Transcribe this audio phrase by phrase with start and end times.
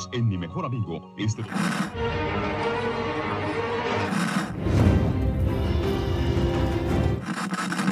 [0.00, 1.02] Unidos en Mi Mejor Amigo.
[1.18, 1.42] Este...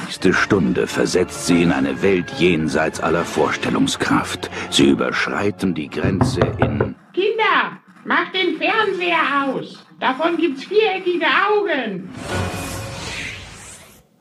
[0.03, 4.49] nächste Stunde versetzt sie in eine Welt jenseits aller Vorstellungskraft.
[4.71, 6.95] Sie überschreiten die Grenze in...
[7.13, 9.85] Kinder, macht den Fernseher aus.
[9.99, 12.09] Davon gibt's viereckige Augen.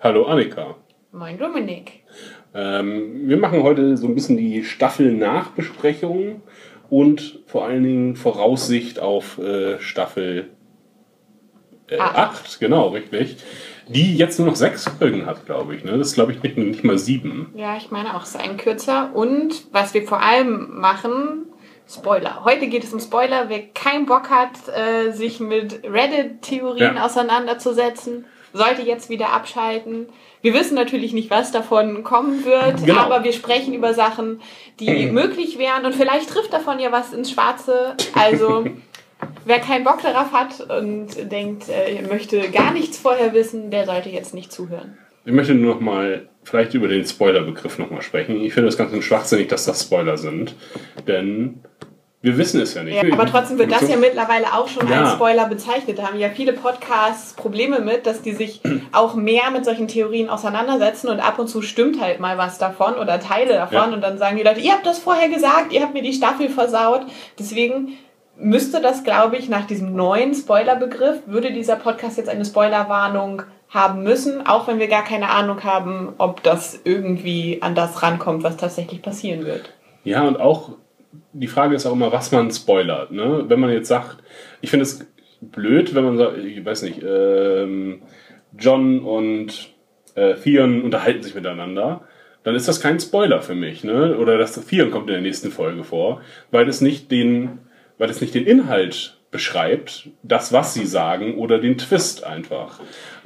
[0.01, 0.77] Hallo Annika.
[1.13, 2.05] Moin Dominik.
[2.55, 6.43] Ähm, wir machen heute so ein bisschen die Staffel-Nachbesprechung
[6.91, 10.51] und vor allen Dingen Voraussicht auf äh, Staffel
[11.89, 12.17] äh, Acht.
[12.17, 13.37] 8, genau, richtig.
[13.89, 15.85] Die jetzt nur noch sechs Folgen hat, glaube ich.
[15.85, 15.97] Ne?
[15.97, 17.51] Das ist, glaube ich, nicht, nicht mal sieben.
[17.55, 19.11] Ja, ich meine auch, es ist ein kürzer.
[19.15, 21.47] Und was wir vor allem machen,
[21.91, 22.45] Spoiler.
[22.45, 23.49] Heute geht es um Spoiler.
[23.49, 27.05] Wer keinen Bock hat, äh, sich mit Reddit-Theorien Ja.
[27.07, 30.07] auseinanderzusetzen, sollte jetzt wieder abschalten.
[30.43, 33.01] Wir wissen natürlich nicht, was davon kommen wird, Genau.
[33.01, 34.41] aber wir sprechen über Sachen,
[34.79, 37.97] die möglich wären und vielleicht trifft davon ja was ins Schwarze.
[38.15, 38.65] Also,
[39.45, 43.85] wer keinen Bock darauf hat und denkt, äh, er möchte gar nichts vorher wissen, der
[43.87, 44.97] sollte jetzt nicht zuhören.
[45.25, 48.41] Ich möchte nur noch mal vielleicht über den Spoiler-Begriff noch mal sprechen.
[48.43, 50.55] Ich finde es ganz schwachsinnig, dass das Spoiler sind.
[51.07, 51.61] Denn
[52.21, 53.01] wir wissen es ja nicht.
[53.03, 55.03] Ja, aber trotzdem wird das ja mittlerweile auch schon Ja.
[55.03, 55.99] als Spoiler bezeichnet.
[55.99, 58.61] Da haben ja viele Podcasts Probleme mit, dass die sich
[58.93, 62.95] auch mehr mit solchen Theorien auseinandersetzen und ab und zu stimmt halt mal was davon
[62.95, 63.85] oder Teile davon Ja.
[63.85, 66.49] und dann sagen die Leute, ihr habt das vorher gesagt, ihr habt mir die Staffel
[66.49, 67.03] versaut.
[67.39, 67.93] Deswegen
[68.37, 74.03] müsste das, glaube ich, nach diesem neuen Spoilerbegriff, würde dieser Podcast jetzt eine Spoilerwarnung haben
[74.03, 78.57] müssen, auch wenn wir gar keine Ahnung haben, ob das irgendwie an das rankommt, was
[78.57, 79.73] tatsächlich passieren wird.
[80.05, 80.71] Ja, und auch
[81.33, 83.11] die Frage ist auch immer, was man spoilert.
[83.11, 83.45] Ne?
[83.49, 84.19] Wenn man jetzt sagt,
[84.61, 85.07] ich finde es
[85.41, 88.03] blöd, wenn man sagt, ich weiß nicht, ähm,
[88.59, 89.71] John und
[90.15, 92.03] äh, Theon unterhalten sich miteinander,
[92.43, 93.85] dann ist das kein Spoiler für mich.
[93.85, 94.17] Ne?
[94.17, 97.59] Oder dass Theon kommt in der nächsten Folge vor, weil es nicht den,
[97.99, 102.81] weil es nicht den Inhalt beschreibt, das, was sie sagen, oder den Twist einfach.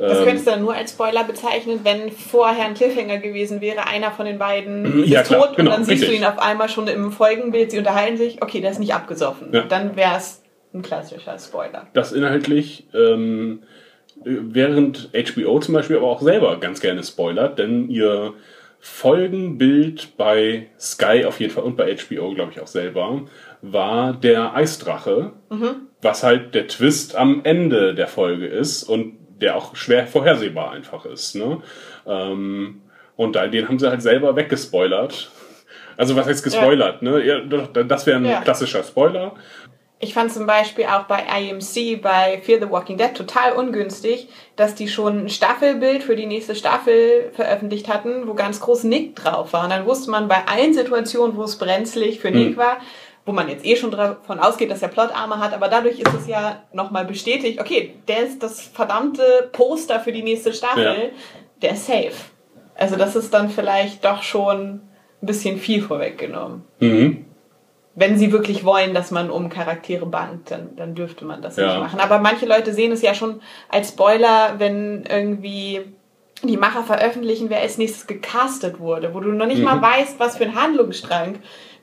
[0.08, 3.86] Das Ähm, könntest du dann nur als Spoiler bezeichnen, wenn vorher ein Cliffhanger gewesen wäre,
[3.86, 6.20] einer von den beiden Ja, ist klar, tot genau, und dann siehst richtig.
[6.20, 9.48] du ihn auf einmal schon im Folgenbild, sie unterhalten sich, okay, der ist nicht abgesoffen.
[9.52, 9.62] Ja.
[9.62, 10.42] Dann wäre es
[10.74, 11.86] ein klassischer Spoiler.
[11.92, 13.62] das inhaltlich, ähm,
[14.24, 18.34] während HBO zum Beispiel aber auch selber ganz gerne spoilert, denn ihr
[18.80, 23.22] Folgenbild bei Sky auf jeden Fall und bei HBO, glaube ich, auch selber,
[23.60, 25.32] war der Eisdrache,
[26.00, 31.04] was halt der Twist am Ende der Folge ist und der auch schwer vorhersehbar einfach
[31.04, 31.34] ist.
[31.34, 31.60] Ne?
[32.06, 32.80] Ähm,
[33.16, 35.30] und da, den haben sie halt selber weggespoilert.
[35.96, 37.02] Also was heißt gespoilert?
[37.02, 37.22] Ne?
[37.24, 38.40] Ja, das wäre ein Ja.
[38.40, 39.32] klassischer Spoiler.
[40.04, 44.26] Ich fand zum Beispiel auch bei IMC, bei Fear the Walking Dead, total ungünstig,
[44.56, 49.14] dass die schon ein Staffelbild für die nächste Staffel veröffentlicht hatten, wo ganz groß Nick
[49.14, 49.62] drauf war.
[49.62, 52.78] Und dann wusste man bei allen Situationen, wo es brenzlig für Nick war,
[53.24, 56.26] wo man jetzt eh schon davon ausgeht, dass er Plotarme hat, aber dadurch ist es
[56.26, 60.94] ja nochmal bestätigt, okay, der ist das verdammte Poster für die nächste Staffel, Ja.
[61.62, 62.12] der ist safe.
[62.74, 64.80] Also das ist dann vielleicht doch schon
[65.22, 67.26] ein bisschen viel vorweggenommen Mhm.
[67.94, 71.66] wenn sie wirklich wollen, dass man um Charaktere bangt, dann, dann dürfte man das Ja.
[71.66, 72.00] nicht machen.
[72.00, 75.82] Aber manche Leute sehen es ja schon als Spoiler, wenn irgendwie
[76.42, 79.64] die Macher veröffentlichen, wer als nächstes gecastet wurde, wo du noch nicht Mhm.
[79.64, 81.36] mal weißt, was für ein Handlungsstrang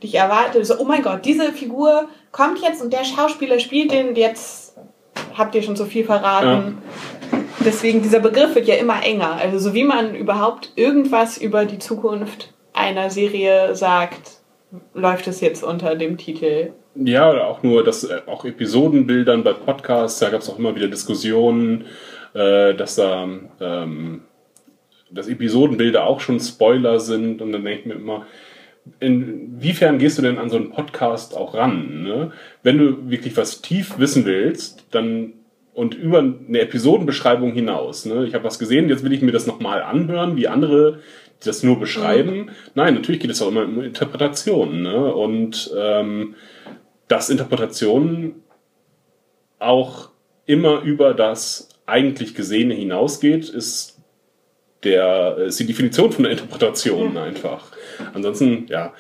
[0.04, 0.66] dich erwartet.
[0.66, 4.76] So, oh mein Gott, diese Figur kommt jetzt und der Schauspieler spielt den, jetzt
[5.38, 6.78] habt ihr schon so viel verraten.
[7.66, 9.34] Deswegen, dieser Begriff wird ja immer enger.
[9.34, 14.40] Also so wie man überhaupt irgendwas über die Zukunft einer Serie sagt,
[14.94, 16.72] läuft es jetzt unter dem Titel.
[16.96, 20.76] Ja, oder auch nur, dass äh, auch Episodenbildern bei Podcasts, da gab es auch immer
[20.76, 21.86] wieder Diskussionen,
[22.34, 23.28] äh, dass da
[23.60, 24.22] ähm,
[25.12, 28.26] dass Episodenbilder auch schon Spoiler sind und dann denke ich mir immer,
[29.00, 32.04] inwiefern gehst du denn an so einen Podcast auch ran?
[32.04, 32.32] Ne?
[32.64, 35.34] Wenn du wirklich was tief wissen willst, dann
[35.74, 38.06] und über eine Episodenbeschreibung hinaus.
[38.06, 38.26] Ne?
[38.26, 41.00] Ich habe was gesehen, jetzt will ich mir das nochmal anhören, wie andere
[41.44, 42.50] das nur beschreiben.
[42.76, 44.82] Nein, natürlich geht es auch immer um Interpretationen.
[44.82, 45.14] Ne?
[45.14, 46.36] Und ähm,
[47.08, 48.44] dass Interpretationen
[49.58, 50.10] auch
[50.46, 53.99] immer über das eigentlich Gesehene hinausgeht, ist
[54.84, 57.72] der ist die Definition von der Interpretation einfach.
[58.14, 58.94] Ansonsten, ja,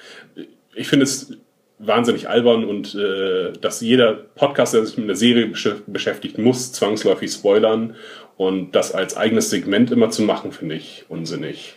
[0.75, 1.37] ich finde es
[1.77, 6.73] wahnsinnig albern und äh, dass jeder Podcast, der sich mit einer Serie besch- beschäftigt, muss
[6.73, 7.95] zwangsläufig spoilern
[8.35, 11.75] und das als eigenes Segment immer zu machen, finde ich unsinnig.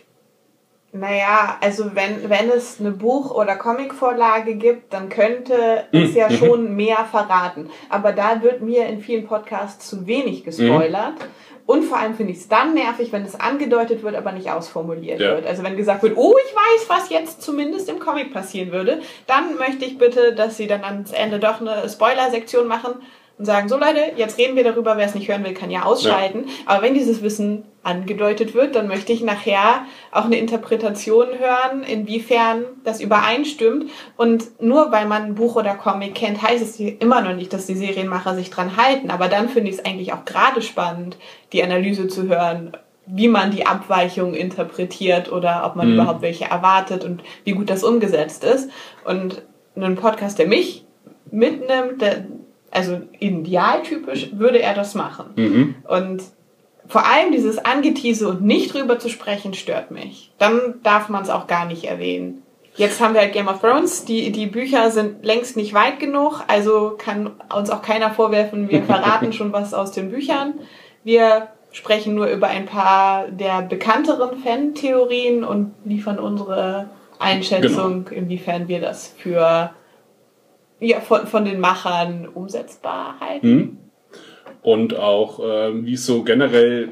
[0.95, 6.29] Naja, also wenn, wenn es eine Buch- oder Comicvorlage gibt, dann könnte es Mhm, ja
[6.29, 6.35] mhm.
[6.35, 7.69] schon mehr verraten.
[7.89, 11.15] Aber da wird mir in vielen Podcasts zu wenig gespoilert.
[11.15, 11.23] Mhm.
[11.65, 15.19] Und vor allem finde ich es dann nervig, wenn es angedeutet wird, aber nicht ausformuliert
[15.21, 15.35] Ja.
[15.35, 15.47] wird.
[15.47, 19.55] Also wenn gesagt wird, oh, ich weiß, was jetzt zumindest im Comic passieren würde, dann
[19.57, 22.95] möchte ich bitte, dass sie dann ans Ende doch eine Spoiler-Sektion machen
[23.39, 25.83] und sagen, so Leute, jetzt reden wir darüber, wer es nicht hören will, kann ja
[25.83, 26.45] ausschalten.
[26.65, 32.63] Aber wenn dieses Wissen angedeutet wird, dann möchte ich nachher auch eine Interpretation hören, inwiefern
[32.83, 33.89] das übereinstimmt.
[34.17, 37.65] Und nur weil man ein Buch oder Comic kennt, heißt es immer noch nicht, dass
[37.65, 39.09] die Serienmacher sich dran halten.
[39.09, 41.17] Aber dann finde ich es eigentlich auch gerade spannend,
[41.51, 45.93] die Analyse zu hören, wie man die Abweichung interpretiert oder ob man Mhm.
[45.95, 48.69] überhaupt welche erwartet und wie gut das umgesetzt ist.
[49.03, 49.41] Und
[49.75, 50.85] ein Podcast, der mich
[51.31, 52.25] mitnimmt, der,
[52.73, 55.27] also idealtypisch, würde er das machen.
[55.35, 55.75] Mhm.
[55.87, 56.23] Und
[56.87, 60.31] vor allem dieses Angetease und nicht drüber zu sprechen, stört mich.
[60.37, 62.43] Dann darf man es auch gar nicht erwähnen.
[62.75, 64.05] Jetzt haben wir halt Game of Thrones.
[64.05, 68.83] Die, die Bücher sind längst nicht weit genug, also kann uns auch keiner vorwerfen, wir
[68.83, 70.55] verraten schon was aus den Büchern.
[71.03, 76.89] Wir sprechen nur über ein paar der bekannteren Fan-Theorien und liefern unsere
[77.19, 79.71] Einschätzung, inwiefern wir das für
[80.83, 83.49] ja, von, von den Machern umsetzbar halten.
[83.49, 83.77] Mhm.
[84.61, 86.89] Und auch, ähm, wie es so generell,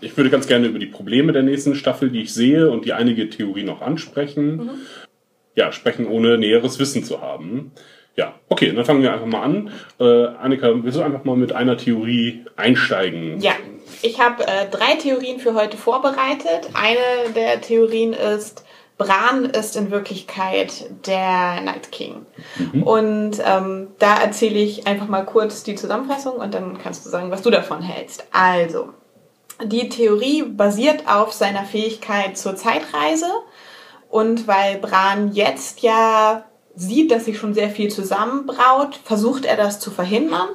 [0.00, 2.92] ich würde ganz gerne über die Probleme der nächsten Staffel, die ich sehe und die
[2.92, 4.70] einige Theorien noch ansprechen.
[5.54, 7.72] Ja, sprechen, ohne näheres Wissen zu haben.
[8.16, 9.70] Ja, okay, dann fangen wir einfach mal an.
[9.98, 13.40] Äh, Annika, willst du einfach mal mit einer Theorie einsteigen?
[13.40, 13.54] Ja,
[14.02, 16.70] ich habe äh, drei Theorien für heute vorbereitet.
[16.74, 18.63] Eine der Theorien ist,
[18.96, 22.26] Bran ist in Wirklichkeit der Night King.
[22.84, 27.30] Und ähm, da erzähle ich einfach mal kurz die Zusammenfassung und dann kannst du sagen,
[27.30, 28.24] was du davon hältst.
[28.30, 28.90] Also,
[29.64, 33.26] die Theorie basiert auf seiner Fähigkeit zur Zeitreise.
[34.08, 36.44] Und weil Bran jetzt ja
[36.76, 40.48] sieht, dass sich schon sehr viel zusammenbraut, versucht er das zu verhindern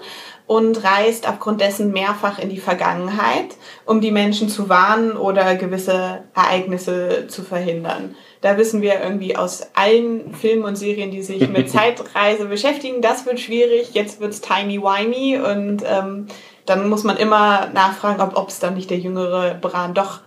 [0.48, 6.24] und reist aufgrund dessen mehrfach in die Vergangenheit, um die Menschen zu warnen oder gewisse
[6.34, 8.16] Ereignisse zu verhindern.
[8.42, 13.26] Da wissen wir irgendwie aus allen Filmen und Serien, die sich mit Zeitreise beschäftigen, das
[13.26, 16.28] wird schwierig, jetzt wird's timey-wimey und ähm,
[16.66, 20.22] dann muss man immer nachfragen, ob es dann nicht der jüngere Bran doch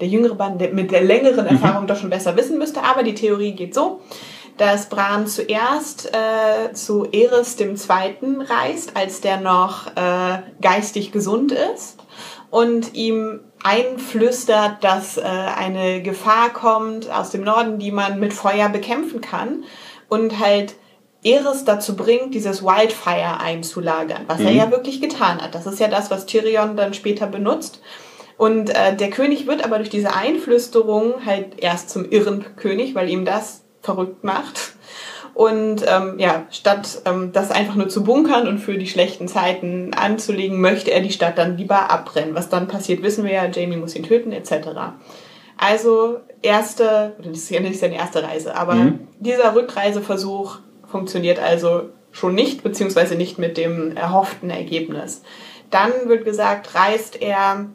[0.00, 2.82] der jüngere Bran der mit der längeren Erfahrung doch schon besser wissen müsste.
[2.82, 4.00] Aber die Theorie geht so,
[4.56, 11.52] dass Bran zuerst äh, zu Eris dem Zweiten reist, als der noch äh, geistig gesund
[11.52, 11.98] ist
[12.50, 18.68] und ihm einflüstert, dass äh, eine Gefahr kommt aus dem Norden, die man mit Feuer
[18.68, 19.64] bekämpfen kann
[20.08, 20.74] und halt
[21.24, 25.54] Eris dazu bringt, dieses Wildfire einzulagern, was er ja wirklich getan hat.
[25.54, 27.80] Das ist ja das, was Tyrion dann später benutzt.
[28.36, 33.08] Und äh, der König wird aber durch diese Einflüsterung halt erst zum irren König, weil
[33.10, 34.74] ihm das verrückt macht.
[35.38, 39.94] Und ähm, ja, statt ähm, das einfach nur zu bunkern und für die schlechten Zeiten
[39.94, 42.34] anzulegen, möchte er die Stadt dann lieber abbrennen.
[42.34, 44.50] Was dann passiert, wissen wir ja, Jamie muss ihn töten, etc.
[45.56, 49.06] Also erste, das ist ja nicht seine erste Reise, aber Mhm.
[49.20, 50.58] dieser Rückreiseversuch
[50.90, 55.22] funktioniert also schon nicht, beziehungsweise nicht mit dem erhofften Ergebnis.
[55.70, 57.66] Dann wird gesagt, reist er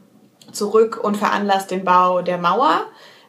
[0.51, 2.81] zurück und veranlasst den Bau der Mauer.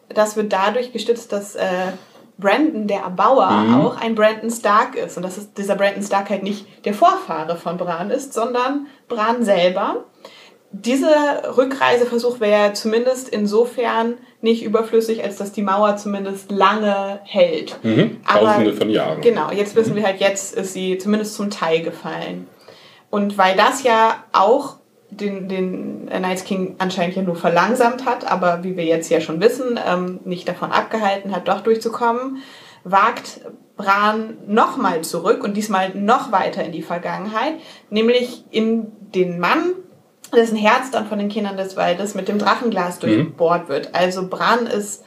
[0.08, 1.92] Das wird dadurch gestützt, dass äh,
[2.38, 3.74] Brandon, der Erbauer, Mhm.
[3.80, 5.16] auch ein Brandon Stark ist.
[5.16, 9.44] Und dass es, dieser Brandon Stark halt nicht der Vorfahre von Bran ist, sondern Bran
[9.44, 10.04] selber.
[10.72, 17.78] Dieser Rückreiseversuch wäre zumindest insofern nicht überflüssig, als dass die Mauer zumindest lange hält.
[17.84, 18.16] Mhm.
[18.26, 19.20] Aber- Tausende von Jahren.
[19.20, 22.48] Genau, jetzt wissen wir halt, jetzt ist sie zumindest zum Teil gefallen.
[23.10, 24.78] Und weil das ja auch
[25.16, 29.40] den, den Night's King anscheinend ja nur verlangsamt hat, aber wie wir jetzt ja schon
[29.40, 32.38] wissen, ähm, nicht davon abgehalten hat, doch durchzukommen,
[32.84, 33.40] wagt
[33.76, 37.54] Bran nochmal zurück und diesmal noch weiter in die Vergangenheit,
[37.90, 39.72] nämlich in den Mann,
[40.32, 43.94] dessen Herz dann von den Kindern des Waldes mit dem Drachenglas durchbohrt wird.
[43.94, 45.04] Also Bran ist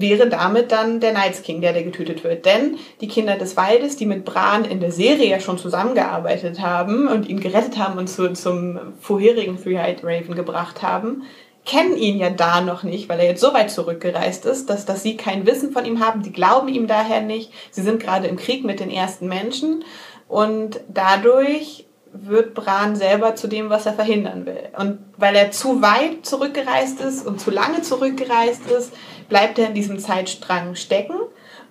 [0.00, 2.44] wäre damit dann der Night's King, der, der getötet wird.
[2.44, 7.08] Denn die Kinder des Waldes, die mit Bran in der Serie ja schon zusammengearbeitet haben
[7.08, 11.22] und ihn gerettet haben und zu, zum vorherigen Three-Eyed Raven gebracht haben,
[11.64, 15.02] kennen ihn ja da noch nicht, weil er jetzt so weit zurückgereist ist, dass, dass
[15.02, 16.22] sie kein Wissen von ihm haben.
[16.22, 17.52] Die glauben ihm daher nicht.
[17.72, 19.84] Sie sind gerade im Krieg mit den ersten Menschen
[20.28, 24.68] und dadurch wird Bran selber zu dem, was er verhindern will.
[24.78, 28.92] Und weil er zu weit zurückgereist ist und zu lange zurückgereist ist,
[29.28, 31.14] bleibt er in diesem Zeitstrang stecken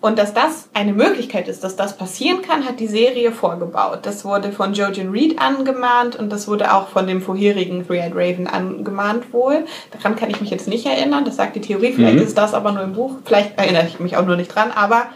[0.01, 3.99] Und dass das eine Möglichkeit ist, dass das passieren kann, hat die Serie vorgebaut.
[4.03, 8.45] Das wurde von Jojen Reed angemahnt und das wurde auch von dem vorherigen Three-Eyed Raven
[8.45, 9.65] angemahnt wohl.
[9.91, 11.93] Daran kann ich mich jetzt nicht erinnern, das sagt die Theorie.
[11.93, 12.21] Vielleicht Mhm.
[12.21, 13.15] ist das aber nur im Buch.
[13.25, 15.07] Vielleicht erinnere ich mich auch nur nicht dran, aber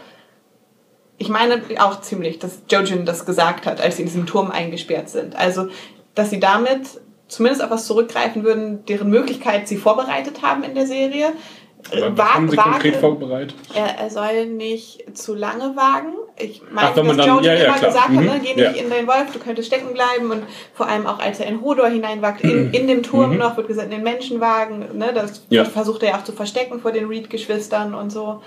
[1.18, 5.08] ich meine auch ziemlich, dass Jojen das gesagt hat, als sie in diesem Turm eingesperrt
[5.10, 5.36] sind.
[5.36, 5.68] Also,
[6.14, 6.80] dass sie damit
[7.28, 11.32] zumindest auf was zurückgreifen würden, deren Möglichkeit sie vorbereitet haben in der Serie.
[11.92, 13.54] Aber was Wag- haben Sie wage- konkret vorbereitet?
[13.74, 16.12] er, er soll nicht zu lange wagen.
[16.36, 17.90] Ich meine, Ach, wenn man dass dann- ja, ja, immer klar.
[17.90, 18.70] gesagt hat, Mhm, ne, geh ja.
[18.70, 20.30] nicht in deinen Wolf, du könntest stecken bleiben.
[20.30, 20.42] Und
[20.74, 23.38] vor allem auch, als er in Hodor hineinwagt, in, in dem Turm Mhm.
[23.38, 24.96] noch, wird gesagt, in den Menschenwagen.
[24.96, 25.64] Ne, das Ja.
[25.64, 28.42] versucht er ja auch zu verstecken vor den Reed-Geschwistern und so.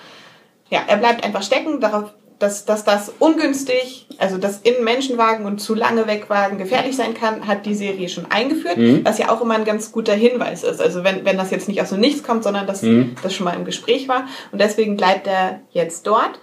[0.69, 2.05] Ja, er bleibt einfach stecken, darauf,
[2.43, 7.47] dass, dass das ungünstig, also dass in Menschenwagen und zu lange wegwagen gefährlich sein kann,
[7.47, 9.05] hat die Serie schon eingeführt, Mhm.
[9.05, 10.81] was ja auch immer ein ganz guter Hinweis ist.
[10.81, 13.15] Also wenn, wenn das jetzt nicht aus dem Nichts kommt, sondern dass Mhm.
[13.23, 14.27] das schon mal im Gespräch war.
[14.51, 16.39] Und deswegen bleibt er jetzt dort.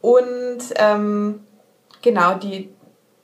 [0.00, 1.40] Und ähm,
[2.02, 2.70] genau, die,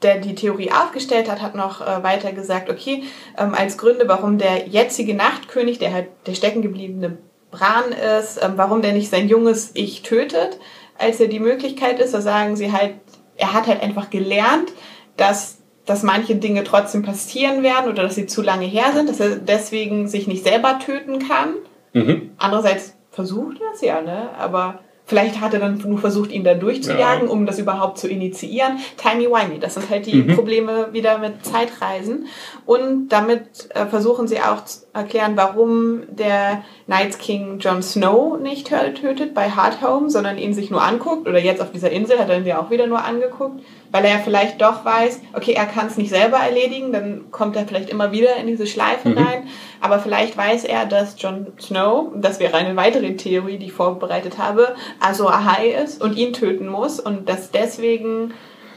[0.02, 3.04] der die Theorie aufgestellt hat, hat noch äh, weiter gesagt, okay,
[3.38, 7.18] ähm, als Gründe, warum der jetzige Nachtkönig, der halt der steckengebliebene
[7.50, 10.58] Bran ist, ähm, warum der nicht sein junges Ich tötet,
[10.98, 12.94] als er die Möglichkeit ist, da sagen sie halt,
[13.36, 14.72] er hat halt einfach gelernt,
[15.16, 19.20] dass dass manche Dinge trotzdem passieren werden oder dass sie zu lange her sind, dass
[19.20, 21.56] er deswegen sich nicht selber töten kann.
[21.92, 22.30] Mhm.
[22.38, 24.30] Andererseits versucht er es ja, ne?
[24.38, 27.30] Aber vielleicht hat er dann nur versucht, ihn da durchzujagen, Ja.
[27.30, 28.78] um das überhaupt zu initiieren.
[28.96, 30.34] Timey-wimey, das sind halt die Mhm.
[30.34, 32.28] Probleme wieder mit Zeitreisen.
[32.64, 38.68] Und damit äh, versuchen sie auch zu erklären, warum der Night King Jon Snow nicht
[38.72, 41.26] tö- tötet bei Hardhome, sondern ihn sich nur anguckt.
[41.28, 43.60] Oder jetzt auf dieser Insel hat er ihn ja auch wieder nur angeguckt,
[43.90, 47.56] weil er ja vielleicht doch weiß, okay, er kann es nicht selber erledigen, dann kommt
[47.56, 49.18] er vielleicht immer wieder in diese Schleife Mhm.
[49.18, 49.48] rein.
[49.80, 54.38] Aber vielleicht weiß er, dass Jon Snow, das wäre eine weitere Theorie, die ich vorbereitet
[54.38, 58.32] habe, also Ahai ist und ihn töten muss und dass deswegen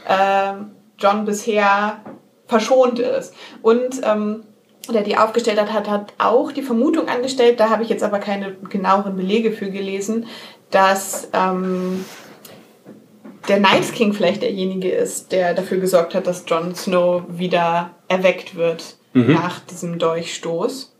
[0.08, 2.00] ähm, John bisher
[2.46, 3.34] verschont ist.
[3.62, 4.42] Und ähm,
[4.92, 8.18] der die aufgestellt hat, hat, hat auch die Vermutung angestellt, da habe ich jetzt aber
[8.18, 10.26] keine genaueren Belege für gelesen,
[10.70, 12.04] dass ähm,
[13.48, 18.56] der Night King vielleicht derjenige ist, der dafür gesorgt hat, dass Jon Snow wieder erweckt
[18.56, 19.34] wird Mhm.
[19.34, 20.94] nach diesem Dolchstoß.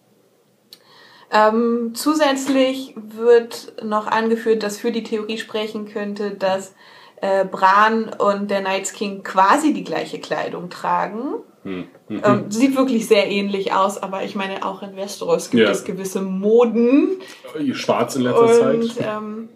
[1.31, 6.75] Ähm, zusätzlich wird noch angeführt, dass für die Theorie sprechen könnte, dass
[7.21, 11.35] äh, Bran und der Night King quasi die gleiche Kleidung tragen.
[11.65, 11.85] Mhm.
[12.09, 15.71] Ähm, sieht wirklich sehr ähnlich aus, aber ich meine, auch in Westeros gibt Ja.
[15.71, 17.21] es gewisse Moden.
[17.73, 19.07] Schwarz in letzter Und Zeit.
[19.07, 19.49] ähm,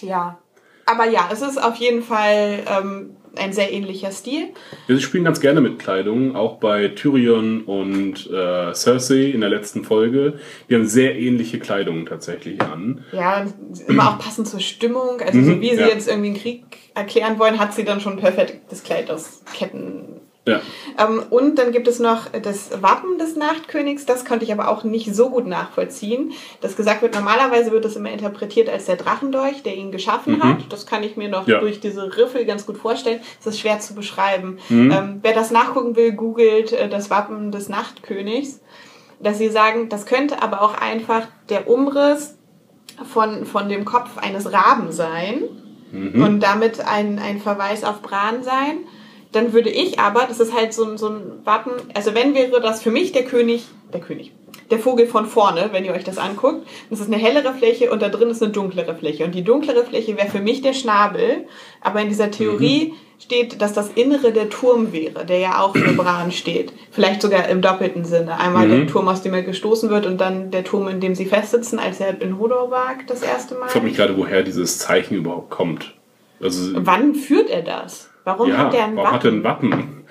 [0.00, 0.38] ja.
[0.86, 4.48] Aber ja, es ist auf jeden Fall ähm, ein sehr ähnlicher Stil.
[4.86, 9.82] Wir spielen ganz gerne mit Kleidung, auch bei Tyrion und äh, Cersei in der letzten
[9.82, 10.38] Folge.
[10.68, 13.02] Die haben sehr ähnliche Kleidung tatsächlich an.
[13.12, 13.46] Ja,
[13.88, 15.20] immer auch passend zur Stimmung.
[15.20, 15.88] Also Mhm, so wie sie ja.
[15.88, 16.64] jetzt irgendwie einen Krieg
[16.94, 20.20] erklären wollen, hat sie dann schon perfekt das Kleid aus Ketten.
[20.46, 20.60] Ja.
[20.98, 24.04] Ähm, und dann gibt es noch das Wappen des Nachtkönigs.
[24.04, 26.32] Das konnte ich aber auch nicht so gut nachvollziehen.
[26.60, 30.42] Das gesagt wird, normalerweise wird das immer interpretiert als der Drachendolch, der ihn geschaffen Mhm.
[30.42, 30.56] hat.
[30.72, 31.60] Das kann ich mir noch Ja.
[31.60, 33.20] durch diese Riffel ganz gut vorstellen.
[33.42, 34.58] Das ist schwer zu beschreiben.
[34.68, 34.90] Mhm.
[34.90, 38.60] Ähm, wer das nachgucken will, googelt äh, das Wappen des Nachtkönigs.
[39.20, 42.36] Dass sie sagen, das könnte aber auch einfach der Umriss
[43.10, 45.44] von, von dem Kopf eines Raben sein
[45.90, 46.22] Mhm.
[46.22, 48.78] und damit ein, ein Verweis auf Bran sein.
[49.34, 52.60] Dann würde ich aber, das ist halt so, ein- so ein Wappen, also wenn wäre
[52.60, 54.32] das für mich der König, der König,
[54.70, 56.66] der Vogel von vorne, wenn ihr euch das anguckt.
[56.88, 59.24] Das ist eine hellere Fläche und da drin ist eine dunklere Fläche.
[59.24, 61.44] Und die dunklere Fläche wäre für mich der Schnabel.
[61.82, 65.92] Aber in dieser Theorie steht, dass das Innere der Turm wäre, der ja auch für
[65.92, 66.72] Bran steht.
[66.90, 68.38] Vielleicht sogar im doppelten Sinne.
[68.40, 71.26] Einmal der Turm, aus dem er gestoßen wird und dann der Turm, in dem sie
[71.26, 73.66] festsitzen, als er in Hodor wagt das erste Mal.
[73.66, 75.94] Ich frage mich gerade, woher dieses Zeichen überhaupt kommt.
[76.42, 78.10] Also, Wann führt er das?
[78.24, 79.72] Warum ja, hat er ein warum hat er Wappen?
[79.72, 80.04] ein Wappen?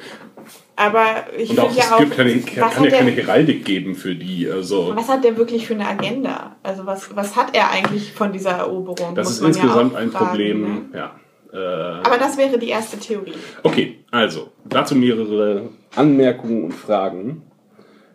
[0.76, 1.06] Aber
[1.38, 4.16] ich finde ja es auch, gibt keine, was, kann hat ja keine Heraldik geben für
[4.16, 4.50] die.
[4.50, 6.56] Also, was hat der wirklich für eine Agenda?
[6.64, 9.14] Also was, was hat er eigentlich von dieser Eroberung?
[9.14, 10.62] das ist ja insgesamt auch ein fragen, Problem.
[10.62, 10.82] Ne?
[10.94, 11.12] Ja.
[11.54, 11.58] Äh,
[12.04, 13.34] Aber das wäre die erste Theorie.
[13.62, 17.44] Okay, also dazu mehrere Anmerkungen und Fragen.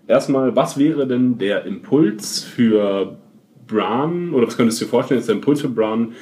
[0.08, 3.16] Erstmal, was wäre denn der Impuls für
[3.68, 6.14] Bran, oder was könntest du dir vorstellen, ist der Impuls für Bran,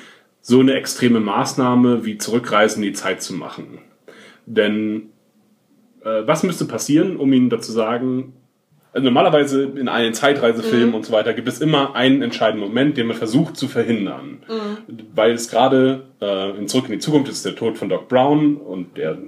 [0.48, 3.78] so eine extreme Maßnahme wie Zurückreisen in die Zeit zu machen?
[4.46, 5.10] Denn
[6.04, 8.32] äh, was müsste passieren, um ihn dazu sagen,
[8.92, 13.08] also normalerweise in allen Zeitreisefilmen und so weiter gibt es immer einen entscheidenden Moment, den
[13.08, 14.38] man versucht zu verhindern.
[15.14, 18.56] Weil es gerade äh, in Zurück in die Zukunft ist der Tod von Doc Brown
[18.56, 19.18] und der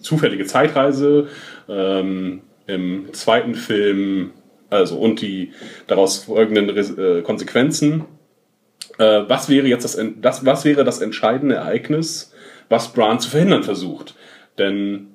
[0.00, 1.26] zufällige Zeitreise.
[1.68, 4.30] Ähm, Im zweiten Film,
[4.70, 5.50] also und die
[5.88, 8.04] daraus folgenden Res- äh, Konsequenzen.
[8.98, 12.32] Äh, was wäre jetzt das, das, was wäre das entscheidende Ereignis,
[12.68, 14.14] was Bran zu verhindern versucht?
[14.58, 15.08] Denn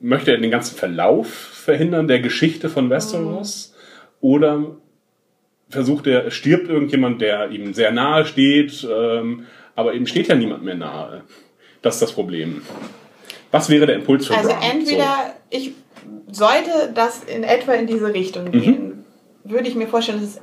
[0.00, 3.74] möchte er den ganzen Verlauf verhindern der Geschichte von Westeros?
[4.20, 4.76] Oder
[5.68, 10.62] versucht er, stirbt irgendjemand, der ihm sehr nahe steht, ähm, aber eben steht ja niemand
[10.62, 11.22] mehr nahe.
[11.82, 12.62] Das ist das Problem.
[13.50, 14.62] Was wäre der Impuls für Also Bran?
[14.62, 15.72] entweder ich
[16.30, 19.04] sollte das in etwa in diese Richtung gehen,
[19.44, 20.40] würde ich mir vorstellen, dass es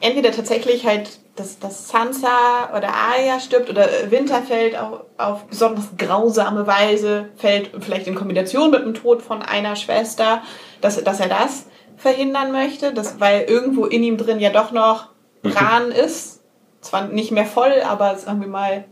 [0.00, 6.66] entweder tatsächlich halt, dass, dass Sansa oder Arya stirbt oder Winterfeld auf, auf besonders grausame
[6.66, 10.42] Weise fällt, vielleicht in Kombination mit dem Tod von einer Schwester,
[10.80, 11.66] dass, dass er das
[11.96, 15.08] verhindern möchte, dass, weil irgendwo in ihm drin ja doch noch
[15.42, 16.42] Bran ist.
[16.80, 18.84] Zwar nicht mehr voll, aber sagen wir mal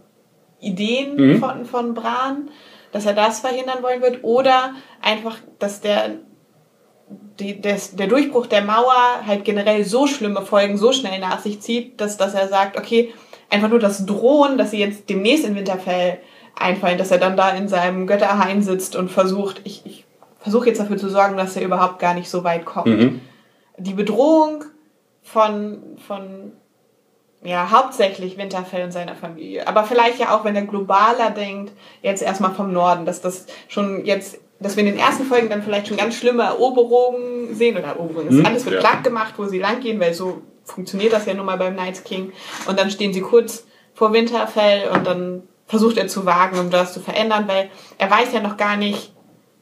[0.60, 1.38] Ideen Mhm.
[1.40, 2.50] von, von Bran,
[2.92, 4.24] dass er das verhindern wollen wird.
[4.24, 6.16] Oder einfach, dass der,
[7.38, 11.60] die, des, der Durchbruch der Mauer halt generell so schlimme Folgen so schnell nach sich
[11.60, 13.12] zieht, dass, dass er sagt, okay,
[13.50, 16.18] einfach nur das Drohen, dass sie jetzt demnächst in Winterfell
[16.54, 20.04] einfallen, dass er dann da in seinem Götterhain sitzt und versucht, ich, ich
[20.40, 22.86] versuche jetzt dafür zu sorgen, dass er überhaupt gar nicht so weit kommt.
[22.86, 23.20] Mhm.
[23.78, 24.64] Die Bedrohung
[25.22, 26.52] von, von
[27.42, 29.68] ja, hauptsächlich Winterfell und seiner Familie.
[29.68, 31.72] Aber vielleicht ja auch, wenn er globaler denkt,
[32.02, 35.62] jetzt erstmal vom Norden, dass das schon jetzt, dass wir in den ersten Folgen dann
[35.62, 38.36] vielleicht schon ganz schlimme Eroberungen sehen oder Eroberungen.
[38.38, 38.80] Das alles wird ja.
[38.80, 42.04] platt gemacht, wo sie lang gehen, weil so funktioniert das ja nun mal beim Night
[42.04, 42.32] King.
[42.66, 46.92] Und dann stehen sie kurz vor Winterfell und dann versucht er zu wagen, um das
[46.92, 49.12] zu verändern, weil er weiß ja noch gar nicht,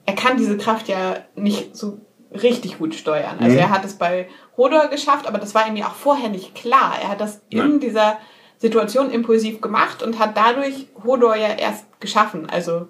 [0.05, 1.99] er kann diese Kraft ja nicht so
[2.33, 3.37] richtig gut steuern.
[3.41, 3.59] Also Mhm.
[3.59, 6.95] er hat es bei Hodor geschafft, aber das war ihm ja auch vorher nicht klar.
[7.03, 7.81] Er hat das in Nein.
[7.81, 8.19] dieser
[8.59, 12.49] Situation impulsiv gemacht und hat dadurch Hodor ja erst geschaffen.
[12.49, 12.89] Also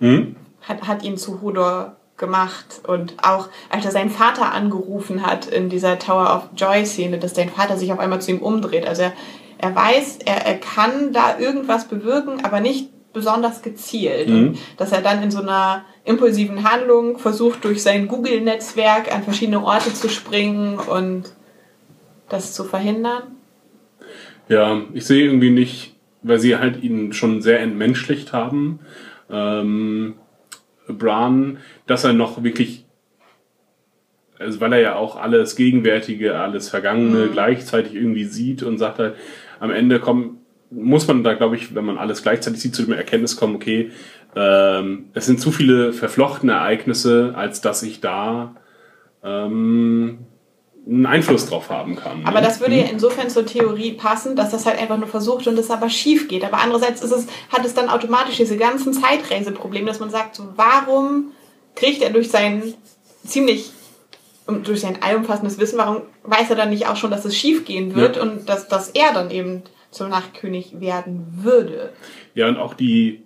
[0.00, 0.36] Mhm.
[0.68, 5.68] Hat, hat ihn zu Hodor gemacht und auch als er seinen Vater angerufen hat in
[5.68, 8.86] dieser Tower of Joy Szene, dass sein Vater sich auf einmal zu ihm umdreht.
[8.86, 9.12] Also er,
[9.58, 14.28] er weiß, er, er kann da irgendwas bewirken, aber nicht besonders gezielt.
[14.28, 14.34] Mhm.
[14.36, 19.64] Und dass er dann in so einer impulsiven Handlung versucht, durch sein Google-Netzwerk an verschiedene
[19.64, 21.32] Orte zu springen und
[22.28, 23.22] das zu verhindern.
[24.48, 28.80] Ja, ich sehe irgendwie nicht, weil sie halt ihn schon sehr entmenschlicht haben,
[29.30, 30.16] ähm,
[30.88, 32.84] Bran, dass er noch wirklich,
[34.38, 39.14] also weil er ja auch alles Gegenwärtige, alles Vergangene gleichzeitig irgendwie sieht und sagt halt,
[39.60, 40.38] am Ende kommt,
[40.70, 43.90] muss man da, glaube ich, wenn man alles gleichzeitig sieht, zu dem Erkenntnis kommen, okay,
[44.36, 48.56] ähm, es sind zu viele verflochtene Ereignisse, als dass ich da
[49.22, 50.18] ähm,
[50.86, 52.26] einen Einfluss drauf haben kann.
[52.26, 52.46] Aber ne?
[52.46, 55.70] das würde ja insofern zur Theorie passen, dass das halt einfach nur versucht und es
[55.70, 56.44] aber schief geht.
[56.44, 60.48] Aber andererseits ist es, hat es dann automatisch diese ganzen Zeitreiseprobleme, dass man sagt, so,
[60.56, 61.32] warum
[61.74, 62.74] kriegt er durch sein
[63.26, 63.70] ziemlich
[64.46, 67.94] durch sein allumfassendes Wissen, warum weiß er dann nicht auch schon, dass es schief gehen
[67.94, 68.22] wird Ja.
[68.22, 71.94] und dass, dass er dann eben zum Nachtkönig werden würde?
[72.34, 73.22] Ja, und auch die,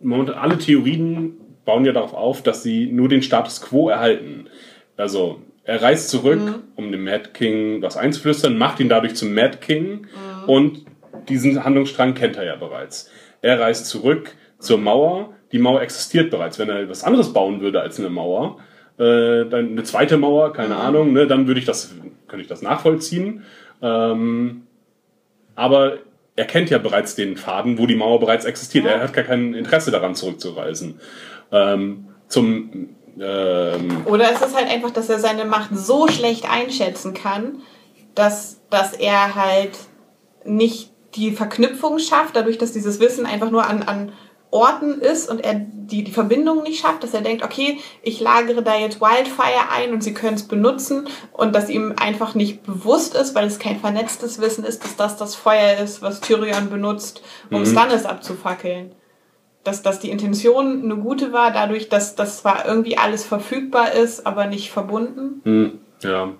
[0.00, 4.48] momentan alle Theorien bauen ja darauf auf, dass sie nur den Status quo erhalten.
[4.96, 6.40] Also, er reist zurück,
[6.74, 10.06] um dem Mad King was einzuflüstern, macht ihn dadurch zum Mad King
[10.46, 10.84] und
[11.28, 13.10] diesen Handlungsstrang kennt er ja bereits.
[13.42, 16.58] Er reist zurück zur Mauer, die Mauer existiert bereits.
[16.58, 18.58] Wenn er was anderes bauen würde als eine Mauer,
[18.98, 21.94] äh, dann eine zweite Mauer, keine Ahnung, ne, dann würde ich das,
[22.26, 23.44] könnte ich das nachvollziehen.
[23.80, 24.62] Ähm,
[25.54, 25.98] aber
[26.34, 28.86] er kennt ja bereits den Faden, wo die Mauer bereits existiert.
[28.86, 31.00] Er hat gar kein Interesse daran, zurückzureisen.
[31.50, 37.14] Ähm, zum ähm, Oder ist es halt einfach, dass er seine Macht so schlecht einschätzen
[37.14, 37.62] kann,
[38.14, 39.72] dass, dass er halt
[40.44, 44.12] nicht die Verknüpfung schafft, dadurch, dass dieses Wissen einfach nur an, an
[44.50, 48.62] Orten ist und er die, die Verbindung nicht schafft, dass er denkt, okay, ich lagere
[48.62, 53.14] da jetzt Wildfire ein und sie können es benutzen und dass ihm einfach nicht bewusst
[53.14, 57.22] ist, weil es kein vernetztes Wissen ist, dass das das Feuer ist, was Tyrion benutzt,
[57.50, 58.94] um Stannis abzufackeln
[59.64, 64.26] dass, dass die Intention eine gute war, dadurch, dass das zwar irgendwie alles verfügbar ist,
[64.26, 65.40] aber nicht verbunden.
[65.44, 66.32] Hm, ja.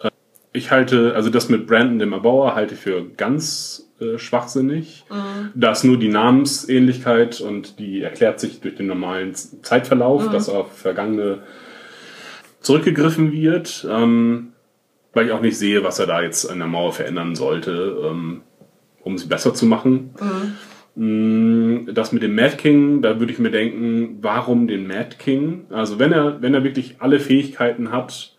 [0.00, 0.10] Äh,
[0.52, 5.04] Ich halte, also das mit Brandon dem Erbauer halte ich für ganz äh, schwachsinnig.
[5.54, 10.76] Da ist nur die Namensähnlichkeit und die erklärt sich durch den normalen Zeitverlauf, dass auf
[10.76, 11.42] Vergangene
[12.60, 13.86] zurückgegriffen wird.
[13.88, 14.52] Ähm,
[15.12, 18.42] weil ich auch nicht sehe, was er da jetzt an der Mauer verändern sollte, ähm,
[19.02, 20.14] um sie besser zu machen.
[20.20, 20.52] Mm,
[20.96, 25.66] Das mit dem Mad King, da würde ich mir denken, warum den Mad King?
[25.70, 28.36] Also wenn er, wenn er wirklich alle Fähigkeiten hat,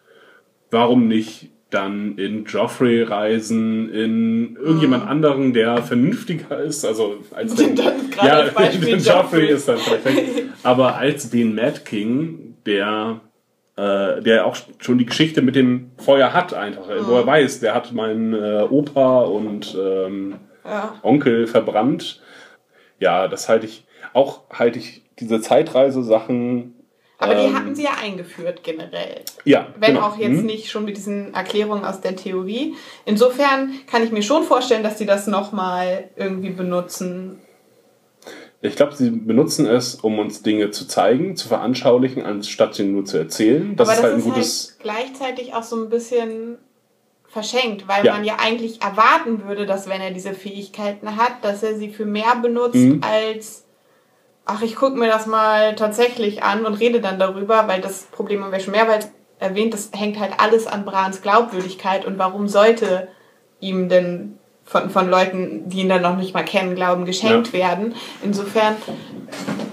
[0.70, 7.76] warum nicht dann in Joffrey reisen, in irgendjemand anderen, der vernünftiger ist, also als den,
[7.76, 9.48] Dann als Beispiel Joffrey Joffrey.
[9.48, 13.22] ist dann perfekt, aber als den Mad King, der
[13.78, 17.08] äh, der auch schon die Geschichte mit dem Feuer hat einfach, mhm.
[17.08, 20.36] wo er weiß, der hat meinen äh, Opa und ähm,
[20.66, 21.00] Ja.
[21.02, 22.22] Onkel verbrannt.
[23.02, 23.84] Ja, das halte ich,
[24.14, 26.76] auch halte ich diese Zeitreise-Sachen.
[27.18, 29.22] Aber die ähm, hatten sie ja eingeführt generell.
[29.44, 30.08] Ja, Wenn genau.
[30.08, 30.46] auch jetzt Hm.
[30.46, 32.76] nicht schon mit diesen Erklärungen aus der Theorie.
[33.06, 37.40] Insofern kann ich mir schon vorstellen, dass sie das nochmal irgendwie benutzen.
[38.64, 43.06] Ich glaube, sie benutzen es, um uns Dinge zu zeigen, zu veranschaulichen, anstatt sie nur
[43.06, 43.76] zu erzählen.
[43.76, 44.68] Das Aber ist das halt ein ist gutes.
[44.70, 46.60] halt gleichzeitig auch so ein bisschen
[47.32, 48.14] verschenkt, weil Ja.
[48.14, 52.06] man ja eigentlich erwarten würde, dass wenn er diese Fähigkeiten hat, dass er sie für
[52.06, 53.02] mehr benutzt Mhm.
[53.02, 53.66] als
[54.46, 58.44] ach, ich gucke mir das mal tatsächlich an und rede dann darüber, weil das Problem
[58.44, 63.08] haben wir schon mehrmals erwähnt, das hängt halt alles an Brans Glaubwürdigkeit und warum sollte
[63.62, 67.96] ihm denn von, von Leuten, die ihn dann noch nicht mal kennen, glauben, geschenkt werden.
[68.24, 68.76] Insofern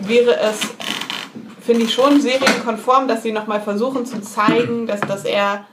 [0.00, 0.60] wäre es,
[1.60, 5.66] finde ich, schon serienkonform, dass sie nochmal versuchen zu zeigen, dass, dass er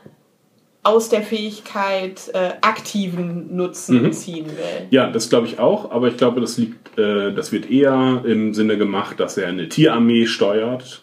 [0.86, 4.12] aus der Fähigkeit äh, aktiven Nutzen Mhm.
[4.14, 4.88] ziehen will.
[4.92, 8.54] Ja, das glaube ich auch, aber ich glaube, das liegt, äh, das wird eher im
[8.54, 11.02] Sinne gemacht, dass er eine Tierarmee steuert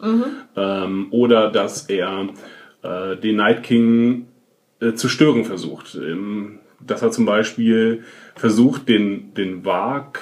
[0.57, 2.29] ähm, oder dass er
[2.83, 4.27] äh, den Night King
[4.81, 5.95] äh, zu stören versucht.
[5.97, 8.03] Ähm, dass er zum Beispiel
[8.35, 10.18] versucht, den, den Wag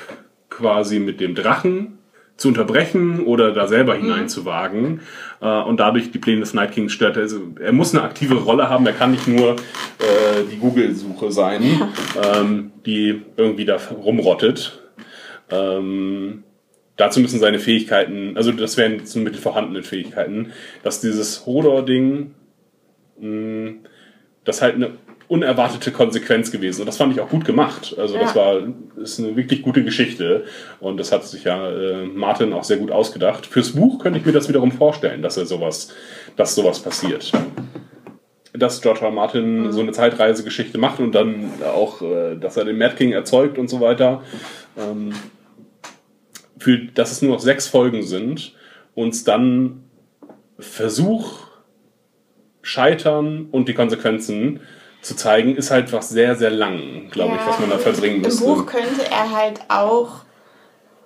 [0.50, 1.98] quasi mit dem Drachen
[2.40, 5.02] zu unterbrechen oder da selber hineinzuwagen
[5.42, 7.18] äh, und dadurch die Pläne des Night Kings stört.
[7.18, 11.62] Also, er muss eine aktive Rolle haben, er kann nicht nur äh, die Google-Suche sein,
[12.24, 14.80] ähm, die irgendwie da rumrottet.
[15.50, 16.44] Ähm,
[16.96, 22.34] dazu müssen seine Fähigkeiten, also das wären so mit den vorhandenen Fähigkeiten, dass dieses Hodor-Ding,
[23.20, 23.72] mh,
[24.44, 24.92] das halt eine
[25.30, 26.80] unerwartete Konsequenz gewesen.
[26.80, 27.94] Und das fand ich auch gut gemacht.
[27.96, 28.40] Also das Ja.
[28.40, 28.62] war
[28.96, 30.44] ist eine wirklich gute Geschichte.
[30.80, 33.46] Und das hat sich ja äh, Martin auch sehr gut ausgedacht.
[33.46, 35.94] Fürs Buch könnte ich mir das wiederum vorstellen, dass er sowas,
[36.34, 37.30] dass sowas passiert.
[38.52, 39.12] Dass George R.
[39.12, 43.56] Martin so eine Zeitreisegeschichte macht und dann auch, äh, dass er den Mad King erzeugt
[43.56, 44.24] und so weiter.
[44.76, 45.12] Ähm,
[46.58, 48.56] für, dass es nur noch sechs Folgen sind,
[48.96, 49.84] uns dann
[50.58, 51.46] Versuch,
[52.62, 54.58] Scheitern und die Konsequenzen
[55.02, 58.16] zu zeigen, ist halt was sehr, sehr lang, glaube ich, Ja, was man da verbringen
[58.16, 58.44] Im müsste.
[58.44, 60.24] Buch könnte er halt auch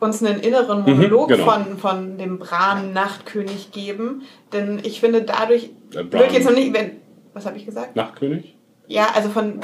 [0.01, 1.45] uns einen inneren Monolog genau.
[1.51, 4.23] von, von dem Bran-Nachtkönig geben.
[4.53, 6.93] Denn ich finde dadurch, Äh, Bran- jetzt noch nicht, wenn,
[7.33, 7.97] was habe ich gesagt?
[7.97, 8.57] Nachtkönig?
[8.87, 9.61] Ja, also von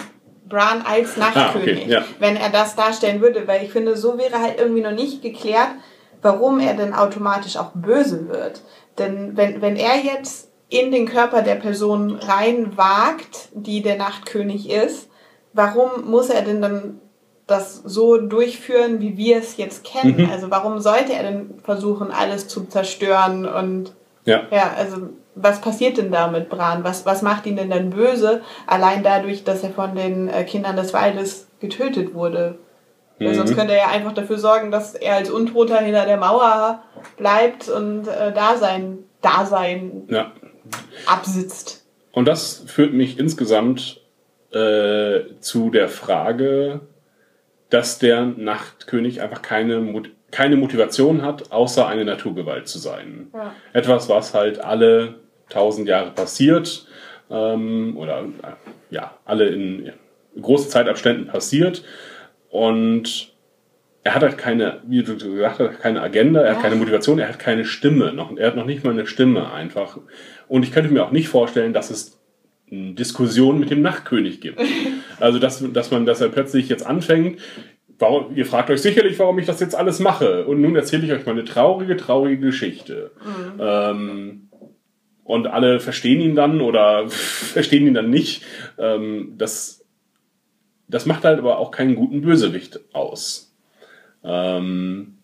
[0.49, 2.05] Bran als Nachtkönig, Ah, okay, ja.
[2.19, 5.69] wenn er das darstellen würde, weil ich finde, so wäre halt irgendwie noch nicht geklärt,
[6.23, 8.63] warum er denn automatisch auch böse wird.
[8.99, 15.09] Denn wenn, wenn er jetzt in den Körper der Person reinwagt, die der Nachtkönig ist,
[15.53, 17.01] warum muss er denn dann
[17.47, 20.23] das so durchführen, wie wir es jetzt kennen?
[20.23, 20.31] Mhm.
[20.31, 23.93] Also warum sollte er denn versuchen, alles zu zerstören und
[24.25, 24.43] Ja.
[24.51, 26.85] ja, also was passiert denn da mit Bran?
[26.85, 28.43] Was, was macht ihn denn dann böse?
[28.67, 32.59] Allein dadurch, dass er von den äh, Kindern des Waldes getötet wurde.
[33.19, 33.35] Weil Mhm.
[33.35, 36.83] sonst könnte er ja einfach dafür sorgen, dass er als Untoter hinter der Mauer
[37.17, 40.33] bleibt und äh, da sein Dasein ja.
[41.07, 41.87] Absitzt.
[42.13, 44.01] Und das führt mich insgesamt
[44.53, 46.81] äh, zu der Frage,
[47.71, 53.29] dass der Nachtkönig einfach keine, Mot- keine Motivation hat, außer eine Naturgewalt zu sein.
[53.33, 53.55] Ja.
[53.73, 55.15] Etwas, was halt alle
[55.49, 56.87] tausend Jahre passiert
[57.31, 59.93] ähm, oder äh, ja, alle in
[60.41, 61.85] großen Zeitabständen passiert.
[62.49, 63.33] Und
[64.03, 66.63] er hat halt keine, wie du gesagt hast, keine Agenda, er hat Ja.
[66.63, 68.13] keine Motivation, er hat keine Stimme.
[68.13, 69.99] Noch, er hat noch nicht mal eine Stimme einfach.
[70.51, 72.19] Und ich könnte mir auch nicht vorstellen, dass es
[72.73, 74.61] eine Diskussion mit dem Nachtkönig gibt.
[75.21, 77.39] Also, dass, dass man, dass er plötzlich jetzt anfängt,
[77.99, 80.47] warum, ihr fragt euch sicherlich, warum ich das jetzt alles mache.
[80.47, 83.11] Und nun erzähle ich euch mal eine traurige, traurige Geschichte.
[83.61, 84.49] Ähm,
[85.25, 88.45] und alle verstehen ihn dann oder verstehen ihn dann nicht.
[88.79, 89.85] Ähm, das,
[90.89, 93.55] das macht halt aber auch keinen guten Bösewicht aus.
[94.25, 95.19] Ähm,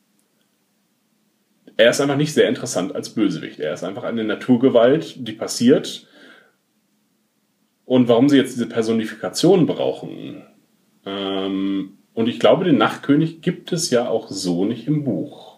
[1.77, 3.61] er ist einfach nicht sehr interessant als Bösewicht.
[3.61, 6.07] Er ist einfach eine Naturgewalt, die passiert.
[7.85, 10.43] Und warum sie jetzt diese Personifikation brauchen.
[11.05, 15.57] Ähm, und ich glaube, den Nachtkönig gibt es ja auch so nicht im Buch.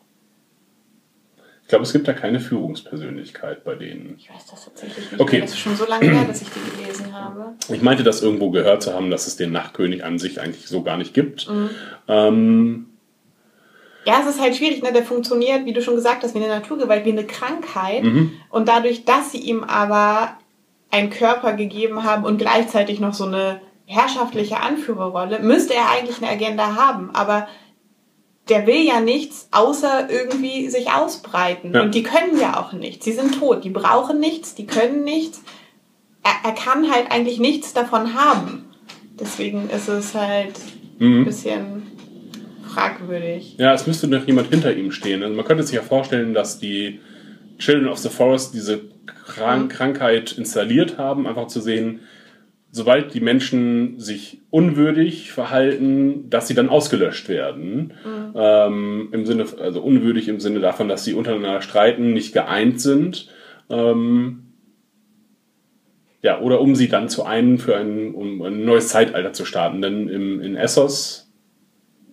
[1.63, 4.15] Ich glaube, es gibt da keine Führungspersönlichkeit bei denen.
[4.19, 5.21] Ich weiß das tatsächlich nicht.
[5.21, 5.43] Okay.
[5.43, 7.55] Das ist schon so lange her, dass ich die gelesen habe.
[7.71, 10.83] Ich meinte das irgendwo gehört zu haben, dass es den Nachtkönig an sich eigentlich so
[10.83, 11.49] gar nicht gibt.
[12.09, 12.87] Ähm,
[14.09, 14.91] Ja, es ist halt schwierig, ne?
[14.91, 18.05] Der funktioniert, wie du schon gesagt hast, wie eine Naturgewalt, wie eine Krankheit.
[18.05, 18.33] Mhm.
[18.49, 20.31] Und dadurch, dass sie ihm aber
[20.91, 26.31] einen Körper gegeben haben und gleichzeitig noch so eine herrschaftliche Anführerrolle, müsste er eigentlich eine
[26.33, 27.11] Agenda haben.
[27.13, 27.49] Aber
[28.49, 31.75] der will ja nichts, außer irgendwie sich ausbreiten.
[31.75, 31.83] Ja.
[31.83, 33.05] Und die können ja auch nichts.
[33.05, 33.63] Sie sind tot.
[33.63, 35.43] Die brauchen nichts, die können nichts.
[36.23, 38.71] Er, er kann halt eigentlich nichts davon haben.
[39.21, 40.55] Deswegen ist es halt
[40.99, 41.25] ein Mhm.
[41.27, 41.83] bisschen
[42.79, 43.57] fragwürdig.
[43.59, 45.23] Ja, es müsste noch jemand hinter ihm stehen.
[45.23, 47.01] Also man könnte sich ja vorstellen, dass die
[47.59, 48.81] Children of the Forest diese
[49.27, 49.73] Krank.
[49.73, 52.01] Krankheit installiert haben, einfach zu sehen,
[52.71, 57.95] sobald die Menschen sich unwürdig verhalten, dass sie dann ausgelöscht werden.
[58.05, 58.33] Mhm.
[58.35, 63.29] Ähm, Im Sinne, also unwürdig im Sinne davon, dass sie untereinander streiten, nicht geeint sind.
[63.71, 64.45] Ähm,
[66.21, 69.81] ja, oder um sie dann zu einen für ein, um ein neues Zeitalter zu starten.
[69.81, 71.28] Denn im, in Essos,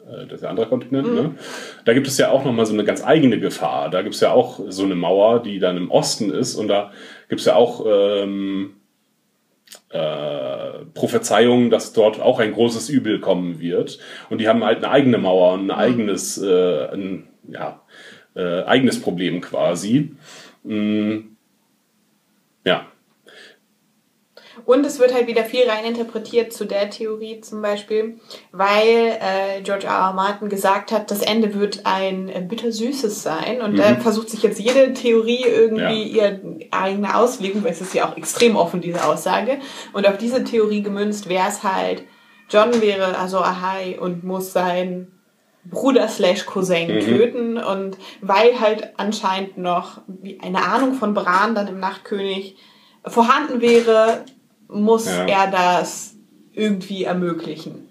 [0.05, 1.35] das ist der andere Kontinent, ne?
[1.83, 3.89] da gibt es ja auch nochmal so eine ganz eigene Gefahr.
[3.89, 6.91] Da gibt es ja auch so eine Mauer, die dann im Osten ist und da
[7.27, 8.75] gibt es ja auch ähm,
[9.89, 13.99] äh, Prophezeiungen, dass dort auch ein großes Übel kommen wird.
[14.29, 17.81] Und die haben halt eine eigene Mauer und ein eigenes, äh, ein, ja,
[18.35, 20.11] äh, eigenes Problem quasi.
[20.63, 21.19] Mm,
[22.65, 22.87] ja,
[24.65, 28.19] Und es wird halt wieder viel reininterpretiert zu der Theorie zum Beispiel,
[28.51, 29.93] weil äh, George R.
[29.93, 30.13] R.
[30.13, 33.61] Martin gesagt hat, das Ende wird ein äh, bittersüßes sein.
[33.61, 36.39] Und da versucht sich jetzt jede Theorie irgendwie ihre
[36.71, 39.59] eigene Auslegung, weil es ist ja auch extrem offen, diese Aussage.
[39.93, 42.03] Und auf diese Theorie gemünzt wäre es halt,
[42.49, 45.11] John wäre also Ahai und muss sein
[45.65, 50.01] Bruder slash Cousin töten und weil halt anscheinend noch
[50.41, 52.55] eine Ahnung von Bran dann im Nachtkönig
[53.05, 54.25] vorhanden wäre,
[54.69, 55.25] muss Ja.
[55.25, 56.15] er das
[56.54, 57.89] irgendwie ermöglichen.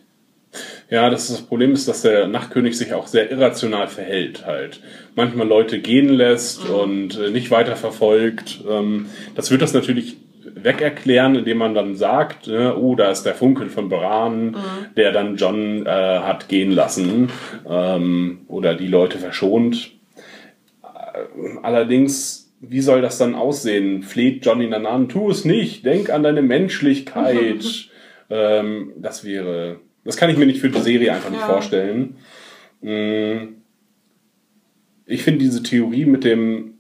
[0.88, 4.80] Ja, das, das Problem ist, dass der Nachtkönig sich auch sehr irrational verhält halt.
[5.16, 8.60] Manchmal Leute gehen lässt und äh, nicht weiter verfolgt.
[8.68, 10.16] Ähm, das wird das natürlich
[10.56, 14.56] wegerklären, indem man dann sagt, äh, oh, da ist der Funkel von Bran,
[14.96, 17.30] der dann John äh, hat gehen lassen
[17.68, 19.90] ähm, oder die Leute verschont.
[20.82, 24.02] Äh, Allerdings, wie soll das dann aussehen?
[24.02, 27.90] Fleht John ihn dann an, tu es nicht, denk an deine Menschlichkeit.
[28.30, 31.46] ähm, das wäre, das kann ich mir nicht für die Serie einfach nicht Ja.
[31.46, 32.16] vorstellen.
[32.80, 33.54] Mm.
[35.06, 36.78] Ich finde diese Theorie mit dem,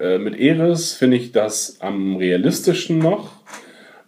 [0.00, 3.38] äh, mit Eris, finde ich das am realistischen noch.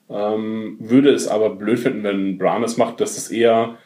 [0.09, 3.79] Ähm, würde es aber blöd finden, wenn Bran es macht, dass es eher,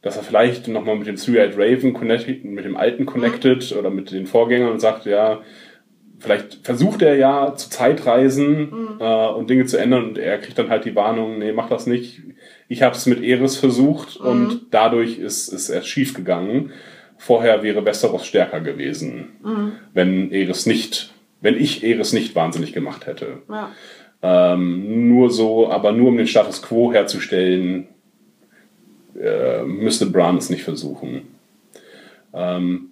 [0.00, 4.12] dass er vielleicht nochmal mit dem Three-Eyed Raven connected, mit dem alten connected oder mit
[4.12, 5.42] den Vorgängern und sagt, ja,
[6.26, 10.68] vielleicht versucht er ja zu Zeitreisen äh, und Dinge zu ändern und er kriegt dann
[10.68, 12.20] halt die Warnung, nee, mach das nicht.
[12.68, 16.72] Ich habe es mit Eris versucht und dadurch ist es erst schief gegangen.
[17.16, 19.28] Vorher wäre Westeros stärker gewesen,
[19.94, 23.38] wenn Eris nicht, wenn ich Eris nicht wahnsinnig gemacht hätte.
[23.48, 23.70] Ja.
[24.22, 27.86] Ähm, nur so, aber nur um den Status quo herzustellen,
[29.18, 31.28] äh, müsste Bran es nicht versuchen.
[32.34, 32.90] Ähm,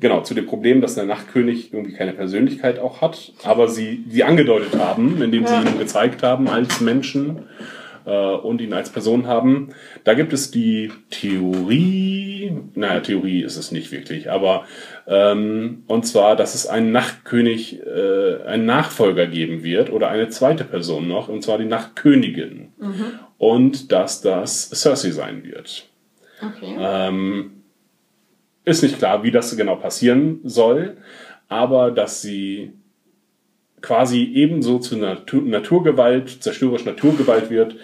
[0.00, 4.24] genau, zu dem Problem, dass der Nachtkönig irgendwie keine Persönlichkeit auch hat, aber sie, sie
[4.24, 7.44] angedeutet haben, indem sie ihn gezeigt haben als Menschen
[8.04, 9.70] äh, und ihn als Person haben.
[10.04, 14.66] Da gibt es die Theorie, naja, Theorie ist es nicht wirklich, aber
[15.06, 20.64] ähm, und zwar, dass es einen Nachtkönig, äh, einen Nachfolger geben wird oder eine zweite
[20.64, 22.72] Person noch, und zwar die Nachtkönigin.
[23.38, 25.88] Und dass das Cersei sein wird.
[26.40, 26.76] Okay.
[26.78, 27.61] Ähm,
[28.64, 30.96] ist nicht klar, wie das genau passieren soll,
[31.48, 32.72] aber dass sie
[33.80, 37.76] quasi ebenso zu Natur Naturgewalt, zerstörerisch Naturgewalt wird,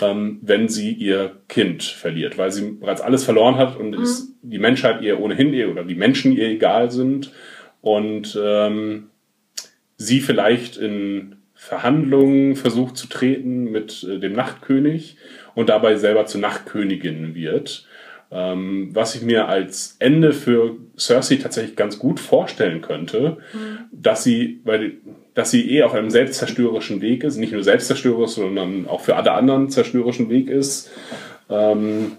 [0.00, 4.58] ähm, wenn sie ihr Kind verliert, weil sie bereits alles verloren hat und ist die
[4.58, 7.32] Menschheit ihr ohnehin ihr oder die Menschen ihr egal sind
[7.82, 9.10] und ähm,
[9.96, 15.16] sie vielleicht in Verhandlungen versucht zu treten mit äh, dem Nachtkönig
[15.54, 17.86] und dabei selber zur Nachtkönigin wird.
[18.34, 23.36] Ähm, was ich mir als Ende für Cersei tatsächlich ganz gut vorstellen könnte,
[23.92, 24.94] dass sie, weil,
[25.34, 29.32] dass sie eh auf einem selbstzerstörerischen Weg ist, nicht nur selbstzerstörerisch, sondern auch für alle
[29.32, 30.90] anderen zerstörerischen Weg ist.
[31.50, 32.12] Ähm,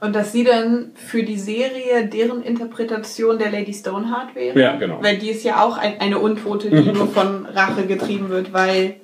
[0.00, 4.58] Und dass sie dann für die Serie deren Interpretation der Lady Stoneheart wäre?
[4.58, 5.02] Ja, genau.
[5.02, 8.94] Weil die ist ja auch ein, eine Untote, die nur von Rache getrieben wird, weil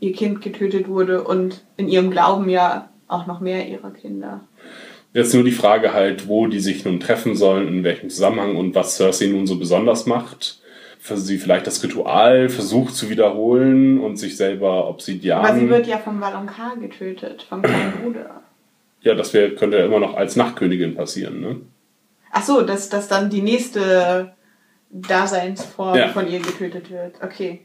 [0.00, 4.42] ihr Kind getötet wurde und in ihrem Glauben ja auch noch mehr ihrer Kinder.
[5.16, 8.74] Jetzt nur die Frage halt, wo die sich nun treffen sollen, in welchem Zusammenhang und
[8.74, 10.60] was Cersei nun so besonders macht.
[10.98, 15.42] Für sie vielleicht das Ritual versucht zu wiederholen und sich selber Obsidian.
[15.42, 18.42] Aber sie wird ja vom Valonqar getötet, vom kleinen Bruder.
[19.00, 21.60] ja, das wär, könnte ja immer noch als Nachtkönigin passieren, ne?
[22.30, 24.34] Ach so, dass, dass dann die nächste
[24.90, 26.08] Daseinsform Ja.
[26.08, 27.14] von ihr getötet wird.
[27.22, 27.60] Okay.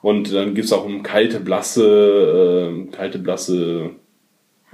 [0.00, 3.90] Und dann gibt's auch um kalte, blasse, äh, kalte, blasse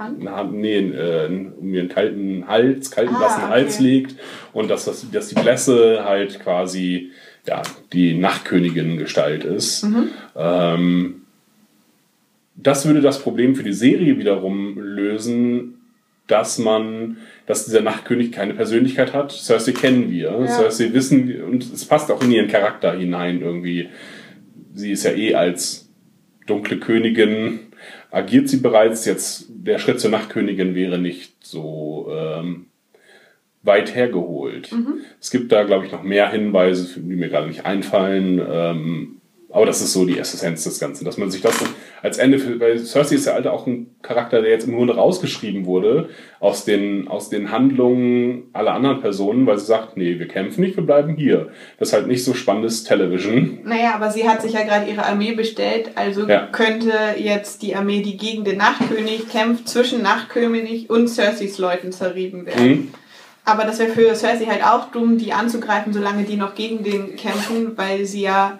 [0.01, 0.23] Hand?
[0.23, 3.51] Na, nee, äh, mir einen kalten Hals, kalten Ah, blassen okay.
[3.51, 4.15] Hals legt
[4.53, 7.11] und dass, das, dass die Blässe halt quasi
[7.47, 7.61] ja,
[7.93, 9.83] die Nachtkönigin Gestalt ist.
[9.83, 10.09] Mhm.
[10.35, 11.21] Ähm,
[12.55, 15.77] das würde das Problem für die Serie wiederum lösen,
[16.27, 19.31] dass man, dass dieser Nachtkönig keine Persönlichkeit hat.
[19.31, 20.31] Cersei kennen wir.
[20.31, 20.47] Ja.
[20.47, 23.89] Cersei wissen und es passt auch in ihren Charakter hinein irgendwie.
[24.73, 25.89] Sie ist ja eh als
[26.47, 27.59] dunkle Königin,
[28.11, 29.05] agiert sie bereits.
[29.05, 32.67] Jetzt der Schritt zur Nachtkönigin wäre nicht so ähm,
[33.63, 34.71] weit hergeholt.
[35.19, 38.41] Es gibt da, glaube ich, noch mehr Hinweise, die mir gerade nicht einfallen.
[38.49, 39.20] Ähm,
[39.53, 41.55] aber das ist so die Essenz des Ganzen, dass man sich das
[42.01, 44.95] als Ende für, weil Cersei ist ja halt auch ein Charakter, der jetzt im Grunde
[44.95, 46.09] rausgeschrieben wurde
[46.39, 50.75] aus den, aus den Handlungen aller anderen Personen, weil sie sagt, nee, wir kämpfen nicht,
[50.77, 51.49] wir bleiben hier.
[51.77, 53.59] Das ist halt nicht so spannendes Television.
[53.63, 56.47] Naja, aber sie hat sich ja gerade ihre Armee bestellt, also Ja.
[56.51, 62.45] könnte jetzt die Armee, die gegen den Nachtkönig kämpft, zwischen Nachtkönig und Cerseis Leuten zerrieben
[62.45, 62.67] werden.
[62.69, 62.87] Mhm.
[63.43, 67.15] Aber das wäre für Cersei halt auch dumm, die anzugreifen, solange die noch gegen den
[67.15, 68.59] kämpfen, weil sie ja,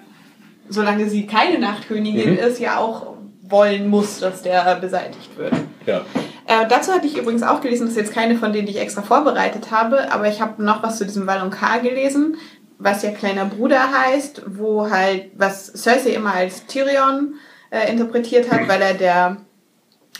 [0.72, 2.40] solange sie keine Nachtkönigin Mhm.
[2.40, 5.54] ist, ja auch wollen muss, dass der beseitigt wird.
[5.86, 6.02] Ja.
[6.48, 8.80] Äh, dazu hatte ich übrigens auch gelesen, das ist jetzt keine von denen, die ich
[8.80, 12.38] extra vorbereitet habe, aber ich habe noch was zu diesem Valonqar gelesen,
[12.80, 17.36] was ja kleiner Bruder heißt, wo halt, was Cersei immer als Tyrion
[17.70, 19.38] äh, interpretiert hat, weil er der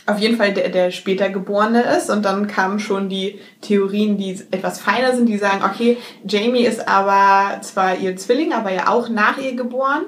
[0.04, 4.36] auf jeden Fall der, der später geborene ist und dann kamen schon die Theorien, die
[4.50, 9.08] etwas feiner sind, die sagen, okay, Jamie ist aber zwar ihr Zwilling, aber ja auch
[9.08, 10.02] nach ihr geboren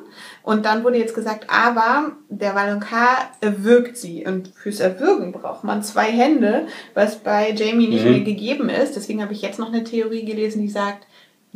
[0.44, 5.82] und dann wurde jetzt gesagt, aber der Valonqar erwürgt sie und fürs Erwürgen braucht man
[5.82, 8.10] zwei Hände, was bei Jamie nicht Mhm.
[8.12, 8.94] mehr gegeben ist.
[8.94, 11.06] Deswegen habe ich jetzt noch eine Theorie gelesen, die sagt,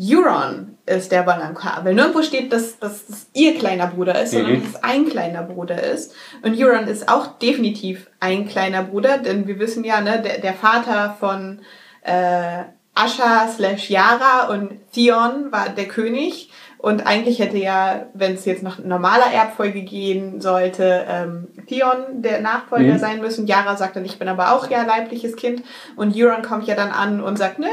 [0.01, 1.85] Euron ist der Valonqar.
[1.85, 4.61] Weil nirgendwo steht, dass, dass das ihr kleiner Bruder ist, sondern Mhm.
[4.63, 6.15] dass es ein kleiner Bruder ist.
[6.43, 10.55] Und Euron ist auch definitiv ein kleiner Bruder, denn wir wissen ja, ne, der, der
[10.55, 11.61] Vater von
[12.03, 12.63] äh,
[12.95, 16.51] Asha slash Yara und Theon war der König.
[16.79, 22.41] Und eigentlich hätte ja, wenn es jetzt nach normaler Erbfolge gehen sollte, ähm, Theon der
[22.41, 22.99] Nachfolger Mhm.
[22.99, 23.49] sein müssen.
[23.49, 25.63] Yara sagt dann, ich bin aber auch ja leibliches Kind.
[25.97, 27.67] Und Euron kommt ja dann an und sagt, ne,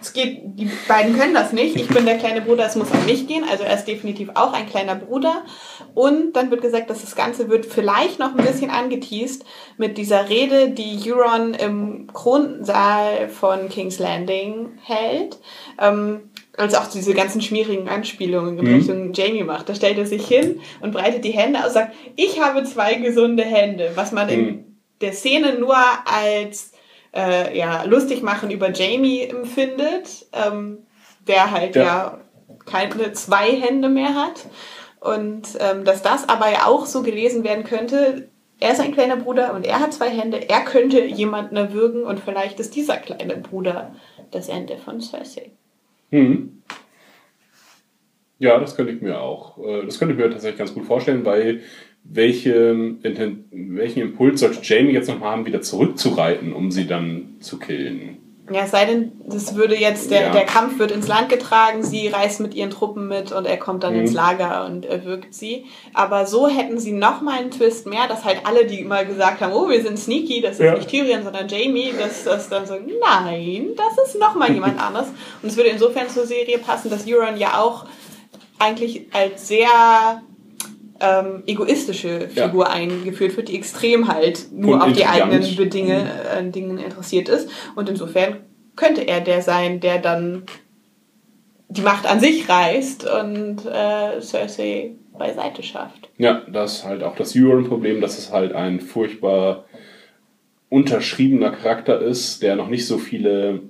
[0.00, 1.76] es geht, die beiden können das nicht.
[1.76, 3.44] Ich bin der kleine Bruder, es muss an mich gehen.
[3.48, 5.42] Also er ist definitiv auch ein kleiner Bruder.
[5.94, 9.44] Und dann wird gesagt, dass das Ganze wird vielleicht noch ein bisschen angeteased
[9.76, 15.38] mit dieser Rede, die Euron im Kronsaal von King's Landing hält.
[15.78, 18.74] Ähm, als auch diese ganzen schmierigen Anspielungen in Mhm.
[18.76, 19.68] Richtung Jamie macht.
[19.68, 22.94] Da stellt er sich hin und breitet die Hände aus und sagt, ich habe zwei
[22.94, 24.64] gesunde Hände, was man in Mhm.
[25.00, 26.72] der Szene nur als
[27.14, 30.78] äh, ja, lustig machen über Jamie empfindet, ähm,
[31.26, 31.82] der halt Ja.
[31.82, 32.20] ja.
[32.66, 34.44] keine zwei Hände mehr hat.
[35.00, 38.28] Und ähm, dass das aber ja auch so gelesen werden könnte,
[38.60, 42.20] er ist ein kleiner Bruder und er hat zwei Hände, er könnte jemanden erwürgen und
[42.20, 43.94] vielleicht ist dieser kleine Bruder
[44.30, 45.52] das Ende von Cersei.
[46.10, 46.62] Mhm.
[48.38, 49.58] Ja, das könnte ich mir auch.
[49.58, 51.62] äh, Das könnte ich mir tatsächlich ganz gut vorstellen, weil
[52.04, 57.58] welche, welchen Impuls sollte Jamie jetzt noch mal haben, wieder zurückzureiten, um sie dann zu
[57.58, 58.18] killen?
[58.48, 60.30] Ja, es sei denn, das würde jetzt, der, Ja.
[60.32, 63.82] der Kampf wird ins Land getragen, sie reist mit ihren Truppen mit und er kommt
[63.82, 64.00] dann Mhm.
[64.02, 65.64] ins Lager und erwürgt sie.
[65.94, 69.40] Aber so hätten sie noch mal einen Twist mehr, dass halt alle, die immer gesagt
[69.40, 70.74] haben, oh, wir sind sneaky, das ist Ja.
[70.74, 75.08] nicht Tyrion, sondern Jamie, dass das dann so, nein, das ist noch mal jemand anderes.
[75.42, 77.86] Und es würde insofern zur Serie passen, dass Euron ja auch
[78.60, 80.22] eigentlich als sehr
[81.00, 82.46] ähm, egoistische Ja.
[82.46, 87.28] Figur eingeführt wird, die extrem halt nur Und auf die eigenen Bedinge, äh, Dingen interessiert
[87.28, 87.48] ist.
[87.74, 88.38] Und insofern
[88.76, 90.44] könnte er der sein, der dann
[91.68, 96.08] die Macht an sich reißt und äh, Cersei beiseite schafft.
[96.18, 99.64] Ja, das ist halt auch das Euron-Problem, dass es halt ein furchtbar
[100.68, 103.60] unterschriebener Charakter ist, der noch nicht so viele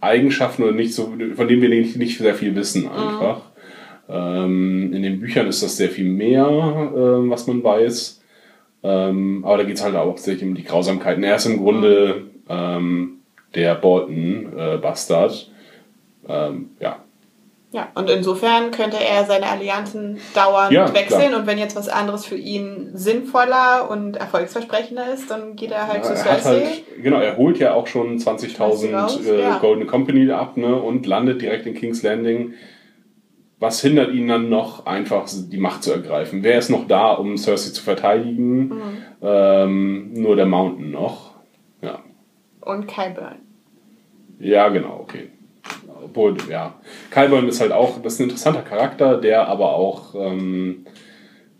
[0.00, 3.47] Eigenschaften oder nicht so, von dem wir nicht, nicht sehr viel wissen einfach.
[4.08, 8.22] Ähm, in den Büchern ist das sehr viel mehr, ähm, was man weiß.
[8.82, 11.22] Ähm, aber da geht es halt auch sehr um die Grausamkeiten.
[11.24, 13.18] Er ist im Grunde ähm,
[13.54, 15.50] der Bolton-Bastard.
[16.28, 16.96] ähm, ja,
[17.72, 21.40] Ja, und insofern könnte er seine Allianzen dauernd Ja, wechseln klar.
[21.40, 25.98] und wenn jetzt was anderes für ihn sinnvoller und erfolgsversprechender ist, dann geht er halt
[25.98, 26.60] Ja, zu hat Cersei.
[26.64, 29.58] halt, genau, er holt ja auch schon 20.000 raus, äh, ja.
[29.58, 32.54] Golden Company ab ne, und landet direkt in King's Landing.
[33.60, 36.42] Was hindert ihn dann noch, einfach die Macht zu ergreifen?
[36.44, 38.68] Wer ist noch da, um Cersei zu verteidigen?
[38.68, 38.72] Mhm.
[39.22, 41.34] Ähm, nur der Mountain noch.
[41.82, 41.98] Ja.
[42.60, 43.36] Und Kyburn.
[44.38, 45.30] ja, genau, okay.
[46.04, 46.74] Obwohl, ja.
[47.10, 50.86] Kyburn ist halt auch, das ist ein interessanter Charakter, der aber auch ähm,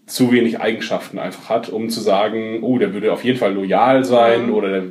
[0.06, 4.04] zu wenig Eigenschaften einfach hat, um zu sagen, oh, der würde auf jeden Fall loyal
[4.04, 4.54] sein Mhm.
[4.54, 4.84] oder der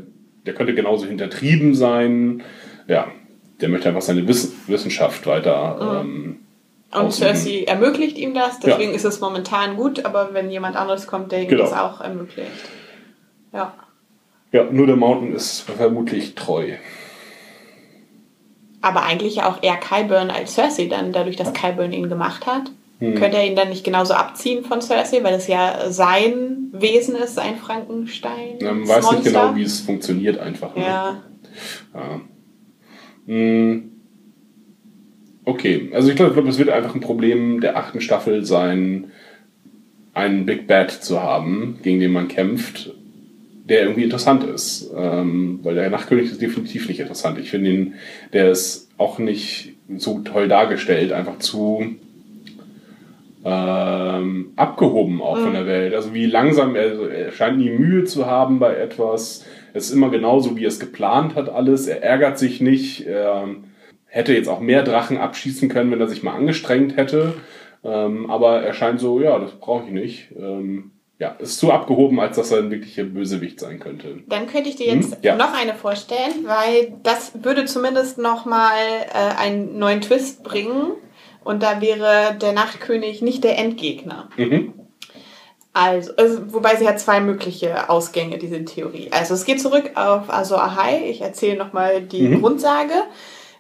[0.46, 2.42] der könnte genauso hintertrieben sein.
[2.88, 3.08] Ja,
[3.60, 6.02] der möchte einfach seine Wiss Wissenschaft weiter.
[6.06, 6.38] Ähm,
[6.94, 7.12] Und.
[7.14, 11.42] Cersei ermöglicht ihm das, deswegen ist es momentan gut, aber wenn jemand anderes kommt, der
[11.44, 11.64] ihm Genau.
[11.64, 12.50] das auch ermöglicht.
[13.52, 13.74] Ja.
[14.54, 16.74] Ja, nur der Mountain ist vermutlich treu.
[18.82, 22.72] Aber eigentlich ja auch eher Qyburn als Cersei dann, dadurch, dass Qyburn ihn gemacht hat.
[23.00, 23.16] Hm.
[23.16, 27.36] Könnte er ihn dann nicht genauso abziehen von Cersei, weil es ja sein Wesen ist,
[27.36, 28.58] sein Frankenstein.
[28.60, 30.74] Ja, Man weiß nicht genau, wie es funktioniert einfach.
[30.76, 30.84] Ne?
[30.84, 31.22] Ja.
[31.94, 32.22] Ja.
[33.26, 33.92] Hm.
[35.48, 39.12] Okay, also ich glaube, glaub, es wird einfach ein Problem der achten Staffel sein,
[40.14, 42.94] einen Big Bad zu haben, gegen den man kämpft,
[43.64, 44.92] der irgendwie interessant ist.
[44.94, 47.40] Ähm, weil der Nachtkönig ist definitiv nicht interessant.
[47.40, 47.94] Ich finde ihn,
[48.34, 51.96] der ist auch nicht so toll dargestellt, einfach zu
[53.46, 55.94] ähm, abgehoben auch von der Welt.
[55.94, 59.46] Also wie langsam er, er scheint nie Mühe zu haben bei etwas.
[59.74, 61.88] Es ist immer genauso, wie er es geplant hat, alles.
[61.88, 63.08] Er ärgert sich nicht.
[63.08, 63.48] Er
[64.08, 67.34] hätte jetzt auch mehr Drachen abschießen können, wenn er sich mal angestrengt hätte.
[67.84, 70.30] Ähm, aber er scheint so, ja, das brauche ich nicht.
[70.38, 74.20] Ähm, ja, ist zu abgehoben, als dass er ein wirklicher Bösewicht sein könnte.
[74.28, 75.36] Dann könnte ich dir jetzt Hm, ja.
[75.36, 78.78] noch eine vorstellen, weil das würde zumindest nochmal
[79.14, 80.92] äh, einen neuen Twist bringen.
[81.44, 84.30] Und da wäre der Nachtkönig nicht der Endgegner.
[84.38, 84.74] Mhm.
[85.74, 89.10] Also, also, wobei sie hat zwei mögliche Ausgänge, diese Theorie.
[89.12, 91.08] Also es geht zurück auf Azor Ahai.
[91.10, 92.42] Ich erzähle nochmal die Mhm.
[92.42, 92.94] Grundsage.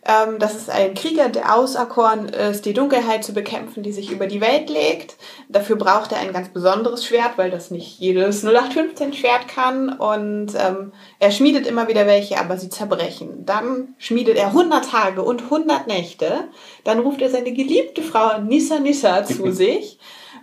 [0.08, 4.26] Ähm, das ist ein Krieger, der auserkoren ist, die Dunkelheit zu bekämpfen, die sich über
[4.26, 5.18] die Welt legt.
[5.50, 9.90] Dafür braucht er ein ganz besonderes Schwert, weil das nicht jedes 0815-Schwert kann.
[9.90, 13.46] Und ähm, er schmiedet immer wieder welche, aber sie zerbrechen.
[13.46, 16.46] Dann schmiedet er 100 Tage und 100 Nächte.
[16.86, 20.00] Dann ruft er seine geliebte Frau Nissa Nissa zu sich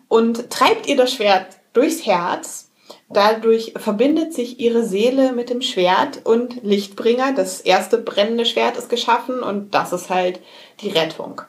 [0.08, 2.63] und treibt ihr das Schwert durchs Herz.
[3.14, 7.32] Dadurch verbindet sich ihre Seele mit dem Schwert und Lichtbringer.
[7.32, 10.40] Das erste brennende Schwert ist geschaffen und das ist halt
[10.80, 11.40] die Rettung.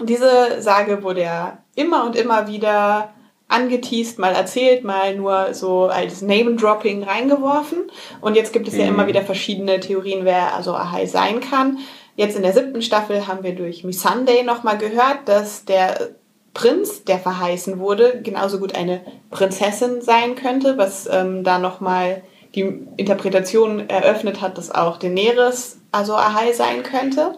[0.00, 3.12] Diese Sage wurde ja immer und immer wieder
[3.48, 7.78] angeteased, mal erzählt, mal nur so als Name-Dropping reingeworfen.
[8.20, 8.94] Und jetzt gibt es ja Mhm.
[8.94, 11.78] immer wieder verschiedene Theorien, wer also Ahai sein kann.
[12.16, 16.10] Jetzt in der siebten Staffel haben wir durch Missandei nochmal gehört, dass der
[16.56, 22.22] Prinz, der verheißen wurde, genauso gut eine Prinzessin sein könnte, was ähm, da nochmal
[22.54, 27.34] die Interpretation eröffnet hat, dass auch Daenerys also Ahai sein könnte.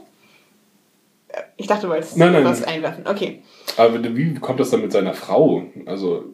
[1.28, 2.44] Äh, Ich dachte, du wolltest Nein, nein.
[2.44, 3.08] was einwerfen.
[3.08, 3.42] Okay.
[3.76, 5.64] Aber wie kommt das dann mit seiner Frau?
[5.86, 6.24] Also,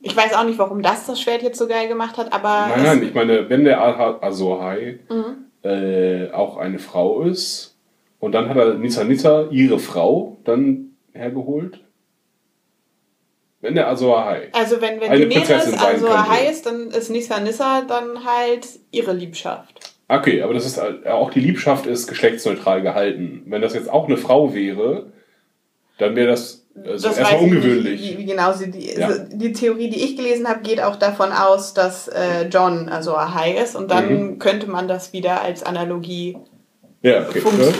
[0.00, 2.82] Ich weiß auch nicht, warum das das Schwert jetzt so geil gemacht hat, aber nein,
[2.84, 3.82] nein, ich meine, wenn der
[4.22, 5.68] Azor-Hai Mhm.
[5.68, 7.76] äh, auch eine Frau ist
[8.20, 11.80] und dann hat er Nissa Nissa, ihre Frau, dann hergeholt.
[13.62, 14.48] Wenn der Azor-Hai.
[14.52, 16.08] also wenn, wenn eine Daenerys könnte.
[16.10, 19.92] Ahai ist, dann ist Nissa Nissa dann halt ihre Liebschaft.
[20.08, 23.42] Okay, aber das ist halt- auch die Liebschaft ist geschlechtsneutral gehalten.
[23.46, 25.12] Wenn das jetzt auch eine Frau wäre,
[25.98, 28.16] dann wäre das also das erstmal ungewöhnlich.
[28.16, 29.10] Nicht, genau die, Ja.
[29.30, 33.58] die Theorie, die ich gelesen habe, geht auch davon aus, dass äh, John also Ahai
[33.62, 34.38] ist und dann Mhm.
[34.38, 36.38] könnte man das wieder als Analogie
[37.02, 37.40] ja, okay.
[37.40, 37.72] funktio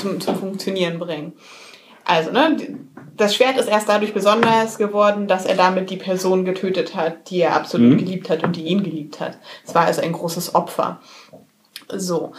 [0.00, 1.32] zum, zum Funktionieren bringen.
[2.04, 2.78] Also, ne,
[3.16, 7.40] das Schwert ist erst dadurch besonders geworden, dass er damit die Person getötet hat, die
[7.40, 7.98] er absolut Mhm.
[7.98, 9.38] geliebt hat und die ihn geliebt hat.
[9.64, 11.00] Es war also ein großes Opfer.
[11.88, 12.32] So.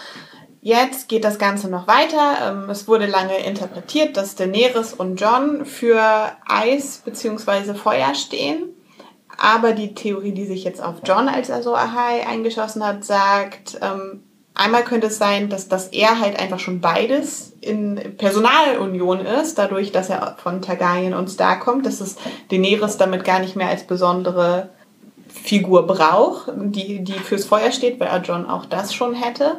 [0.61, 2.38] Jetzt geht das Ganze noch weiter.
[2.41, 6.01] Ähm, Es wurde lange interpretiert, dass Daenerys und John für
[6.49, 7.74] Eis bzw.
[7.76, 8.63] Feuer stehen.
[9.38, 14.24] Aber die Theorie, die sich jetzt auf John als Azor Ahai eingeschossen hat, sagt, ähm,
[14.56, 19.91] einmal könnte es sein, dass, dass er halt einfach schon beides in Personalunion ist, dadurch,
[19.91, 22.16] dass er von Targaryen und Stark kommt, dass es
[22.49, 24.70] Daenerys damit gar nicht mehr als besondere
[25.28, 29.58] Figur braucht, die, die fürs Feuer steht, weil er John auch das schon hätte.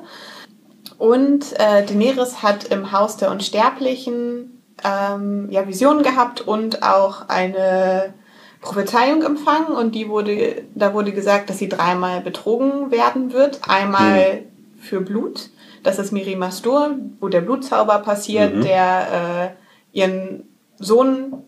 [0.98, 8.14] Und äh, Daenerys hat im Haus der Unsterblichen ähm, ja, Visionen gehabt und auch eine
[8.62, 13.60] Prophezeiung empfangen und die wurde, da wurde gesagt, dass sie dreimal betrogen werden wird.
[13.68, 14.44] Einmal
[14.86, 15.50] für Blut,
[15.82, 18.60] das ist Miri Mastur, wo der Blutzauber passiert, Mhm.
[18.62, 19.54] der
[19.92, 20.44] äh, ihren
[20.78, 21.44] Sohn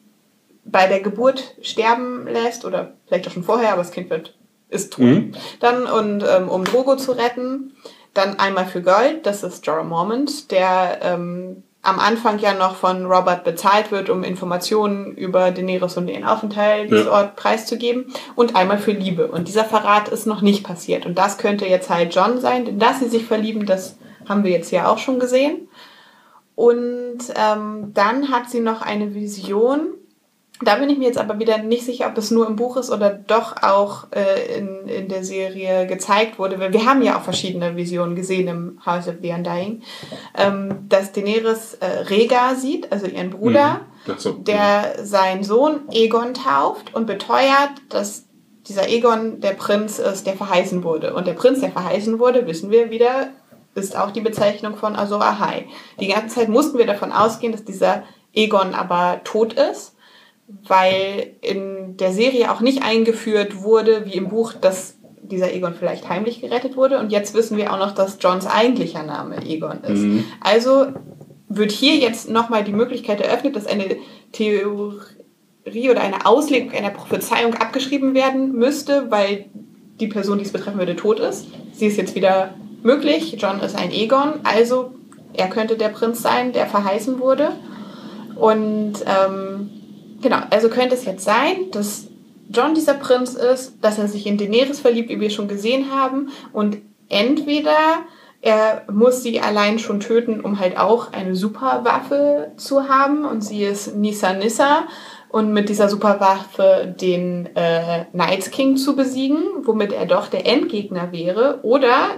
[0.64, 4.34] bei der Geburt sterben lässt oder vielleicht auch schon vorher, aber das Kind wird
[4.70, 5.05] ist tot.
[5.05, 5.32] Mhm.
[5.61, 7.72] Dann und ähm, um Drogo zu retten,
[8.12, 13.07] dann einmal für Gold, das ist Jorah Mormont, der ähm, am Anfang ja noch von
[13.07, 18.12] Robert bezahlt wird, um Informationen über Daenerys und ihren Aufenthaltsort preiszugeben.
[18.34, 19.28] Und einmal für Liebe.
[19.28, 21.07] Und dieser Verrat ist noch nicht passiert.
[21.07, 24.51] Und das könnte jetzt halt John sein, denn dass sie sich verlieben, das haben wir
[24.51, 25.68] jetzt ja auch schon gesehen.
[26.55, 29.95] Und ähm, dann hat sie noch eine Vision,
[30.64, 32.90] Da bin ich mir jetzt aber wieder nicht sicher, ob es nur im Buch ist
[32.90, 36.59] oder doch auch äh, in, in der Serie gezeigt wurde.
[36.59, 39.82] Weil wir haben ja auch verschiedene Visionen gesehen im House of the Undying.
[40.36, 44.14] Ähm, dass Daenerys äh, Rhaegar sieht, also ihren Bruder, Mhm.
[44.16, 48.24] So, der seinen Sohn Egon tauft und beteuert, dass
[48.66, 51.14] dieser Egon der Prinz ist, der verheißen wurde.
[51.14, 53.30] Und der Prinz, der verheißen wurde, wissen wir wieder,
[53.74, 55.66] ist auch die Bezeichnung von Azor Ahai.
[56.00, 58.02] Die ganze Zeit mussten wir davon ausgehen, dass dieser
[58.34, 59.94] Egon aber tot ist,
[60.66, 66.09] weil in der Serie auch nicht eingeführt wurde, wie im Buch, dass dieser Egon vielleicht
[66.09, 66.99] heimlich gerettet wurde.
[66.99, 70.01] Und jetzt wissen wir auch noch, dass Johns eigentlicher Name Egon ist.
[70.01, 70.24] Mhm.
[70.40, 70.86] Also
[71.49, 73.96] wird hier jetzt nochmal die Möglichkeit eröffnet, dass eine
[74.32, 79.46] Theorie oder eine Auslegung einer Prophezeiung abgeschrieben werden müsste, weil
[80.01, 81.46] die Person, die es betreffen würde, tot ist.
[81.72, 83.36] Sie ist jetzt wieder möglich.
[83.38, 84.92] John ist ein Egon, also
[85.34, 87.53] er könnte der Prinz sein, der verheißen wurde.
[88.36, 89.70] Und ähm,
[90.21, 92.09] genau, also könnte es jetzt sein, dass
[92.51, 96.31] John dieser Prinz ist, dass er sich in Daenerys verliebt, wie wir schon gesehen haben.
[96.53, 97.77] Und entweder
[98.41, 103.25] er muss sie allein schon töten, um halt auch eine Superwaffe zu haben.
[103.25, 104.85] Und sie ist Nissa Nissa.
[105.29, 111.12] Und mit dieser Superwaffe den äh, Night King zu besiegen, womit er doch der Endgegner
[111.12, 111.61] wäre.
[111.64, 112.11] Oder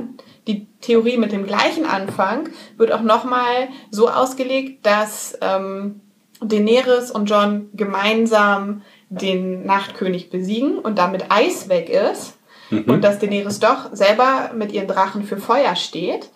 [0.46, 6.02] die Theorie mit dem gleichen Anfang wird auch nochmal so ausgelegt, dass ähm,
[6.42, 12.38] Daenerys und John gemeinsam den Nachtkönig besiegen und damit Eis weg ist
[12.70, 16.30] und dass Daenerys doch selber mit ihren Drachen für Feuer steht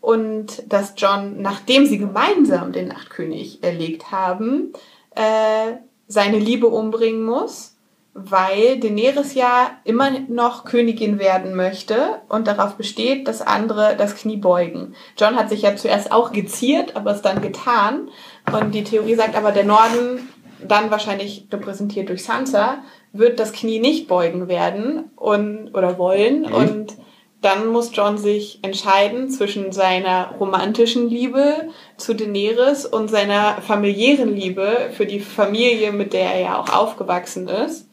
[0.00, 4.72] und dass John, nachdem sie gemeinsam den Nachtkönig erlegt haben,
[5.14, 5.76] äh,
[6.08, 7.76] seine Liebe umbringen muss,
[8.14, 14.36] weil Daenerys ja immer noch Königin werden möchte und darauf besteht, dass andere das Knie
[14.36, 14.94] beugen.
[15.16, 18.10] John hat sich ja zuerst auch geziert, aber es dann getan.
[18.50, 20.28] Und die Theorie sagt aber, der Norden,
[20.66, 22.78] dann wahrscheinlich repräsentiert durch Sansa,
[23.12, 26.40] wird das Knie nicht beugen werden und oder wollen.
[26.40, 26.54] Mhm.
[26.54, 26.96] Und
[27.42, 34.90] dann muss John sich entscheiden zwischen seiner romantischen Liebe zu Daenerys und seiner familiären Liebe
[34.92, 37.88] für die Familie, mit der er ja auch aufgewachsen ist.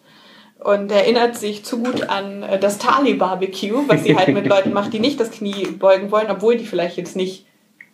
[0.60, 4.91] Und erinnert sich zu gut an äh, das Tali-Barbecue, was sie halt mit Leuten macht,
[4.91, 7.45] die nicht das Knie beugen wollen, obwohl die vielleicht jetzt nicht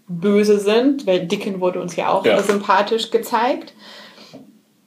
[0.07, 2.41] böse sind, weil Dickon wurde uns ja auch Ja.
[2.41, 3.73] sympathisch gezeigt.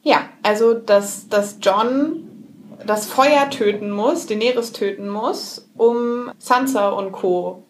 [0.03, 2.25] Ja, also dass, dass John
[2.87, 7.65] das Feuer töten muss, Daenerys töten muss, um Sansa und Co.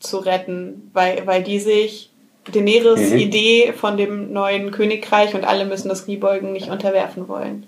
[0.00, 2.10] zu retten, weil, weil die sich
[2.52, 3.18] Daenerys Mhm.
[3.18, 7.66] Idee von dem neuen Königreich und alle müssen das Knie beugen nicht unterwerfen wollen.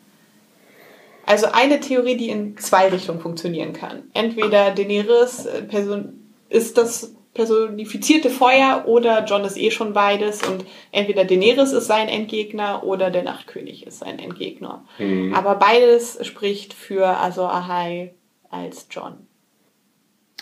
[1.27, 4.05] Also eine Theorie, die in zwei Richtungen funktionieren kann.
[4.15, 10.67] Entweder Daenerys äh, Person ist das personifizierte Feuer oder John ist eh schon beides und
[10.93, 14.85] entweder Daenerys ist sein Endgegner oder der Nachtkönig ist sein Endgegner.
[14.99, 15.33] Mhm.
[15.33, 18.13] Aber beides spricht für Azor Ahai
[18.51, 19.15] als John.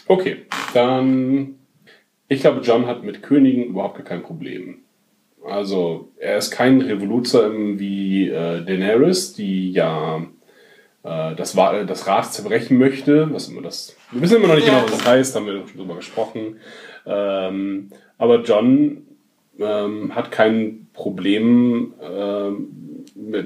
[0.08, 0.38] Okay,
[0.74, 1.54] dann.
[2.26, 4.80] Ich glaube, John hat mit Königen überhaupt gar kein Problem.
[5.44, 10.26] Also, er ist kein Revoluzer wie äh, Daenerys, die ja
[11.02, 13.32] das, Wa- das Rad zerbrechen möchte.
[13.32, 13.96] Was immer das.
[14.10, 14.74] Wir wissen immer noch nicht Ja.
[14.80, 16.56] genau, was das heißt, haben wir schon drüber gesprochen.
[17.06, 19.06] Ähm, aber John
[19.58, 22.68] ähm, hat kein Problem, ähm,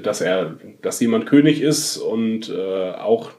[0.03, 3.31] dass er, dass jemand König ist und äh, auch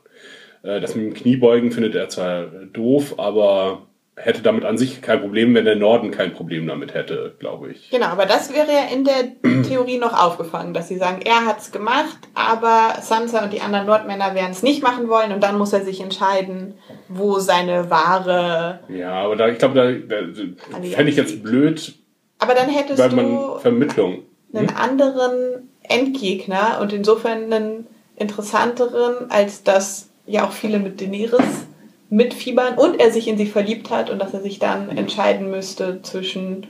[0.62, 3.86] äh, das mit dem Kniebeugen findet er zwar doof, aber
[4.16, 7.90] hätte damit an sich kein Problem, wenn der Norden kein Problem damit hätte, glaube ich.
[7.90, 9.24] Genau, aber das wäre ja in der
[9.68, 14.34] Theorie noch aufgefangen, dass sie sagen, er hat's gemacht, aber Sansa und die anderen Nordmänner
[14.34, 16.74] werden es nicht machen wollen und dann muss er sich entscheiden,
[17.08, 18.80] wo seine wahre.
[18.88, 21.94] Ja, aber da, ich glaube, da, da fände ich jetzt blöd,
[22.38, 24.22] Aber dann hättest weil du man Vermittlung.
[24.52, 27.86] einen anderen Endgegner und insofern einen
[28.16, 31.66] interessanteren, als dass ja auch viele mit Daenerys
[32.14, 36.00] mitfiebern und er sich in sie verliebt hat und dass er sich dann entscheiden müsste
[36.02, 36.66] zwischen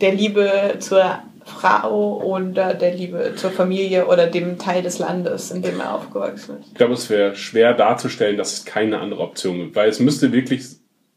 [0.00, 5.62] der Liebe zur Frau oder der Liebe zur Familie oder dem Teil des Landes, in
[5.62, 6.68] dem er aufgewachsen ist.
[6.68, 10.32] Ich glaube, es wäre schwer darzustellen, dass es keine andere Option gibt, weil es müsste
[10.32, 10.62] wirklich,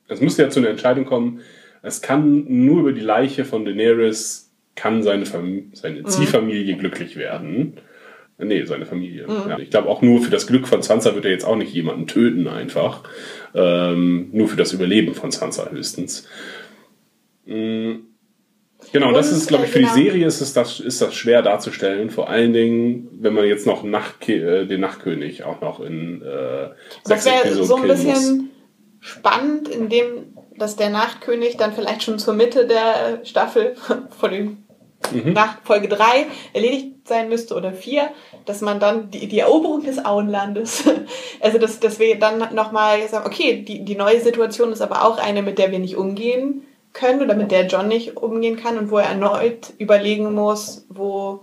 [0.07, 1.41] es müsste ja zu einer Entscheidung kommen,
[1.81, 7.77] es kann nur über die Leiche von Daenerys kann seine, Fam seine Ziehfamilie glücklich werden.
[8.37, 9.27] Nee, seine Familie.
[9.47, 11.73] Ja, ich glaube, auch nur für das Glück von Sansa wird er jetzt auch nicht
[11.73, 13.03] jemanden töten, einfach.
[13.53, 16.27] Ähm, nur für das Überleben von Sansa höchstens.
[17.45, 17.93] Mm.
[18.91, 19.95] Genau, das Und, ist, glaube ich, für äh, die genau.
[19.95, 22.09] Serie ist, es das, ist das schwer darzustellen.
[22.09, 26.69] Vor allen Dingen, wenn man jetzt noch Nachtke äh, den Nachtkönig auch noch in äh,
[27.07, 28.03] Das wäre so ein killen muss.
[28.05, 28.49] bisschen
[28.99, 33.75] spannend, indem dass der Nachtkönig dann vielleicht schon zur Mitte der Staffel
[34.09, 34.62] vor den
[35.33, 38.09] nach Folge 3 erledigt sein müsste oder 4,
[38.45, 40.83] dass man dann die, die Eroberung des Auenlandes,
[41.41, 45.17] also dass, dass wir dann nochmal sagen, okay, die, die neue Situation ist aber auch
[45.17, 48.91] eine, mit der wir nicht umgehen können oder mit der John nicht umgehen kann und
[48.91, 51.41] wo er erneut überlegen muss, wo,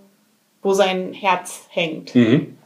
[0.62, 2.14] wo sein Herz hängt.
[2.14, 2.56] Mhm.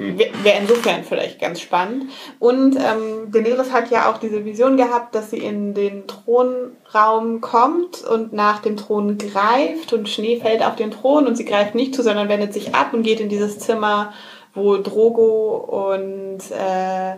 [0.00, 2.06] Wäre insofern vielleicht ganz spannend.
[2.38, 8.02] Und ähm, Daenerys hat ja auch diese Vision gehabt, dass sie in den Thronraum kommt
[8.04, 11.94] und nach dem Thron greift und Schnee fällt auf den Thron und sie greift nicht
[11.94, 14.14] zu, sondern wendet sich ab und geht in dieses Zimmer,
[14.54, 17.16] wo Drogo und äh,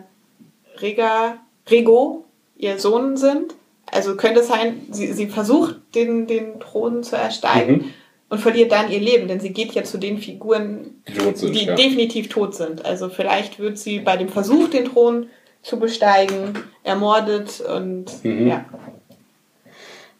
[0.80, 1.36] Rega,
[1.70, 2.24] Rego,
[2.56, 3.54] ihr Sohn sind.
[3.92, 7.72] Also könnte es sein, sie, sie versucht, den, den Thron zu ersteigen.
[7.72, 7.94] Mhm
[8.32, 11.66] und verliert dann ihr Leben, denn sie geht ja zu den Figuren, Die sind, die
[11.66, 11.74] ja.
[11.74, 12.82] definitiv tot sind.
[12.82, 15.26] Also vielleicht wird sie bei dem Versuch, den Thron
[15.60, 18.46] zu besteigen, ermordet und Mhm.
[18.48, 18.64] ja,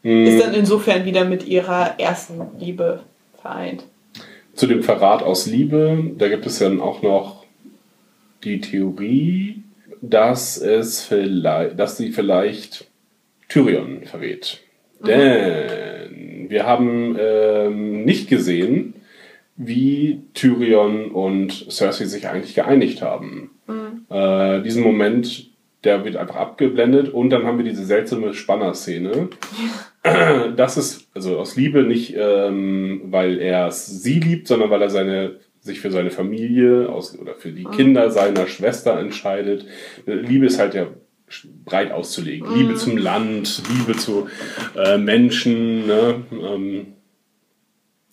[0.02, 3.00] ist dann insofern wieder mit ihrer ersten Liebe
[3.40, 3.84] vereint.
[4.54, 7.46] Zu dem Verrat aus Liebe, da gibt es dann auch noch
[8.44, 9.62] die Theorie,
[10.02, 12.88] dass es vielleicht, dass sie vielleicht
[13.48, 14.58] Tyrion verrät.
[15.00, 15.66] Denn
[16.53, 18.94] wir haben ähm, nicht gesehen,
[19.57, 23.50] wie Tyrion und Cersei sich eigentlich geeinigt haben.
[24.11, 25.50] Äh, diesen Moment,
[25.84, 29.28] der wird einfach abgeblendet und dann haben wir diese seltsame Spanner-Szene.
[30.57, 35.36] Das ist also aus Liebe nicht, ähm, weil er sie liebt, sondern weil er seine
[35.61, 39.64] sich für seine Familie aus, oder für die Kinder seiner Schwester entscheidet.
[40.07, 40.88] Liebe ist halt ja
[41.64, 42.54] breit auszulegen.
[42.54, 44.28] Liebe zum Land, Liebe zu
[44.76, 45.86] äh, Menschen.
[45.86, 46.22] Ne?
[46.32, 46.86] Ähm,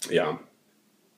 [0.09, 0.39] ja,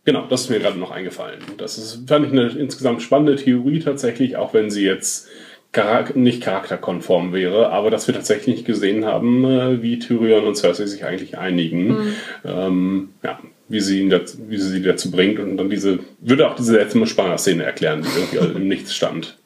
[0.05, 1.39] genau, das ist mir gerade noch eingefallen.
[1.57, 5.29] Das ist, fand ich eine insgesamt spannende Theorie tatsächlich, auch wenn sie jetzt
[5.73, 10.55] charak nicht charakterkonform wäre, aber dass wir tatsächlich nicht gesehen haben, äh, wie Tyrion und
[10.55, 12.13] Cersei sich eigentlich einigen.
[12.43, 13.39] Ähm, ja,
[13.69, 16.75] wie sie, ihn dazu, wie sie sie dazu bringt und dann diese, würde auch diese
[16.75, 19.37] letzte Spanner-Szene erklären, die irgendwie im Nichts stand.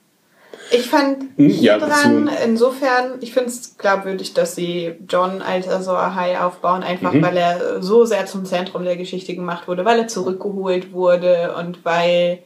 [0.75, 5.67] Ich fand Hm, hier ja, dran, insofern, ich finde es glaubwürdig, dass sie John als
[5.67, 7.21] Azor Ahai aufbauen, einfach Mhm.
[7.23, 11.83] weil er so sehr zum Zentrum der Geschichte gemacht wurde, weil er zurückgeholt wurde und
[11.85, 12.39] weil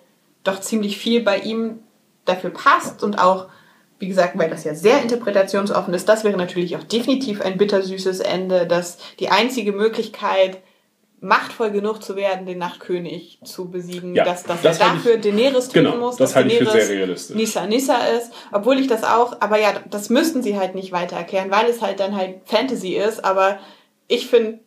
[0.44, 1.80] doch ziemlich viel bei ihm
[2.26, 3.48] dafür passt und auch,
[4.00, 8.20] wie gesagt, weil das ja sehr interpretationsoffen ist, das wäre natürlich auch definitiv ein bittersüßes
[8.22, 10.60] Ende, dass die einzige Möglichkeit,
[11.22, 15.04] machtvoll genug zu werden, den Nachtkönig zu besiegen, Ja, dass, dass das er halte ich-
[15.04, 17.36] dafür Daenerys töten Genau, muss, das dass halte ich für Daenerys sehr realistisch.
[17.36, 21.16] Nissa Nissa ist, obwohl ich das auch, aber ja, das müssten sie halt nicht weiter
[21.18, 23.60] erklären, weil es halt dann halt Fantasy ist, aber
[24.08, 24.60] ich finde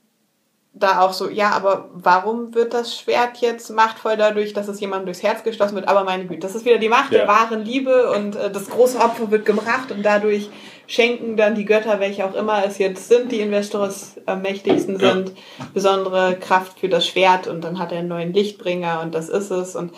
[0.75, 5.05] da auch so, ja, aber warum wird das Schwert jetzt machtvoll dadurch, dass es jemandem
[5.07, 5.87] durchs Herz geschlossen wird?
[5.87, 7.19] Aber meine Güte, das ist wieder die Macht Ja.
[7.19, 10.49] der wahren Liebe und äh, das große Opfer wird gebracht und dadurch
[10.93, 15.01] schenken dann die Götter, welche auch immer es jetzt sind, die in Westeros am mächtigsten
[15.01, 15.13] Ja.
[15.13, 15.33] sind,
[15.73, 19.51] besondere Kraft für das Schwert und dann hat er einen neuen Lichtbringer und das ist
[19.51, 19.93] es und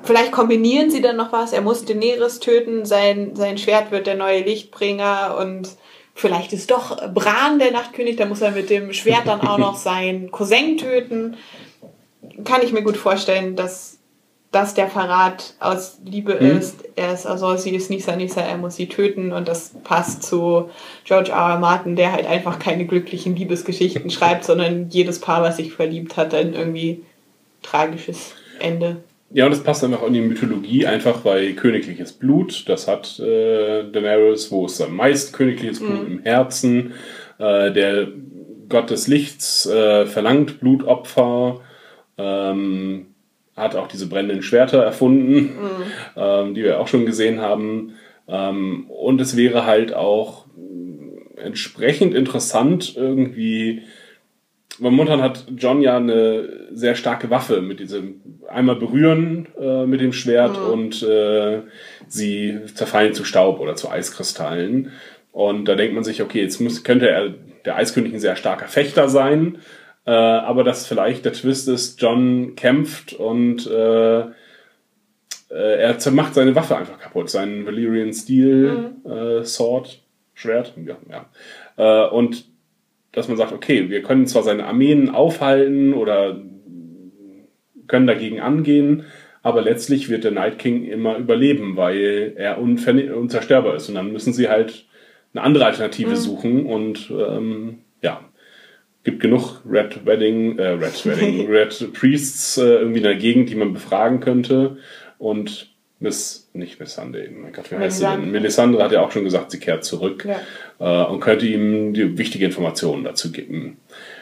[0.00, 1.52] Vielleicht kombinieren sie dann noch was.
[1.52, 5.70] Er muss Daenerys töten, sein, sein Schwert wird der neue Lichtbringer und
[6.14, 9.74] vielleicht ist doch Bran der Nachtkönig, da muss er mit dem Schwert dann auch noch
[9.90, 11.36] seinen Cousin töten.
[12.44, 13.97] Kann ich mir gut vorstellen, dass
[14.50, 16.84] das der Verrat aus Liebe ist.
[16.96, 20.70] Er ist also sie ist Nisa Nisa, er muss sie töten und das passt zu
[21.04, 21.52] George R.
[21.52, 21.58] R.
[21.58, 26.32] Martin, der halt einfach keine glücklichen Liebesgeschichten schreibt, sondern jedes Paar, was sich verliebt hat,
[26.32, 27.02] dann irgendwie
[27.62, 28.96] tragisches Ende.
[29.30, 33.84] Ja, und das passt einfach in die Mythologie, einfach weil königliches Blut, das hat äh,
[33.90, 36.94] Daenerys, wo ist am meist königliches Blut im Herzen.
[37.38, 38.08] Äh, der
[38.70, 41.60] Gott des Lichts äh, verlangt Blutopfer,
[42.16, 43.08] ähm,
[43.58, 45.56] hat auch diese brennenden Schwerter erfunden,
[46.16, 47.94] ähm, die wir auch schon gesehen haben.
[48.28, 53.82] Ähm, und es wäre halt auch mh, entsprechend interessant irgendwie
[54.80, 60.00] weil momentan hat John ja eine sehr starke Waffe mit diesem einmal berühren äh, mit
[60.00, 61.62] dem Schwert und äh,
[62.06, 64.92] sie zerfallen zu Staub oder zu Eiskristallen.
[65.32, 67.30] Und da denkt man sich, okay, jetzt muss, könnte er
[67.64, 69.58] der Eiskönig ein sehr starker Fechter sein,
[70.08, 74.30] äh, aber dass vielleicht der Twist ist, John kämpft und äh, äh,
[75.50, 80.00] er zermacht seine Waffe einfach kaputt, seinen Valyrian Steel äh, Sword,
[80.32, 82.06] Schwert, ja, ja.
[82.06, 82.46] Äh, und
[83.12, 86.40] dass man sagt, okay, wir können zwar seine Armeen aufhalten oder
[87.86, 89.04] können dagegen angehen,
[89.42, 93.90] aber letztlich wird der Night King immer überleben, weil er unzerstörbar ist.
[93.90, 94.86] Und dann müssen sie halt
[95.34, 97.80] eine andere Alternative suchen und ähm,
[99.08, 103.54] gibt genug Red Wedding, äh, Red Wedding, Red Priests äh, irgendwie in der Gegend, die
[103.54, 104.76] man befragen könnte.
[105.16, 108.30] Und Miss, nicht Miss Sunday, mein Gott, wie heißt sie denn?
[108.30, 108.84] Melisandre.
[108.84, 111.04] Hat ja auch schon gesagt, sie kehrt zurück Ja.
[111.04, 113.78] äh, und könnte ihm die wichtige Informationen dazu geben.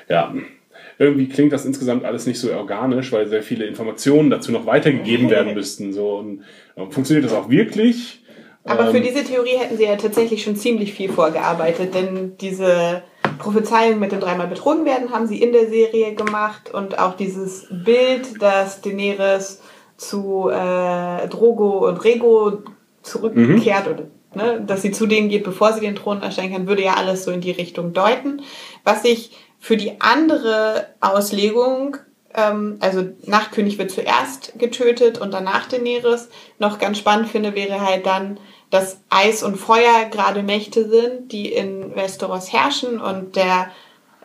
[0.09, 0.33] Ja.
[0.99, 5.29] irgendwie klingt das insgesamt alles nicht so organisch, weil sehr viele Informationen dazu noch weitergegeben
[5.31, 5.93] werden müssten.
[5.93, 6.17] So.
[6.19, 6.45] Und,
[6.77, 8.21] äh, funktioniert das auch wirklich?
[8.65, 13.03] Aber für Ähm, diese Theorie hätten sie ja tatsächlich schon ziemlich viel vorgearbeitet, denn diese
[13.39, 17.67] Prophezeiung mit dem dreimal betrogen werden haben sie in der Serie gemacht und auch dieses
[17.71, 19.61] Bild, dass Daenerys
[19.97, 22.63] zu äh, Drogo und Rego
[23.03, 26.85] zurückkehrt oder ne, dass sie zu denen geht, bevor sie den Thron erstellen kann, würde
[26.85, 28.43] ja alles so in die Richtung deuten.
[28.85, 31.97] Was ich für die andere Auslegung
[32.37, 36.29] ähm, also Nachtkönig wird zuerst getötet und danach Daenerys.
[36.59, 38.39] Noch ganz spannend finde, wäre halt dann,
[38.77, 43.01] dass Eis und Feuer gerade Mächte sind, die in Westeros herrschen.
[43.01, 43.71] Und der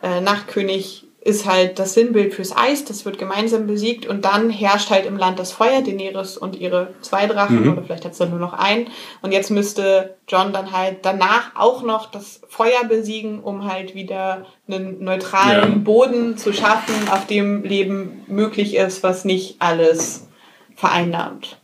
[0.02, 4.04] äh, Nachtkönig ist halt das Sinnbild fürs Eis, das wird gemeinsam besiegt.
[4.06, 8.04] Und dann herrscht halt im Land das Feuer, Daenerys und ihre zwei Drachen oder vielleicht
[8.04, 8.88] hat es dann nur noch einen
[9.22, 14.46] und jetzt müsste John dann halt danach auch noch das Feuer besiegen, um halt wieder
[14.68, 15.78] einen neutralen Ja.
[15.78, 20.26] Boden zu schaffen, auf dem Leben möglich ist, was nicht alles
[20.74, 21.61] vereinnahmt.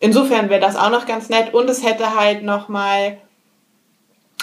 [0.00, 3.18] Insofern wäre das auch noch ganz nett und es hätte halt noch mal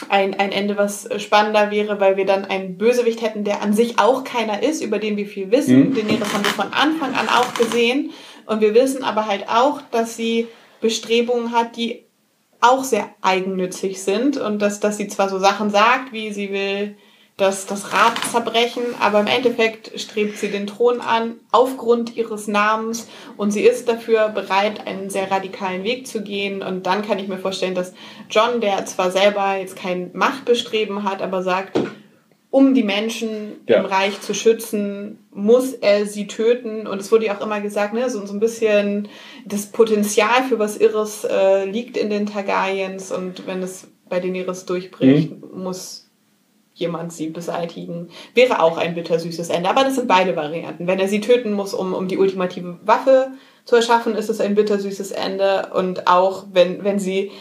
[0.10, 3.98] ein, ein Ende, was spannender wäre, weil wir dann einen Bösewicht hätten, der an sich
[3.98, 5.90] auch keiner ist, über den wir viel wissen.
[5.90, 5.96] Mhm.
[5.96, 8.12] Daenerys haben wir von Anfang an auch gesehen.
[8.46, 10.48] Und wir wissen aber halt auch, dass sie
[10.80, 12.06] Bestrebungen hat, die
[12.62, 16.96] auch sehr eigennützig sind und dass, dass sie zwar so Sachen sagt, wie sie will
[17.38, 23.08] das, das Rad zerbrechen, aber im Endeffekt strebt sie den Thron an aufgrund ihres Namens
[23.38, 26.64] und sie ist dafür bereit, einen sehr radikalen Weg zu gehen.
[26.64, 27.94] Und dann kann ich mir vorstellen, dass
[28.32, 31.80] John, der zwar selber jetzt kein Machtbestreben hat, aber sagt,
[32.50, 33.82] um die Menschen Ja.
[33.82, 36.88] im Reich zu schützen, muss er sie töten.
[36.88, 39.10] Und es wurde ja auch immer gesagt, ne, so, so ein bisschen
[39.46, 43.12] das Potenzial für was Irres äh, liegt in den Targaryens.
[43.12, 46.07] Und wenn es bei Daenerys durchbricht, muss
[46.78, 48.10] jemand sie beseitigen.
[48.34, 49.70] Wäre auch ein bittersüßes Ende.
[49.70, 50.88] Aber das sind beide Varianten.
[50.88, 53.30] Wenn er sie töten muss, um, um die ultimative Waffe
[53.66, 55.70] zu erschaffen, ist es ein bittersüßes Ende.
[55.74, 57.32] Und auch wenn, wenn sie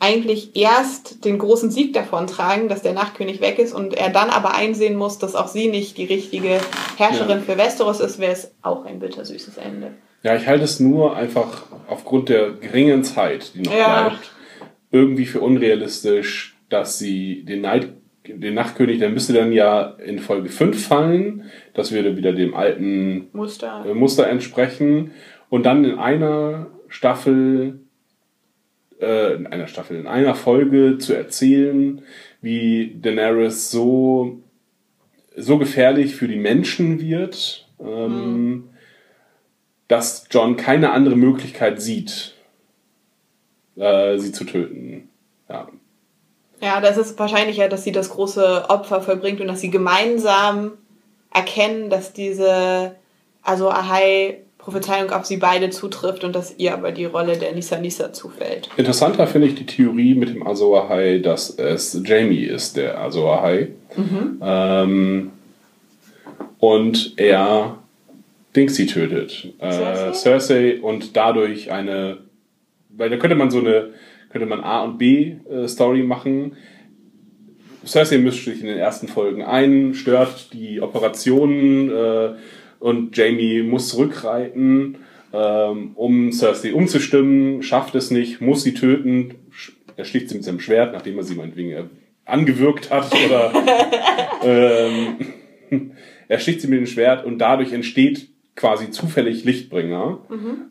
[0.00, 4.30] eigentlich erst den großen Sieg davon tragen, dass der Nachtkönig weg ist und er dann
[4.30, 6.58] aber einsehen muss, dass auch sie nicht die richtige
[6.96, 9.92] Herrscherin für Westeros ist, wäre es auch ein bittersüßes Ende.
[10.24, 14.08] Ja, ich halte es nur einfach aufgrund der geringen Zeit, die noch Ja.
[14.08, 14.32] bleibt,
[14.90, 17.88] irgendwie für unrealistisch, dass sie den, Neid,
[18.26, 21.50] den Nachtkönig, der müsste dann ja in Folge 5 fallen.
[21.74, 23.84] Das würde wieder dem alten Muster.
[23.86, 25.12] äh, Muster entsprechen.
[25.48, 27.80] Und dann in einer Staffel,
[29.00, 32.02] äh, in einer Staffel, in einer Folge zu erzählen,
[32.40, 34.40] wie Daenerys so,
[35.36, 38.68] so gefährlich für die Menschen wird, ähm,
[39.88, 42.34] dass John keine andere Möglichkeit sieht,
[43.76, 45.08] äh, sie zu töten.
[45.48, 45.68] Ja.
[46.62, 50.72] Ja, das ist wahrscheinlicher, dass sie das große Opfer vollbringt und dass sie gemeinsam
[51.34, 52.94] erkennen, dass diese,
[53.42, 57.78] also Ahai Prophezeiung auf sie beide zutrifft und dass ihr aber die Rolle der Nisa
[57.78, 58.68] Nisa zufällt.
[58.76, 63.38] Interessanter finde ich die Theorie mit dem Azor Ahai, dass es Jamie ist, der Azor
[63.38, 63.68] Ahai.
[64.40, 65.32] Ähm,
[66.60, 67.78] und er
[68.54, 69.52] Dingsy tötet.
[69.58, 70.12] Äh, Cersei?
[70.12, 72.18] Cersei und dadurch eine,
[72.90, 73.88] weil da könnte man so eine,
[74.32, 76.56] könnte man A und B äh, Story machen.
[77.84, 82.34] Cersei mischt sich in den ersten Folgen ein, stört die Operationen äh,
[82.78, 84.98] und Jamie muss zurückreiten,
[85.32, 89.34] ähm, um Cersei umzustimmen, schafft es nicht, muss sie töten,
[89.96, 91.84] er sticht sie mit seinem Schwert, nachdem er sie meinetwegen äh,
[92.24, 93.52] angewürgt hat oder
[94.42, 95.16] ähm,
[96.28, 100.20] er sticht sie mit dem Schwert und dadurch entsteht quasi zufällig Lichtbringer.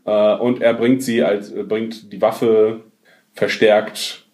[0.06, 2.82] Äh, und er bringt sie als äh, bringt die Waffe
[3.34, 4.26] verstärkt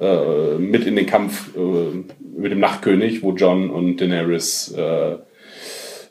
[0.00, 5.16] äh, mit in den Kampf äh, mit dem Nachtkönig, wo John und Daenerys äh,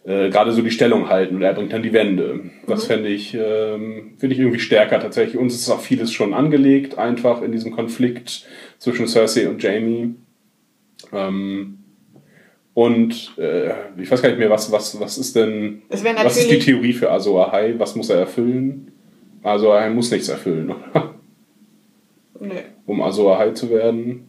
[0.03, 2.51] äh, gerade so die Stellung halten und er bringt dann die Wände.
[2.67, 5.37] Das fände ich, ähm, finde ich irgendwie stärker tatsächlich.
[5.37, 8.45] Uns ist auch vieles schon angelegt, einfach in diesem Konflikt
[8.79, 10.15] zwischen Cersei und Jamie.
[11.13, 11.77] Ähm,
[12.73, 16.59] und äh, ich weiß gar nicht mehr, was, was, was ist denn, was ist die
[16.59, 17.75] Theorie für Azor Ahai?
[17.77, 18.91] Was muss er erfüllen?
[19.43, 21.10] Azor Ahai muss nichts erfüllen, oder?
[22.41, 22.55] Nö.
[22.85, 24.27] um Azor Ahai zu werden.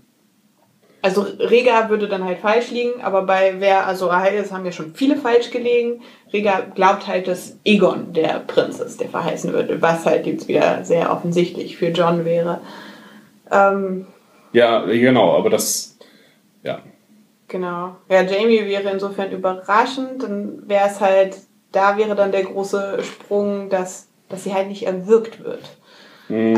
[1.05, 4.71] Also Rega würde dann halt falsch liegen, aber bei wer Azor Ahai ist, haben ja
[4.71, 6.01] schon viele falsch gelegen.
[6.33, 10.85] Rega glaubt halt, dass Egon der Prinz ist, der verheißen würde, was halt jetzt wieder
[10.85, 12.61] sehr offensichtlich für John wäre.
[13.51, 14.07] Ähm,
[14.53, 15.99] Ja, genau, aber das,
[16.63, 16.79] ja.
[17.49, 17.97] Genau.
[18.09, 20.23] Ja, Jamie wäre insofern überraschend.
[20.23, 21.37] Dann wäre es halt,
[21.73, 25.65] da wäre dann der große Sprung, dass, dass sie halt nicht erwürgt wird.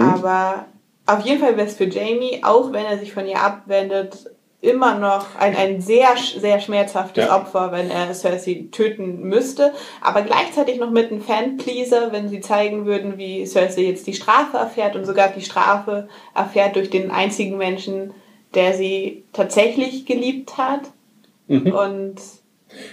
[0.00, 0.66] Aber
[1.06, 4.30] auf jeden Fall wäre es für Jamie, auch wenn er sich von ihr abwendet,
[4.60, 7.36] immer noch ein, ein sehr, sehr schmerzhaftes Ja.
[7.36, 12.86] Opfer, wenn er Cersei töten müsste, aber gleichzeitig noch mit einem Fanpleaser, wenn sie zeigen
[12.86, 17.58] würden, wie Cersei jetzt die Strafe erfährt und sogar die Strafe erfährt durch den einzigen
[17.58, 18.14] Menschen,
[18.54, 20.80] der sie tatsächlich geliebt hat.
[21.46, 21.72] Mhm.
[21.72, 22.14] Und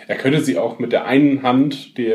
[0.08, 2.12] Er könnte sie auch mit der einen Hand die,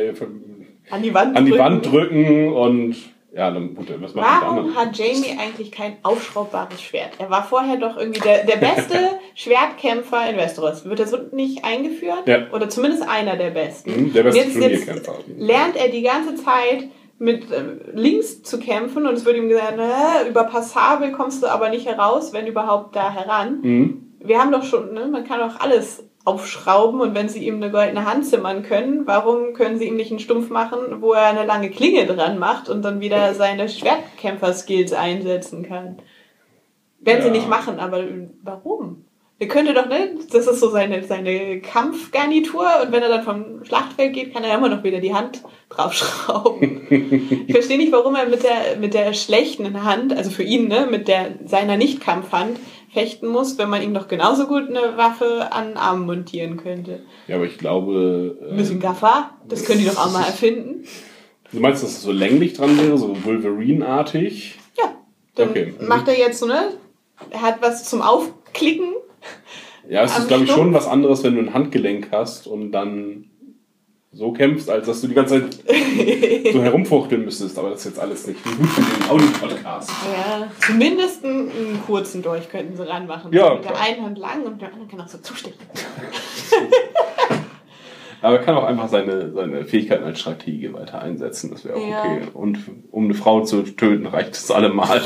[0.91, 1.65] an die Wand an die drücken.
[1.65, 2.97] Wand drücken und
[3.37, 7.11] ja, dann gut, was macht Warum hat Jamie eigentlich kein aufschraubbares Schwert?
[7.19, 8.97] Er war vorher doch irgendwie der, der beste
[9.35, 10.87] Schwertkämpfer in Westeros.
[10.87, 12.27] Wird er so nicht eingeführt?
[12.27, 12.51] Ja.
[12.53, 13.91] Oder zumindest einer der besten.
[13.91, 17.63] Mhm, der beste jetzt, jetzt lernt er die ganze Zeit mit äh,
[17.93, 21.87] links zu kämpfen und es wird ihm gesagt, na, über passabel kommst du aber nicht
[21.87, 23.61] heraus, wenn überhaupt da heran.
[23.61, 24.15] Mhm.
[24.19, 27.71] Wir haben doch schon, ne, man kann doch alles aufschrauben und wenn sie ihm eine
[27.71, 31.47] goldene Hand zimmern können, warum können sie ihm nicht einen Stumpf machen, wo er eine
[31.47, 35.99] lange Klinge dran macht und dann wieder seine Schwertkämpfer-Skills einsetzen kann?
[36.99, 37.35] Werden sie Ja.
[37.35, 38.03] nicht machen, aber
[38.43, 39.05] warum?
[39.39, 40.17] Er könnte doch, ne?
[40.33, 44.57] Das ist so seine, seine Kampfgarnitur und wenn er dann vom Schlachtfeld geht, kann er
[44.57, 46.87] immer noch wieder die Hand draufschrauben.
[47.47, 50.89] ich verstehe nicht, warum er mit der, mit der schlechten Hand, also für ihn, ne,
[50.91, 52.59] mit der seiner Nicht-Kampfhand
[52.97, 57.01] fechten muss, wenn man ihm doch genauso gut eine Waffe an den Arm montieren könnte.
[57.29, 58.39] Ja, aber ich glaube.
[58.43, 60.85] Ein Äh, bisschen Gaffer, das können die doch auch mal erfinden.
[61.53, 64.59] du meinst, dass es so länglich dran wäre, so Wolverine-artig?
[64.79, 64.95] Ja,
[65.35, 65.75] dann Okay.
[65.87, 66.71] macht er jetzt so, ne?
[67.31, 68.95] Er hat was zum Aufklicken.
[69.89, 73.31] Ja, es ist, glaube ich, schon was anderes, wenn du ein Handgelenk hast und dann
[74.17, 75.59] so kämpfst, als dass du die ganze Zeit
[76.53, 77.59] so herumfuchteln müsstest.
[77.59, 79.91] Aber das ist jetzt alles nicht gut für den Audio-Podcast.
[79.91, 83.33] Ja, zumindest einen, einen kurzen Dolch könnten sie ranmachen.
[83.33, 85.59] Ja, mit der einen Hand lang und mit der anderen kann auch so zustechen.
[88.23, 91.51] Aber er kann auch einfach seine, seine Fähigkeiten als Strategie weiter einsetzen.
[91.51, 92.01] Das wäre auch Ja.
[92.03, 92.23] okay.
[92.33, 92.59] Und
[92.91, 95.03] um eine Frau zu töten, reicht es allemal.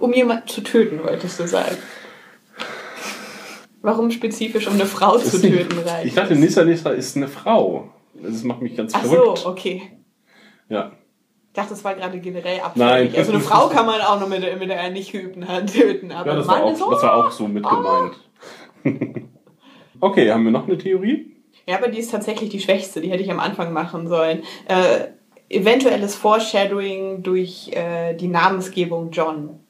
[0.00, 1.76] Um jemanden zu töten, wolltest du sagen.
[3.86, 6.06] Warum spezifisch um eine Frau zu töten reicht?
[6.06, 7.88] Ich dachte, Nissa Nissa ist eine Frau.
[8.14, 9.38] Das macht mich ganz Ach verrückt.
[9.38, 9.82] so, okay.
[10.68, 10.90] Ja.
[11.48, 13.12] Ich dachte, das war gerade generell abfällig.
[13.12, 13.14] Nein.
[13.16, 16.10] Also eine Frau kann man auch noch mit, der- mit der nicht geübten Hand töten,
[16.10, 16.90] aber ja, das ein war, Mann auch, ist so.
[16.90, 18.16] das war auch so mit gemeint.
[20.00, 21.36] okay, haben wir noch eine Theorie?
[21.68, 24.42] Ja, aber die ist tatsächlich die schwächste, die hätte ich am Anfang machen sollen.
[24.68, 25.08] Äh,
[25.48, 29.60] eventuelles Foreshadowing durch äh, die Namensgebung John.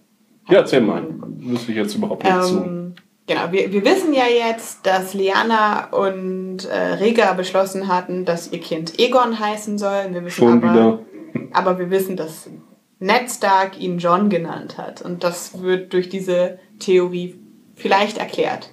[0.49, 1.05] Ja, erzähl mal.
[1.39, 2.95] Wüsste ich jetzt überhaupt nicht zu.
[3.27, 8.61] Genau, wir, wir wissen ja jetzt, dass Liana und äh, Rega beschlossen hatten, dass ihr
[8.61, 10.07] Kind Egon heißen soll.
[10.11, 10.99] Wir wissen Schon aber, wieder.
[11.53, 12.49] aber wir wissen, dass
[13.01, 15.03] Ned Stark ihn John genannt hat.
[15.03, 17.39] Und das wird durch diese Theorie
[17.75, 18.71] vielleicht erklärt.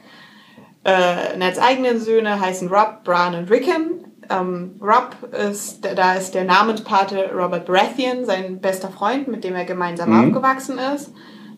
[0.86, 4.06] Äh, Neds eigene Söhne heißen Rob, Bran und Rickon.
[4.30, 9.66] Ähm, Rob ist, da ist der Namenspate Robert Baratheon, sein bester Freund, mit dem er
[9.66, 10.28] gemeinsam Mhm.
[10.28, 11.12] aufgewachsen ist.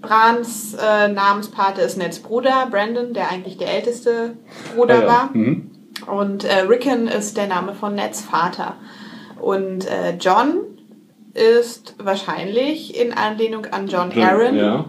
[0.07, 4.37] Brans äh, Namenspate ist Neds Bruder, Brandon, der eigentlich der älteste
[4.75, 5.07] Bruder Ah, ja.
[5.07, 5.29] war.
[5.33, 5.71] Mhm.
[6.07, 8.75] Und äh, Rickon ist der Name von Neds Vater.
[9.39, 10.57] Und äh, John
[11.33, 14.85] ist wahrscheinlich in Anlehnung an John Aaron, Ja.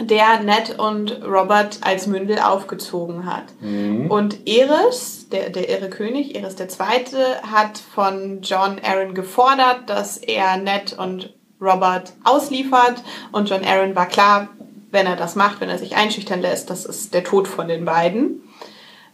[0.00, 3.44] der Ned und Robert als Mündel aufgezogen hat.
[3.60, 4.10] Mhm.
[4.10, 7.18] Und Eris, der, der irre König, Eris der Zweite,
[7.50, 13.02] hat von John Aaron gefordert, dass er Ned und Robert ausliefert.
[13.32, 14.48] Und John Aaron war klar,
[14.90, 17.84] wenn er das macht, wenn er sich einschüchtern lässt, das ist der Tod von den
[17.84, 18.42] beiden.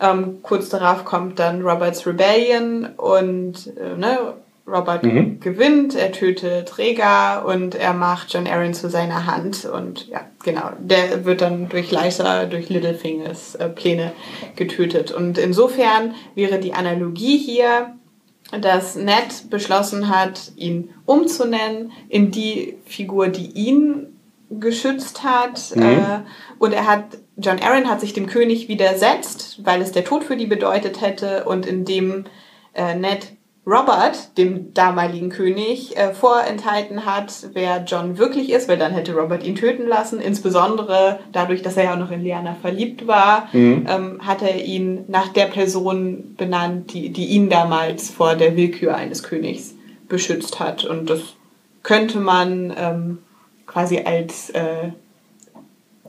[0.00, 4.34] Ähm, kurz darauf kommt dann Roberts Rebellion und äh, ne,
[4.66, 5.40] Robert Mhm.
[5.40, 10.70] gewinnt, er tötet Rhaegar und er macht John Aaron zu seiner Hand und ja, genau,
[10.78, 14.12] der wird dann durch Lysa, durch Littlefingers äh, Pläne
[14.54, 15.10] getötet.
[15.10, 17.94] Und insofern wäre die Analogie hier,
[18.60, 24.11] dass Ned beschlossen hat, ihn umzunennen in die Figur, die ihn
[24.60, 25.74] geschützt hat.
[25.74, 25.82] Mhm.
[25.82, 26.20] Äh,
[26.58, 27.04] und er hat,
[27.36, 31.44] John Aaron hat sich dem König widersetzt, weil es der Tod für die bedeutet hätte.
[31.44, 32.24] Und indem
[32.74, 33.32] äh, Ned
[33.64, 39.44] Robert, dem damaligen König, äh, vorenthalten hat, wer John wirklich ist, weil dann hätte Robert
[39.44, 40.20] ihn töten lassen.
[40.20, 43.86] Insbesondere dadurch, dass er ja auch noch in Liana verliebt war, Mhm.
[43.88, 48.96] ähm, hat er ihn nach der Person benannt, die, die ihn damals vor der Willkür
[48.96, 49.74] eines Königs
[50.08, 50.84] beschützt hat.
[50.84, 51.20] Und das
[51.84, 53.18] könnte man ähm,
[53.72, 54.90] quasi als äh,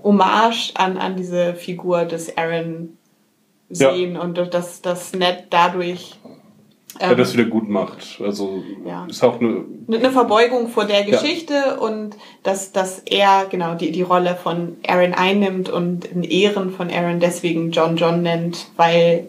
[0.03, 2.97] Hommage an, an diese Figur des Aaron
[3.69, 6.15] sehen und dass das Ned dadurch
[6.99, 8.19] Ja, ähm, das wieder gut macht.
[8.21, 9.05] Also Ja.
[9.09, 9.63] ist auch eine.
[9.87, 15.13] eine Verbeugung vor der Geschichte und dass, dass er genau die, die Rolle von Aaron
[15.13, 19.27] einnimmt und in Ehren von Aaron deswegen John John nennt, weil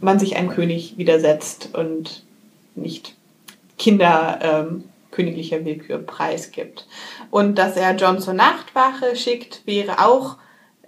[0.00, 2.22] man sich einem König widersetzt und
[2.74, 3.14] nicht
[3.76, 4.84] Kinder ähm,
[5.18, 6.86] königlicher Willkür preisgibt.
[7.32, 10.36] Und dass er John zur Nachtwache schickt, wäre auch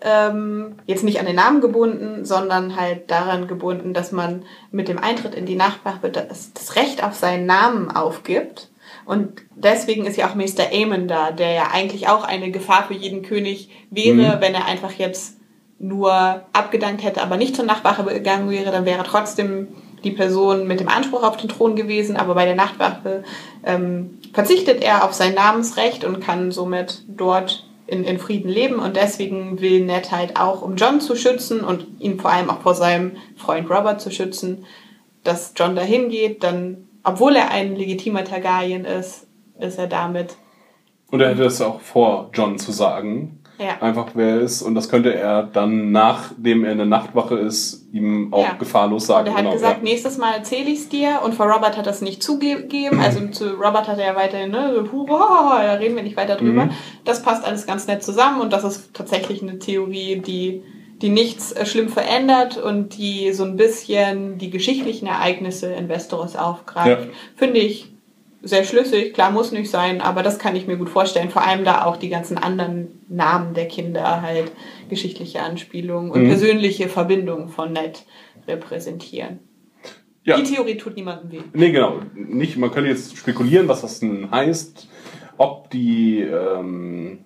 [0.03, 4.99] ähm, jetzt nicht an den Namen gebunden, sondern halt daran gebunden, dass man mit dem
[4.99, 8.69] Eintritt in die Nachtwache das, das Recht auf seinen Namen aufgibt.
[9.05, 12.95] Und deswegen ist ja auch Meister Aemon da, der ja eigentlich auch eine Gefahr für
[12.95, 14.41] jeden König wäre, Mhm.
[14.41, 15.39] wenn er einfach jetzt
[15.81, 16.13] nur
[16.53, 19.69] abgedankt hätte, aber nicht zur Nachtwache gegangen wäre, dann wäre trotzdem
[20.05, 23.23] die Person mit dem Anspruch auf den Thron gewesen, aber bei der Nachtwache
[23.65, 28.97] ähm, verzichtet er auf sein Namensrecht und kann somit dort in, in Frieden leben und
[28.97, 32.75] deswegen will Ned halt auch, um John zu schützen und ihn vor allem auch vor
[32.75, 34.65] seinem Freund Robert zu schützen,
[35.25, 39.27] dass John dahin geht, dann, obwohl er ein legitimer Targaryen ist,
[39.59, 40.37] ist er damit
[41.11, 43.40] Und er hätte es auch vor, John zu sagen.
[43.61, 43.77] Ja.
[43.83, 44.63] Einfach wer er ist.
[44.63, 48.53] Und das könnte er dann, nachdem er in der Nachtwache ist, ihm auch Ja.
[48.55, 49.29] gefahrlos sagen.
[49.29, 49.83] Und er hat Genau, gesagt, ja.
[49.85, 51.21] nächstes Mal erzähle ich es dir.
[51.23, 52.99] Und vor Robert hat es nicht zugegeben.
[53.01, 56.37] Also zu Robert hat er ja weiterhin, ne, so, hurra, da reden wir nicht weiter
[56.37, 56.65] drüber.
[56.67, 56.71] Mhm.
[57.05, 60.63] Das passt alles ganz nett zusammen und das ist tatsächlich eine Theorie, die,
[61.03, 66.35] die nichts äh, schlimm verändert und die so ein bisschen die geschichtlichen Ereignisse in Westeros
[66.35, 67.09] aufgreift.
[67.37, 67.93] Finde ich
[68.43, 69.13] sehr schlüssig.
[69.15, 71.31] Klar, muss nicht sein, aber das kann ich mir gut vorstellen.
[71.31, 74.51] Vor allem da auch die ganzen anderen Namen der Kinder halt
[74.89, 76.29] geschichtliche Anspielungen und Mhm.
[76.29, 78.05] persönliche Verbindungen von Ned
[78.49, 79.41] repräsentieren.
[80.25, 80.37] Ja.
[80.37, 81.41] Die Theorie tut niemandem weh.
[81.55, 82.01] Nee, genau.
[82.15, 84.89] Nicht, man könnte jetzt spekulieren, was das denn heißt.
[85.39, 87.25] Ob die, ähm,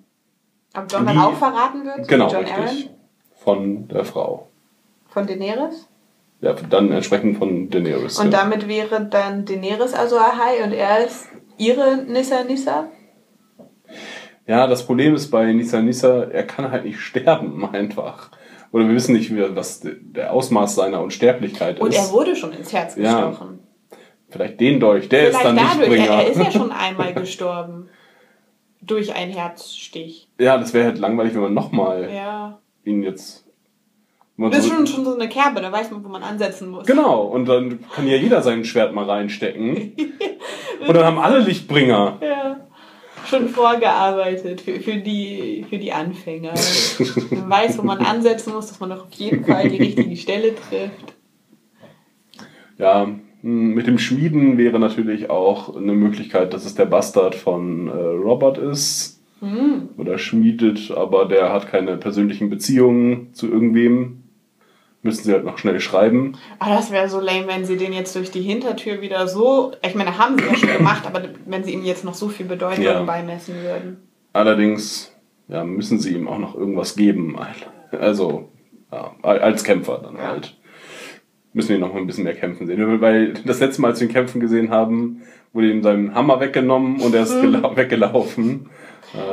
[0.76, 2.06] Ob John dann Die- auch verraten wird?
[2.08, 2.54] genau, John richtig.
[2.56, 2.88] Aaron
[3.36, 4.48] Von der Frau.
[5.08, 5.88] von Daenerys?
[6.44, 8.18] Ja, dann entsprechend von Daenerys.
[8.18, 8.40] Und ja.
[8.42, 11.26] damit wäre dann Daenerys also Ahai und er ist
[11.56, 12.88] ihre Nissa Nissa?
[14.46, 18.30] Ja, das Problem ist bei Nisa Nisa, er kann halt nicht sterben, einfach.
[18.72, 21.96] Oder wir wissen nicht, wie- was der Ausmaß seiner Unsterblichkeit Und ist.
[22.08, 23.28] er wurde schon ins Herz Ja.
[23.28, 23.60] gestochen.
[24.28, 25.80] Vielleicht den Dolch, der Vielleicht ist dann dadurch.
[25.80, 26.22] Er, Lichtbringer.
[26.22, 27.88] er ist ja schon einmal gestorben.
[28.82, 30.28] Durch einen Herzstich.
[30.38, 32.58] Ja, das wäre halt langweilig, wenn man nochmal Ja.
[32.84, 33.43] ihn jetzt.
[34.36, 36.86] Man Das ist schon, schon so eine Kerbe, da weiß man, wo man ansetzen muss.
[36.86, 39.92] Genau, und dann kann ja jeder sein Schwert mal reinstecken.
[40.88, 42.18] und dann haben alle Lichtbringer.
[42.20, 42.56] Ja.
[43.26, 46.52] Schon vorgearbeitet für, für, die, für die Anfänger.
[47.30, 50.54] Man weiß, wo man ansetzen muss, dass man doch auf jeden Fall die richtige Stelle
[50.54, 51.14] trifft.
[52.76, 57.88] Ja, mh, mit dem Schmieden wäre natürlich auch eine Möglichkeit, dass es der Bastard von
[57.88, 59.22] äh, Robert ist.
[59.40, 59.90] Hm.
[59.96, 64.23] Oder schmiedet, aber der hat keine persönlichen Beziehungen zu irgendwem.
[65.04, 66.32] Müssen sie halt noch schnell schreiben.
[66.58, 69.72] Aber das wäre so lame, wenn sie den jetzt durch die Hintertür wieder so.
[69.86, 72.46] Ich meine, haben sie ja schon gemacht, aber wenn sie ihm jetzt noch so viel
[72.46, 73.02] Bedeutung Ja.
[73.02, 73.98] beimessen würden.
[74.32, 75.12] Allerdings
[75.48, 77.36] ja, müssen sie ihm auch noch irgendwas geben.
[77.92, 78.48] Also
[78.90, 80.56] ja, als Kämpfer dann halt.
[81.52, 83.00] Müssen wir ihn noch mal ein bisschen mehr kämpfen sehen.
[83.02, 85.20] Weil das letzte Mal, als wir ihn kämpfen gesehen haben,
[85.52, 88.70] wurde ihm sein Hammer weggenommen und er ist gela weggelaufen.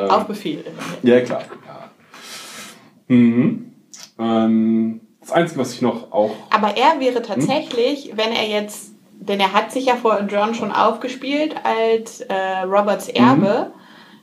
[0.09, 0.65] Auf Befehl.
[1.01, 1.43] Ja, klar.
[1.65, 3.15] Ja.
[3.15, 3.71] Mhm.
[4.19, 6.35] Ähm, das Einzige, was ich noch auch.
[6.49, 10.71] Aber er wäre tatsächlich, wenn er jetzt, denn er hat sich ja vor John schon
[10.71, 13.71] aufgespielt als äh, Roberts Erbe,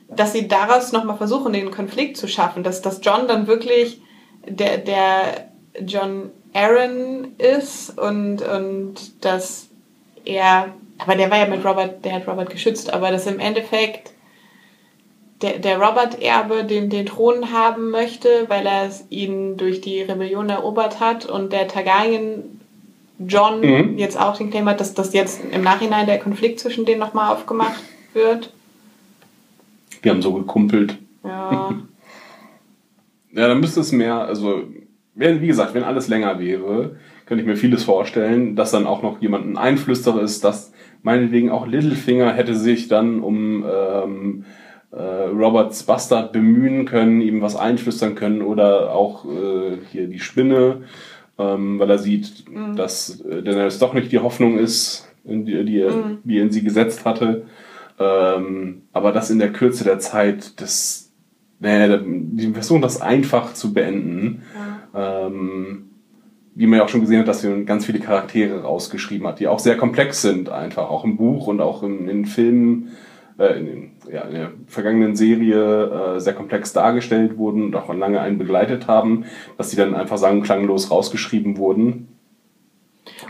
[0.09, 4.01] dass sie daraus nochmal versuchen, den Konflikt zu schaffen, dass, dass John dann wirklich
[4.45, 5.49] der, der
[5.85, 9.69] John Aaron ist und, und dass
[10.25, 14.11] er, aber der war ja mit Robert, der hat Robert geschützt, aber dass im Endeffekt
[15.41, 20.49] der, der Robert-Erbe den, den Thron haben möchte, weil er es ihn durch die Rebellion
[20.49, 22.59] erobert hat und der Targaryen
[23.19, 23.97] John Mhm.
[23.97, 27.33] jetzt auch den Claim hat, dass das jetzt im Nachhinein der Konflikt zwischen denen nochmal
[27.33, 27.81] aufgemacht
[28.13, 28.53] wird.
[30.01, 30.97] Wir haben so gekumpelt.
[31.23, 31.75] Ja.
[33.31, 34.63] Ja, dann müsste es mehr, also,
[35.13, 36.95] wenn, wie gesagt, wenn alles länger wäre,
[37.27, 40.73] könnte ich mir vieles vorstellen, dass dann auch noch jemand ein Einflüsterer ist, dass
[41.03, 44.45] meinetwegen auch Littlefinger hätte sich dann um ähm, äh,
[44.97, 50.81] Roberts Bastard bemühen können, ihm was einflüstern können oder auch äh, hier die Spinne,
[51.37, 55.79] ähm, weil er sieht, dass äh, Daenerys doch nicht die Hoffnung ist, in die, die,
[55.79, 57.45] er- die er in sie gesetzt hatte.
[57.99, 61.05] Ähm, aber das in der Kürze der Zeit, das
[61.61, 64.43] Nee, die versuchen das einfach zu beenden.
[64.95, 65.89] Ähm,
[66.55, 69.47] wie man ja auch schon gesehen hat, dass sie ganz viele Charaktere rausgeschrieben hat, die
[69.49, 72.89] auch sehr komplex sind, einfach auch im Buch und auch in, in Filmen,
[73.39, 77.93] äh, in, den- ja, in der vergangenen Serie äh, sehr komplex dargestellt wurden und auch
[77.93, 79.25] lange einen begleitet haben,
[79.57, 82.07] dass die dann einfach und klanglos rausgeschrieben wurden.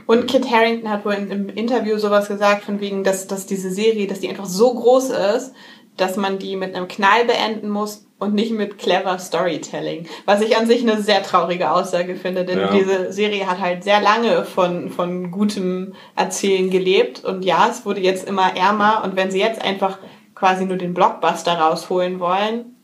[0.05, 3.71] Und Kit Harrington hat wohl in, im Interview sowas gesagt, von wegen, dass, dass diese
[3.71, 5.53] Serie, dass die einfach so groß ist,
[5.97, 10.05] dass man die mit einem Knall beenden muss und nicht mit clever Storytelling.
[10.25, 12.71] Was ich an sich eine sehr traurige Aussage finde, denn Ja.
[12.71, 18.01] diese Serie hat halt sehr lange von, von gutem Erzählen gelebt und ja, es wurde
[18.01, 19.97] jetzt immer ärmer und wenn sie jetzt einfach
[20.35, 22.75] quasi nur den Blockbuster rausholen wollen,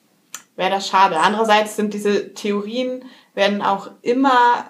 [0.55, 1.17] wäre das schade.
[1.19, 4.65] Andererseits sind diese Theorien, werden auch immer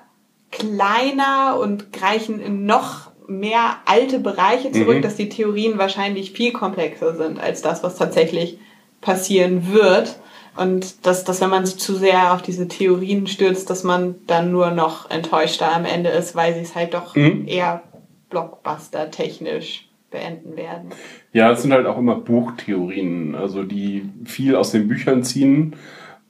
[0.51, 5.01] kleiner und greifen in noch mehr alte Bereiche zurück, Mhm.
[5.01, 8.59] dass die Theorien wahrscheinlich viel komplexer sind als das, was tatsächlich
[9.01, 10.15] passieren wird.
[10.57, 14.51] Und dass, dass wenn man sich zu sehr auf diese Theorien stürzt, dass man dann
[14.51, 17.43] nur noch enttäuschter am Ende ist, weil sie es halt doch Mhm.
[17.47, 17.83] eher
[18.29, 20.89] blockbuster-technisch beenden werden.
[21.33, 25.75] Ja, es sind halt auch immer Buchtheorien, also die viel aus den Büchern ziehen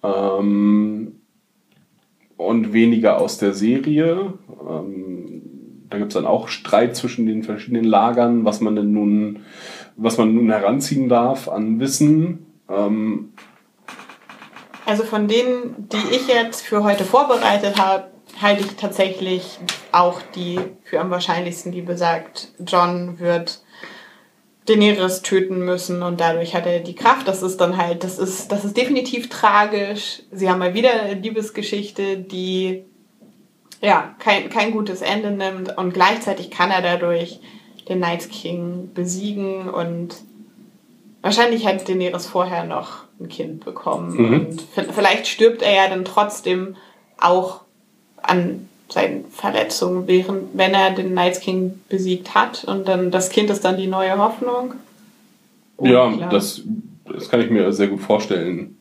[0.04, 1.14] ähm,
[2.38, 4.34] und weniger aus der Serie.
[4.68, 5.42] Ähm,
[5.90, 9.42] da gibt es dann auch Streit zwischen den verschiedenen Lagern, was man denn nun,
[9.96, 12.48] was man nun heranziehen darf an Wissen.
[12.70, 13.30] Ähm,
[14.86, 18.12] Also von denen, die ich jetzt für heute vorbereitet habe,
[18.42, 19.60] halte ich tatsächlich
[19.92, 23.62] auch die für am wahrscheinlichsten, die besagt, John wird
[24.68, 27.28] Daenerys töten müssen und dadurch hat er die Kraft.
[27.28, 30.24] Das ist dann halt, das ist, das ist definitiv tragisch.
[30.32, 32.84] Sie haben mal wieder eine Liebesgeschichte, die
[33.82, 37.40] ja kein, kein gutes Ende nimmt und gleichzeitig kann er dadurch
[37.88, 40.16] den Night King besiegen und
[41.22, 44.34] wahrscheinlich hat Daenerys vorher noch ein Kind bekommen Mhm.
[44.34, 44.62] und
[44.94, 46.76] vielleicht stirbt er ja dann trotzdem
[47.18, 47.62] auch
[48.22, 53.50] an seinen Verletzungen, während, wenn er den Night King besiegt hat und dann das Kind
[53.50, 54.74] ist dann die neue Hoffnung.
[55.82, 56.30] ja, Unklar.
[56.30, 56.62] das,
[57.06, 58.78] das kann ich mir sehr gut vorstellen.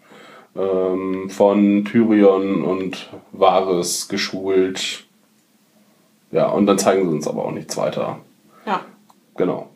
[0.57, 5.05] Ähm, von Tyrion und Varys geschult.
[6.31, 8.21] Ja, und dann zeigen sie uns aber auch nichts weiter.
[8.65, 8.83] Ja.
[9.37, 9.71] Genau.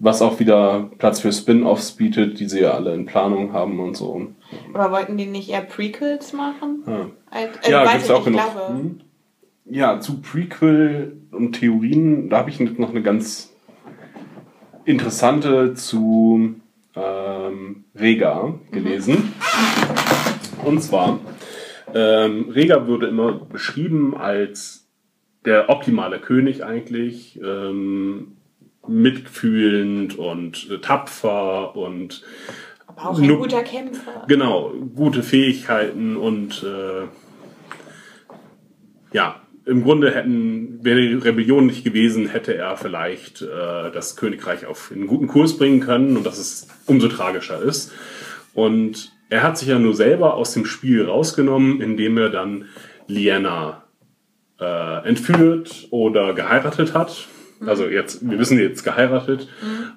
[0.00, 3.96] Was auch wieder Platz für Spin-offs bietet, die sie ja alle in Planung haben und
[3.96, 4.28] so.
[4.72, 6.84] Aber wollten die nicht eher Prequels machen?
[6.86, 8.40] Ja, Als- äh, ja gibt's auch genug.
[8.68, 9.00] Hm?
[9.64, 13.52] Ja, zu Prequel und Theorien, da habe ich noch eine ganz
[14.84, 16.54] interessante zu
[16.96, 19.34] ähm, Rega gelesen.
[20.64, 21.18] Und zwar,
[21.94, 24.86] ähm, Rega würde immer beschrieben als
[25.44, 28.37] der optimale König eigentlich, ähm,
[28.88, 32.22] mitfühlend und äh, tapfer und
[32.86, 34.24] aber auch ein nur- guter Kämpfer.
[34.28, 37.06] Genau, gute Fähigkeiten und äh,
[39.12, 44.64] ja, im Grunde hätten, wäre die Rebellion nicht gewesen, hätte er vielleicht äh, das Königreich
[44.64, 47.92] auf einen guten Kurs bringen können und dass es umso tragischer ist.
[48.54, 52.64] Und er hat sich ja nur selber aus dem Spiel rausgenommen, indem er dann
[53.08, 53.84] Lyanna
[54.58, 57.28] äh, entführt oder geheiratet hat.
[57.66, 59.48] Also jetzt, wir wissen jetzt geheiratet.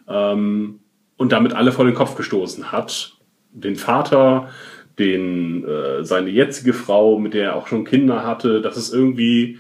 [0.08, 0.80] Ähm,
[1.22, 3.18] und damit alle vor den Kopf gestoßen hat.
[3.52, 4.50] Den Vater,
[4.98, 9.60] den äh, seine jetzige Frau, mit der er auch schon Kinder hatte, das ist irgendwie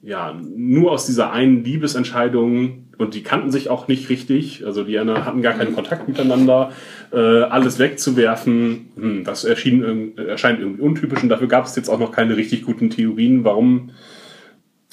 [0.00, 2.86] ja nur aus dieser einen Liebesentscheidung.
[2.98, 6.70] Und die kannten sich auch nicht richtig, also die hatten gar keinen Kontakt miteinander,
[7.12, 11.22] äh, alles wegzuwerfen, hm, das erschien, erscheint irgendwie untypisch.
[11.22, 13.90] Und dafür gab es jetzt auch noch keine richtig guten Theorien, warum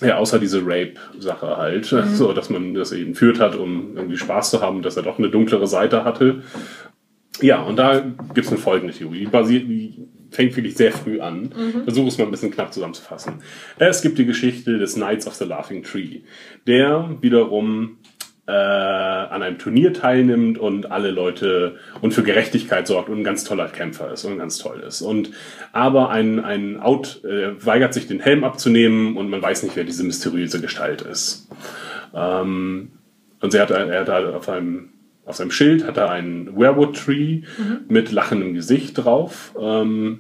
[0.01, 1.85] ja, außer diese Rape-Sache halt.
[2.13, 5.19] So, dass man das eben führt hat, um irgendwie Spaß zu haben, dass er doch
[5.19, 6.43] eine dunklere Seite hatte.
[7.41, 7.99] Ja, und da
[8.33, 9.19] gibt es eine folgende Theorie.
[9.19, 11.53] Die, basiert, die fängt wirklich sehr früh an.
[11.83, 13.41] Versuche es mal ein bisschen knapp zusammenzufassen.
[13.77, 16.21] Es gibt die Geschichte des Knights of the Laughing Tree,
[16.65, 17.97] der wiederum
[18.47, 23.43] äh, an einem Turnier teilnimmt und alle Leute und für Gerechtigkeit sorgt und ein ganz
[23.43, 25.01] toller Kämpfer ist und ganz toll ist.
[25.01, 25.31] Und
[25.73, 29.83] aber ein, ein Out äh, weigert sich den Helm abzunehmen und man weiß nicht, wer
[29.83, 31.49] diese mysteriöse Gestalt ist.
[32.15, 32.93] Ähm,
[33.41, 34.89] und sie hat, er hat auf einem
[35.25, 37.41] auf seinem Schild hat er einen Werewood Tree
[37.89, 40.19] mit lachendem Gesicht drauf, ähm,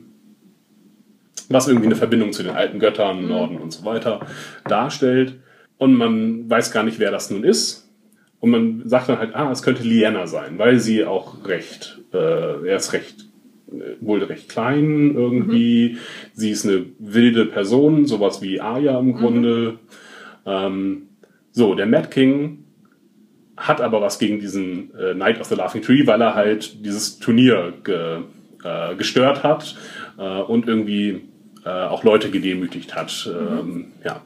[1.47, 4.27] was irgendwie eine Verbindung zu den alten Göttern, Norden und so weiter
[4.65, 5.39] darstellt.
[5.77, 7.86] Und man weiß gar nicht, wer das nun ist.
[8.39, 12.67] Und man sagt dann halt, ah, es könnte Lyanna sein, weil sie auch recht, äh,
[12.67, 13.25] er ist recht,
[13.71, 15.97] äh, wohl recht klein irgendwie.
[16.33, 19.79] Sie ist eine wilde Person, sowas wie Arya im Grunde.
[20.45, 21.09] Ähm,
[21.51, 22.63] so, der Mad King
[23.57, 27.17] hat aber was gegen diesen äh, Knight of the Laughing Tree, weil er halt dieses
[27.17, 28.19] Turnier ge,
[28.63, 29.75] äh, gestört hat
[30.19, 31.21] äh, und irgendwie
[31.65, 33.27] äh, auch Leute gedemütigt hat.
[33.33, 34.21] Ähm, ja.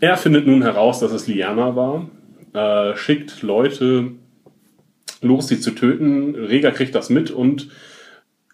[0.00, 2.08] Er findet nun heraus, dass es Lyanna war,
[2.54, 4.12] äh, schickt Leute
[5.20, 6.34] los, sie zu töten.
[6.34, 7.70] Rega kriegt das mit und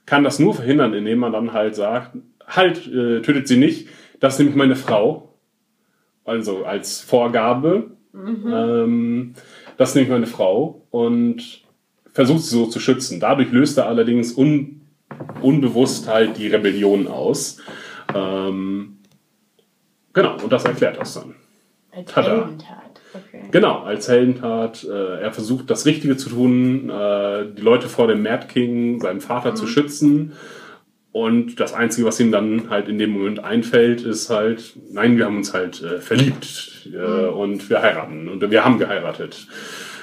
[0.06, 2.16] kann das nur verhindern, indem man dann halt sagt,
[2.46, 5.34] halt, äh, tötet sie nicht, das ist nämlich meine Frau.
[6.24, 7.90] Also als Vorgabe.
[8.14, 9.34] Ähm,
[9.76, 11.62] das ist nämlich meine Frau und
[12.12, 13.20] versucht sie so zu schützen.
[13.20, 14.82] Dadurch löst er allerdings un,
[15.40, 17.58] unbewusst halt die Rebellion aus.
[18.14, 18.98] Ähm,
[20.12, 21.34] genau, und das erklärt das dann.
[21.92, 22.44] Als Tada.
[22.46, 22.89] Heldentat.
[23.12, 23.42] Okay.
[23.50, 24.84] Genau, als Heldentat.
[24.84, 29.20] Äh, er versucht das Richtige zu tun, äh, die Leute vor dem Mad King, seinem
[29.20, 30.32] Vater, zu schützen.
[31.12, 35.24] Und das Einzige, was ihm dann halt in dem Moment einfällt, ist halt, nein, wir
[35.24, 39.48] haben uns halt äh, verliebt äh, und wir heiraten und wir haben geheiratet.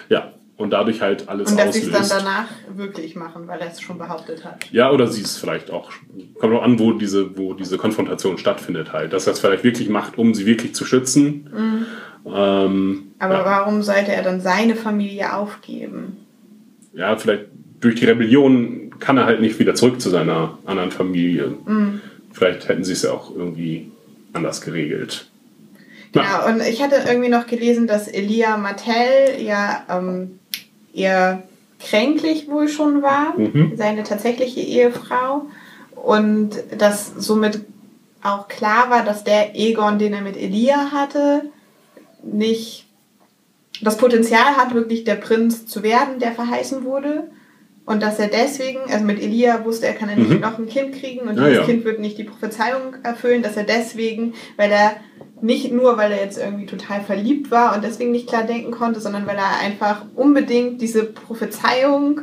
[0.10, 2.12] Ja, und dadurch halt alles Und dass sie es auslöst.
[2.12, 4.70] dann danach wirklich machen, weil er es schon behauptet hat.
[4.72, 5.92] Ja, oder sie es vielleicht auch.
[6.40, 9.14] Kommt auch an, wo diese, wo diese Konfrontation stattfindet halt.
[9.14, 11.86] Dass er es vielleicht wirklich macht, um sie wirklich zu schützen.
[12.26, 13.45] Ähm, Aber ja.
[13.45, 16.18] warum sollte er dann seine Familie aufgeben?
[16.94, 17.45] ja, vielleicht
[17.80, 21.53] durch die Rebellion kann er halt nicht wieder zurück zu seiner anderen Familie.
[22.34, 23.91] Vielleicht hätten sie es ja auch irgendwie
[24.34, 25.30] anders geregelt.
[26.11, 30.39] Genau, und ich hatte irgendwie noch gelesen, dass Elia Martell ja ähm,
[30.94, 31.44] eher
[31.80, 33.73] kränklich wohl schon war, Mhm.
[33.76, 35.45] seine tatsächliche Ehefrau.
[35.95, 37.60] Und dass somit
[38.23, 41.44] auch klar war, dass der Egon, den er mit Elia hatte,
[42.32, 42.86] nicht
[43.82, 47.30] das Potenzial hat, wirklich der Prinz zu werden, der verheißen wurde.
[47.86, 50.40] Und dass er deswegen, also mit Elia wusste er, kann er nicht Mhm.
[50.41, 51.64] noch ein Kind kriegen und Ja, dieses ja.
[51.64, 54.98] Kind wird nicht die Prophezeiung erfüllen, dass er deswegen, weil er
[55.41, 58.99] nicht nur, weil er jetzt irgendwie total verliebt war und deswegen nicht klar denken konnte,
[58.99, 62.22] sondern weil er einfach unbedingt diese Prophezeiung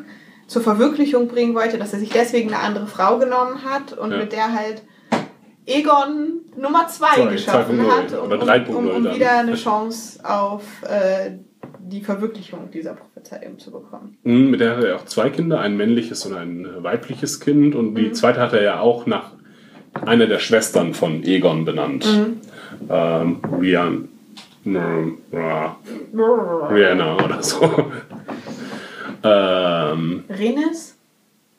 [0.48, 4.18] zur Verwirklichung bringen wollte, dass er sich deswegen eine andere Frau genommen hat und Ja.
[4.18, 4.82] mit der halt
[5.66, 9.54] Egon Nummer zwei Zwei, geschaffen 2.0 hat, um, oder um, 3.0 um, um wieder eine
[9.54, 11.38] Chance auf äh,
[11.80, 14.16] die Verwirklichung dieser Prophezeiung zu bekommen.
[14.22, 17.74] Mhm, Mit der hatte er auch zwei Kinder, ein männliches und ein äh, weibliches Kind.
[17.74, 19.32] Und die zweite hat er ja auch nach
[20.04, 22.06] einer der Schwestern von Egon benannt.
[22.88, 24.08] Ähm, Rian,
[26.70, 27.62] Rihanna oder so.
[29.22, 30.93] ähm, Renes?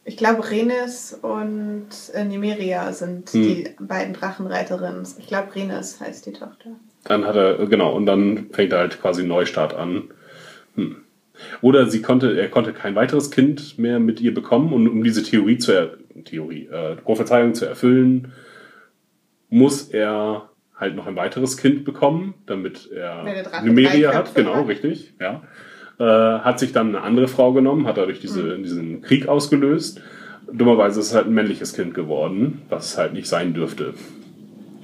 [0.08, 3.42] Ich glaube, Renes und äh, Nimeria sind Hm.
[3.42, 5.06] die beiden Drachenreiterinnen.
[5.18, 6.70] Ich glaube, Renes heißt die Tochter.
[7.04, 10.06] dann hat er, genau, und dann fängt er halt quasi einen Neustart an.
[10.76, 10.98] Hm.
[11.62, 15.24] Oder sie konnte, er konnte kein weiteres Kind mehr mit ihr bekommen und um diese
[15.24, 18.32] Theorie zu er, Theorie, äh, Prophezeiung zu erfüllen,
[19.50, 23.24] muss er halt noch ein weiteres Kind bekommen, damit er
[23.64, 24.68] Numeria hat, genau, hat.
[24.68, 25.44] richtig, ja.
[25.98, 28.64] Äh, hat sich dann eine andere Frau genommen, hat dadurch diese, Hm.
[28.64, 30.02] diesen Krieg ausgelöst.
[30.52, 33.94] Dummerweise ist es halt ein männliches Kind geworden, was halt nicht sein dürfte.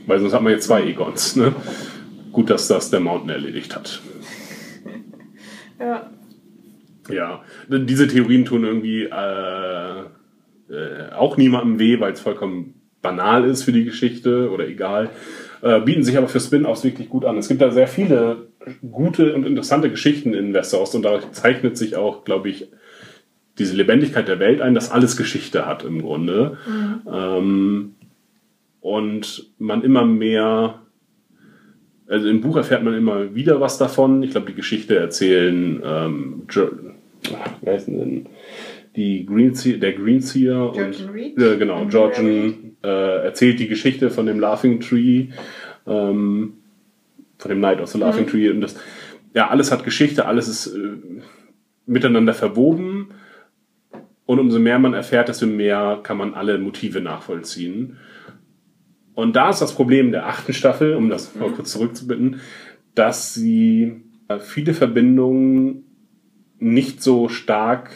[0.08, 1.54] Weil sonst hat man jetzt zwei Egons, ne?
[2.32, 4.02] Gut, dass das der Mountain erledigt hat.
[5.80, 6.12] Ja.
[7.10, 10.00] Ja, diese Theorien tun irgendwie äh,
[10.70, 15.10] äh, auch niemandem weh, weil es vollkommen banal ist für die Geschichte oder egal.
[15.62, 17.38] Äh, bieten sich aber für Spin-offs wirklich gut an.
[17.38, 18.48] Es gibt da sehr viele
[18.92, 22.68] gute und interessante Geschichten in Westeros und dadurch zeichnet sich auch, glaube ich,
[23.58, 26.58] diese Lebendigkeit der Welt ein, dass alles Geschichte hat im Grunde.
[27.12, 27.96] Ähm,
[28.80, 30.82] und man immer mehr
[32.08, 34.22] also im Buch erfährt man immer wieder was davon.
[34.22, 36.44] Ich glaube, die Geschichte erzählen ähm,
[37.62, 38.26] wie heißen denn?
[38.98, 41.38] Die Greenseer, der Greenseer Georgian und Reed?
[41.38, 41.90] äh, genau, Mhm.
[41.90, 45.28] Georgian äh, erzählt die Geschichte von dem Laughing Tree,
[45.88, 46.54] ähm,
[47.38, 48.76] von dem Night of the Laughing Tree und das
[49.34, 50.98] ja alles hat Geschichte, alles ist äh,
[51.86, 53.10] miteinander verwoben.
[54.26, 57.98] Und umso mehr man erfährt, desto mehr kann man alle Motive nachvollziehen.
[59.14, 62.40] Und da ist das Problem der achten Staffel, um das mal kurz zurückzubitten,
[62.96, 65.84] dass sie äh, viele Verbindungen
[66.60, 67.92] nicht so stark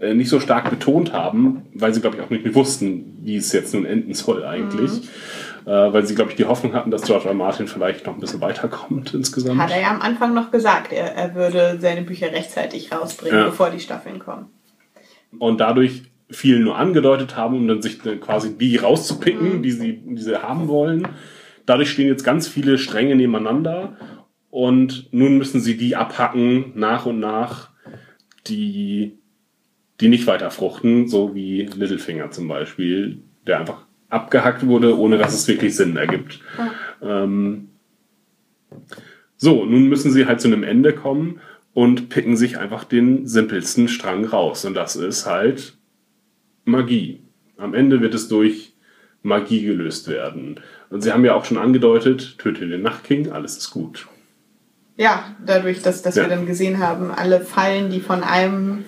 [0.00, 3.52] äh, nicht so stark betont haben, weil sie, glaube ich, auch nicht wussten, wie es
[3.52, 5.08] jetzt nun enden soll eigentlich.
[5.64, 7.34] Äh, weil sie, glaube ich, die Hoffnung hatten, dass George R.
[7.34, 9.60] Martin vielleicht noch ein bisschen weiterkommt insgesamt.
[9.60, 13.46] Hat er ja am Anfang noch gesagt, er, er würde seine Bücher rechtzeitig rausbringen, Ja.
[13.46, 14.46] bevor die Staffeln kommen.
[15.38, 20.22] und dadurch viel nur angedeutet haben, um dann sich quasi die rauszupicken, die, sie, die
[20.22, 21.08] sie haben wollen.
[21.66, 23.96] Dadurch stehen jetzt ganz viele Stränge nebeneinander
[24.50, 27.70] und nun müssen sie die abhacken nach und nach,
[28.46, 29.18] die,
[30.00, 35.34] die nicht weiter fruchten, so wie Littlefinger zum Beispiel, der einfach abgehackt wurde, ohne dass
[35.34, 36.40] es wirklich Sinn ergibt.
[37.02, 37.68] Ähm,
[39.36, 41.40] so, nun müssen sie halt zu einem Ende kommen
[41.74, 44.64] und picken sich einfach den simpelsten Strang raus.
[44.64, 45.74] Und das ist halt
[46.64, 47.20] Magie.
[47.56, 48.72] Am Ende wird es durch
[49.22, 50.60] Magie gelöst werden.
[50.90, 54.06] Und sie haben ja auch schon angedeutet, töte den Nachtking, alles ist gut.
[54.96, 56.22] Ja, dadurch, dass, dass Ja.
[56.24, 58.84] wir dann gesehen haben, alle Fallen, die von einem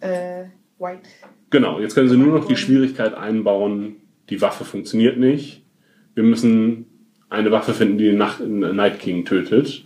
[0.00, 0.44] äh,
[0.78, 1.08] White.
[1.50, 3.96] Genau, jetzt können sie nur noch die Schwierigkeit einbauen,
[4.30, 5.62] die Waffe funktioniert nicht.
[6.14, 6.86] Wir müssen
[7.30, 9.84] eine Waffe finden, die den Nacht Night King tötet.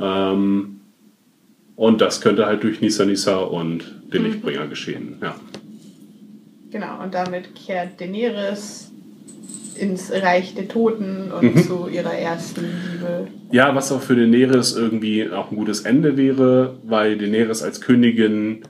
[0.00, 0.80] Ähm,
[1.76, 5.16] und das könnte halt durch Nisa Nisa und den Lichtbringer geschehen.
[5.22, 5.36] Ja.
[6.70, 8.90] Genau, und damit kehrt Daenerys
[9.76, 11.62] ins Reich der Toten und Mhm.
[11.62, 13.28] zu ihrer ersten Liebe.
[13.52, 18.62] Ja, was auch für Daenerys irgendwie auch ein gutes Ende wäre, weil Daenerys als Königin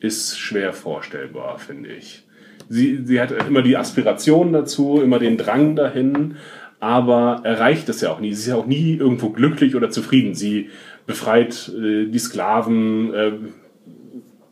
[0.00, 2.24] ist schwer vorstellbar, finde ich.
[2.68, 6.36] Sie, sie hat immer die Aspiration dazu, immer den Drang dahin,
[6.80, 8.34] aber erreicht es ja auch nie.
[8.34, 10.34] Sie ist ja auch nie irgendwo glücklich oder zufrieden.
[10.34, 10.70] Sie
[11.06, 13.32] befreit äh, die Sklaven äh,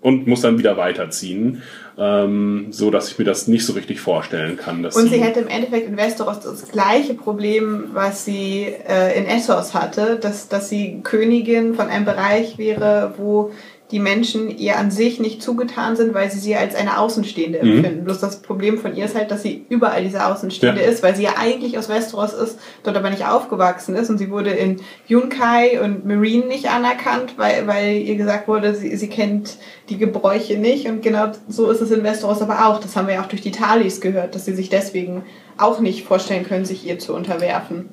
[0.01, 1.63] und muss dann wieder weiterziehen,
[1.97, 4.85] ähm, so dass ich mir das nicht so richtig vorstellen kann.
[4.85, 9.73] Und sie hätte im Endeffekt in Westeros das gleiche Problem, was sie äh, in Essos
[9.73, 13.53] hatte, dass, dass sie Königin von einem Bereich wäre, wo
[13.95, 17.77] die Menschen ihr an sich nicht zugetan sind, weil sie sie als eine Außenstehende Mhm.
[17.77, 18.05] empfinden.
[18.05, 20.89] Bloß das Problem von ihr ist halt, dass sie überall diese Außenstehende Ja.
[20.89, 24.31] ist, weil sie ja eigentlich aus Westeros ist, dort aber nicht aufgewachsen ist und sie
[24.33, 29.59] wurde in Yunkai und Marine nicht anerkannt, weil, weil ihr gesagt wurde, sie, sie kennt
[29.89, 32.81] die Gebräuche nicht und genau so ist es in Westeros aber auch.
[32.81, 35.23] Das haben wir ja auch durch die Talis gehört, dass sie sich deswegen
[35.57, 37.91] auch nicht vorstellen können, sich ihr zu unterwerfen.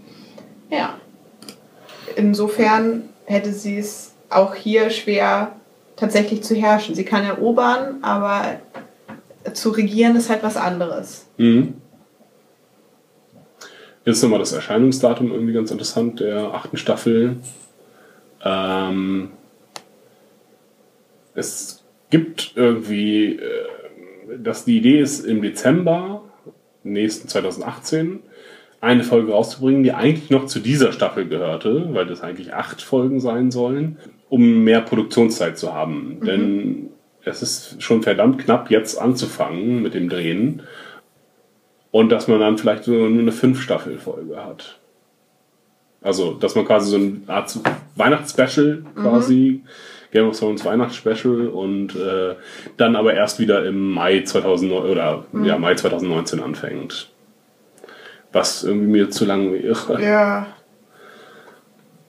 [0.71, 0.95] Ja.
[2.15, 5.51] Insofern hätte sie es auch hier schwer
[5.95, 6.95] tatsächlich zu herrschen.
[6.95, 8.59] Sie kann erobern, aber
[9.53, 11.27] zu regieren ist halt was anderes.
[11.37, 11.75] Mhm.
[14.03, 17.37] Jetzt nochmal das Erscheinungsdatum irgendwie ganz interessant der achten Staffel.
[18.43, 19.29] Ähm,
[21.35, 26.23] es gibt irgendwie, äh, dass die Idee ist, im Dezember
[26.83, 28.21] nächsten 2018
[28.81, 33.19] eine Folge rauszubringen, die eigentlich noch zu dieser Staffel gehörte, weil das eigentlich acht Folgen
[33.19, 33.99] sein sollen,
[34.31, 36.21] um mehr Produktionszeit zu haben.
[36.25, 36.89] Denn
[37.25, 40.61] es ist schon verdammt knapp, jetzt anzufangen mit dem Drehen.
[41.91, 44.79] Und dass man dann vielleicht so nur eine Fünf-Staffel-Folge hat.
[46.01, 47.59] Also, dass man quasi so eine Art
[47.97, 49.63] Weihnachtsspecial quasi,
[50.13, 52.35] Game of Thrones Weihnachtsspecial und äh,
[52.77, 57.09] dann aber erst wieder im Mai 2009 oder ja, Mai 2019 anfängt.
[58.31, 60.01] Was irgendwie mir zu lang wäre.
[60.01, 60.47] Ja.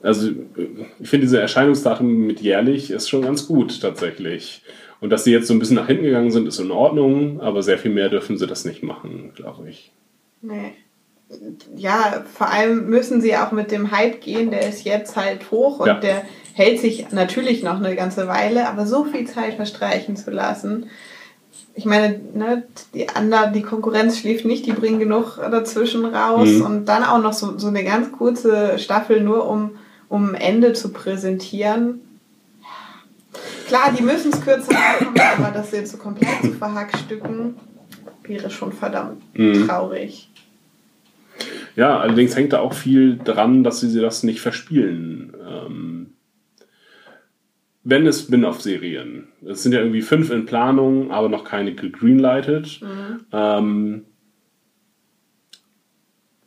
[0.03, 0.29] Also
[0.99, 4.61] ich finde diese Erscheinungsdatum mit jährlich ist schon ganz gut tatsächlich.
[4.99, 7.61] Und dass sie jetzt so ein bisschen nach hinten gegangen sind, ist in Ordnung, aber
[7.63, 9.91] sehr viel mehr dürfen sie das nicht machen, glaube ich.
[10.41, 10.73] Nee.
[11.75, 15.79] Ja, vor allem müssen sie auch mit dem Hype gehen, der ist jetzt halt hoch
[15.79, 15.95] und Ja.
[15.95, 16.23] der
[16.53, 20.87] hält sich natürlich noch eine ganze Weile, aber so viel Zeit verstreichen zu lassen.
[21.75, 22.63] Ich meine, ne,
[22.93, 26.61] die anderen, die Konkurrenz schläft nicht, die bringen genug dazwischen raus Mhm.
[26.65, 29.71] und dann auch noch so, so eine ganz kurze Staffel nur um,
[30.09, 32.01] um Ende zu präsentieren.
[33.67, 35.07] Klar, die müssen es kürzer machen,
[35.37, 37.55] aber das jetzt so komplett zu verhackstücken,
[38.23, 39.67] wäre schon verdammt Mhm.
[39.67, 40.29] traurig.
[41.75, 45.33] Ja, allerdings hängt da auch viel dran, dass sie das nicht verspielen.
[45.49, 46.13] Ähm,
[47.83, 52.79] wenn es Spin-off-Serien, es sind ja irgendwie fünf in Planung, aber noch keine gegreenlighted.
[53.31, 54.05] Ähm,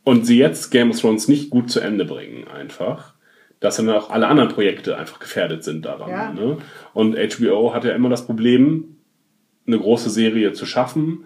[0.03, 3.13] und sie jetzt Game of Thrones nicht gut zu Ende bringen, einfach,
[3.59, 6.09] dass dann auch alle anderen Projekte einfach gefährdet sind daran.
[6.09, 6.31] Ja.
[6.31, 6.57] Ne?
[6.93, 8.97] Und HBO hat ja immer das Problem,
[9.65, 11.25] eine große Serie zu schaffen.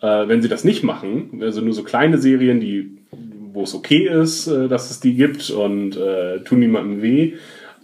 [0.00, 2.98] Äh, wenn sie das nicht machen, also nur so kleine Serien, die,
[3.52, 7.34] wo es okay ist, äh, dass es die gibt und äh, tun niemandem weh,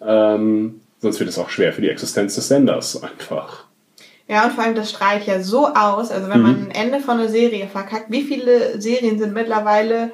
[0.03, 3.65] ähm, sonst wird es auch schwer für die Existenz des Senders einfach.
[4.29, 6.11] Ja, und vor allem das strahlt ja so aus.
[6.11, 10.13] Also wenn man ein Ende von einer Serie verkackt, wie viele Serien sind mittlerweile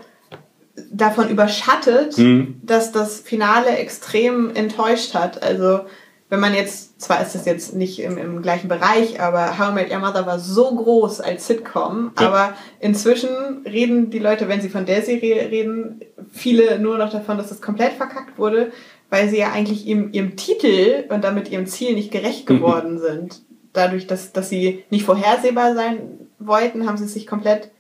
[0.91, 2.17] davon überschattet,
[2.63, 5.43] dass das Finale extrem enttäuscht hat.
[5.43, 5.81] Also
[6.29, 9.75] wenn man jetzt, zwar ist das jetzt nicht im, im gleichen Bereich, aber How I
[9.75, 12.29] Met Your Mother war so groß als Sitcom, Ja.
[12.29, 13.29] aber inzwischen
[13.67, 16.01] reden die Leute, wenn sie von der Serie reden,
[16.33, 18.71] viele nur noch davon, dass es komplett verkackt wurde,
[19.11, 23.43] weil sie ja eigentlich ihrem, ihrem Titel und damit ihrem Ziel nicht gerecht geworden sind.
[23.73, 25.99] Dadurch, dass, dass sie nicht vorhersehbar sein
[26.39, 27.71] wollten, haben sie sich komplett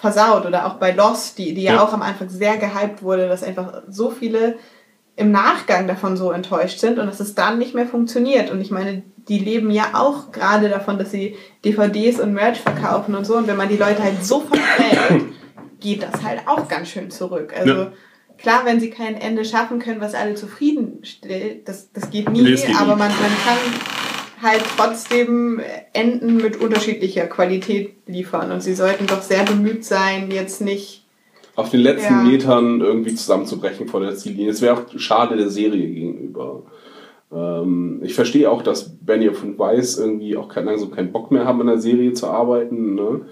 [0.00, 0.46] versaut.
[0.46, 1.82] Oder auch bei Lost, die, die ja, Ja.
[1.84, 4.56] auch am Anfang sehr gehypt wurde, dass einfach so viele
[5.16, 8.50] im Nachgang davon so enttäuscht sind und dass es dann nicht mehr funktioniert.
[8.50, 13.14] Und ich meine, die leben ja auch gerade davon, dass sie DVDs und Merch verkaufen
[13.14, 13.36] und so.
[13.36, 15.24] Und wenn man die Leute halt so verprellt,
[15.80, 17.52] geht das halt auch ganz schön zurück.
[17.54, 17.92] Also Ja.
[18.38, 22.54] klar, wenn sie kein Ende schaffen können, was alle zufriedenstellt, das, das geht nie, Nee,
[22.54, 22.98] geht aber nie.
[22.98, 23.10] man, man
[23.44, 23.58] kann
[24.42, 25.60] halt trotzdem
[25.92, 28.50] Enden mit unterschiedlicher Qualität liefern.
[28.52, 31.04] Und sie sollten doch sehr bemüht sein, jetzt nicht
[31.56, 32.22] Auf den letzten Ja.
[32.22, 34.50] Metern irgendwie zusammenzubrechen vor der Ziellinie.
[34.50, 36.62] Es wäre auch schade der Serie gegenüber.
[37.32, 41.44] Ähm, ich verstehe auch, dass Benioff und Weiss irgendwie auch kein, langsam keinen Bock mehr
[41.44, 42.94] haben, an der Serie zu arbeiten.
[42.94, 43.26] Ne?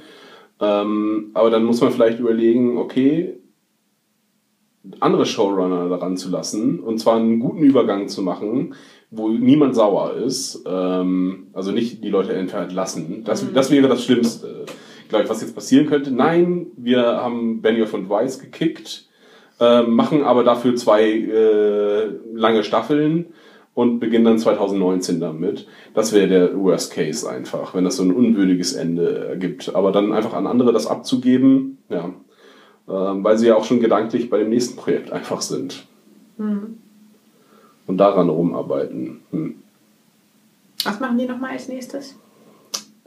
[0.61, 3.39] Ähm, aber dann muss man vielleicht überlegen, okay,
[5.01, 8.75] andere Showrunner daran zu lassen und zwar einen guten Übergang zu machen,
[9.11, 10.65] wo niemand sauer ist.
[10.67, 13.25] Ähm, also nicht die Leute entlassen.
[13.25, 14.67] Das, das wäre das Schlimmste.
[15.09, 16.11] glaube ich, was jetzt passieren könnte.
[16.11, 19.09] Nein, wir haben Benioff und Weiss gekickt,
[19.61, 23.27] äh, machen aber dafür zwei äh, lange Staffeln
[23.75, 25.67] und beginnen dann 2019 damit.
[25.95, 29.75] Das wäre der Worst Case einfach, wenn das so ein unwürdiges Ende ergibt.
[29.75, 32.13] Aber dann einfach an andere das abzugeben, ja,
[32.89, 35.87] äh, weil sie ja auch schon gedanklich bei dem nächsten Projekt einfach sind.
[36.37, 36.79] Mhm.
[37.89, 39.20] Und daran rumarbeiten.
[39.32, 39.56] Hm.
[40.85, 42.15] Was machen die nochmal als nächstes?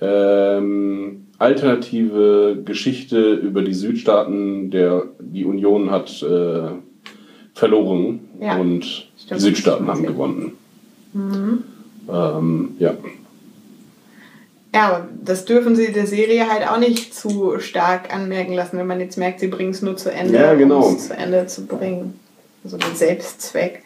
[0.04, 6.72] ähm, alternative Geschichte über die Südstaaten, der die Union hat äh,
[7.54, 9.32] verloren Ja, und stimmt.
[9.32, 10.54] die Südstaaten haben gewonnen.
[11.14, 11.64] Mhm.
[12.12, 12.96] Ähm, ja.
[14.74, 18.88] Ja, aber das dürfen sie der Serie halt auch nicht zu stark anmerken lassen, wenn
[18.88, 20.82] man jetzt merkt, sie bringen es nur zu Ende, Ja, genau.
[20.88, 22.20] um es zu Ende zu bringen.
[22.64, 23.84] Also den Selbstzweck.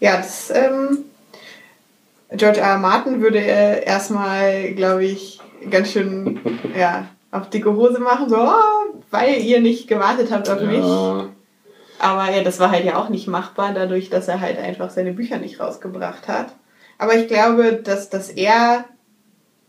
[0.00, 1.04] Ja, das, ähm,
[2.30, 2.72] George R.
[2.72, 2.78] R.
[2.78, 6.40] Martin würde äh, erstmal, glaube ich, ganz schön,
[6.76, 10.84] ja, auf dicke Hose machen, so, oh, weil ihr nicht gewartet habt auf mich.
[10.84, 11.28] ja.
[12.00, 15.12] Aber ja, das war halt ja auch nicht machbar, dadurch, dass er halt einfach seine
[15.12, 16.54] Bücher nicht rausgebracht hat.
[16.96, 18.84] Aber ich glaube, dass, dass er,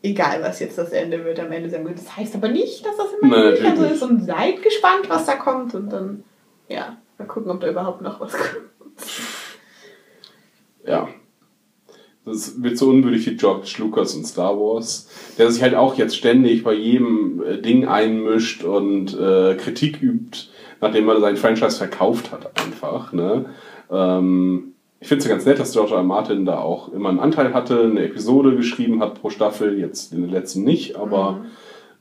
[0.04, 2.98] egal was jetzt das Ende wird, am Ende sagen wird, das heißt aber nicht, dass
[2.98, 6.24] das in meinen Nein, Büchern so ist und seid gespannt, was da kommt und dann,
[6.68, 8.70] ja, mal gucken, ob da überhaupt noch was kommt.
[10.90, 11.08] Ja.
[12.26, 16.16] Das wird so unwürdig wie George Lucas und Star Wars, der sich halt auch jetzt
[16.16, 20.50] ständig bei jedem äh, Ding einmischt und äh, Kritik übt,
[20.82, 23.14] nachdem er sein Franchise verkauft hat, einfach.
[23.14, 23.46] Ne?
[23.90, 26.04] Ähm, ich finde es ja ganz nett, dass George R.
[26.04, 30.22] Martin da auch immer einen Anteil hatte, eine Episode geschrieben hat pro Staffel, jetzt in
[30.22, 31.46] der letzten nicht, aber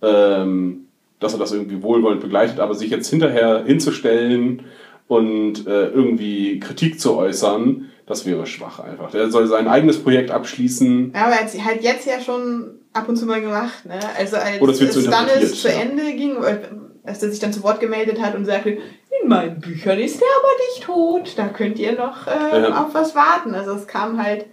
[0.02, 0.88] ähm,
[1.20, 4.62] dass er das irgendwie wohlwollend begleitet, aber sich jetzt hinterher hinzustellen
[5.06, 9.10] und äh, irgendwie Kritik zu äußern, das wäre schwach einfach.
[9.10, 11.12] Der soll sein eigenes Projekt abschließen.
[11.14, 14.00] Ja, aber er hat halt jetzt ja schon ab und zu mal gemacht, ne?
[14.18, 15.74] Also als Oh, das wird so es dann interpretiert, zu ja.
[15.80, 16.58] Ende ging, äh,
[17.04, 20.28] als er sich dann zu Wort gemeldet hat und sagte, in meinen Büchern ist er
[20.38, 22.82] aber nicht tot, da könnt ihr noch äh, Ja.
[22.84, 23.54] auf was warten.
[23.54, 24.46] Also es kam halt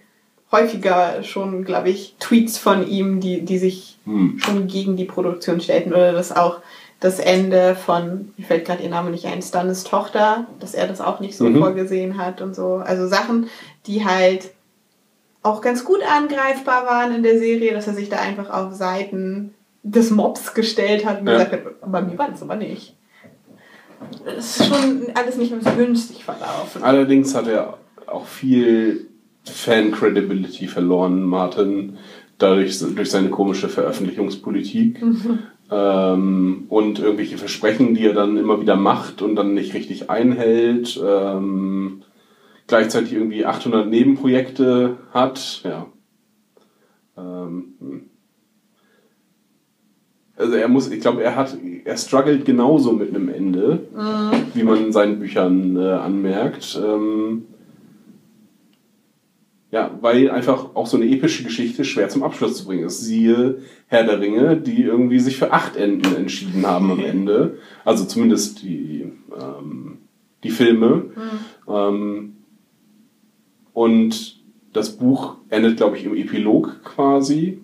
[0.52, 4.38] häufiger schon, glaube ich, Tweets von ihm, die, die sich Hm.
[4.38, 6.60] schon gegen die Produktion stellten oder das auch
[7.00, 11.02] das Ende von, mir fällt gerade ihr Name nicht ein, Stannis Tochter, dass er das
[11.02, 11.60] auch nicht so Mhm.
[11.60, 12.76] vorgesehen hat und so.
[12.76, 13.48] Also Sachen,
[13.86, 14.52] die halt
[15.44, 19.54] auch ganz gut angreifbar waren in der Serie, dass er sich da einfach auf Seiten
[19.84, 21.34] des Mobs gestellt hat und Ja.
[21.34, 22.96] gesagt hat, bei mir war das aber nicht.
[24.26, 26.82] Das ist schon alles nicht so günstig verlaufen.
[26.84, 27.78] Allerdings hat er
[28.08, 29.08] auch viel
[29.46, 31.98] Fan-Credibility verloren, Martin,
[32.40, 35.02] dadurch durch seine komische Veröffentlichungspolitik.
[35.72, 41.02] Ähm, und irgendwelche Versprechen, die er dann immer wieder macht und dann nicht richtig einhält.
[41.04, 42.04] Ähm,
[42.68, 45.62] gleichzeitig irgendwie 800 Nebenprojekte hat.
[45.64, 45.88] Ja.
[47.18, 48.02] Ähm, hm.
[50.36, 53.88] also er muss, ich glaube, er hat, er struggelt genauso mit einem Ende,
[54.54, 56.80] wie man in seinen Büchern äh, anmerkt.
[56.84, 57.46] Ähm,
[59.76, 63.02] ja, weil einfach auch so eine epische Geschichte schwer zum Abschluss zu bringen ist.
[63.02, 63.58] Siehe
[63.88, 67.58] Herr der Ringe, die irgendwie sich für acht Enden entschieden haben am Ende.
[67.84, 69.98] Also zumindest die, ähm,
[70.46, 71.08] die Filme.
[71.68, 72.38] Ähm,
[73.74, 74.40] und
[74.72, 77.60] das Buch endet, glaube ich, im Epilog quasi.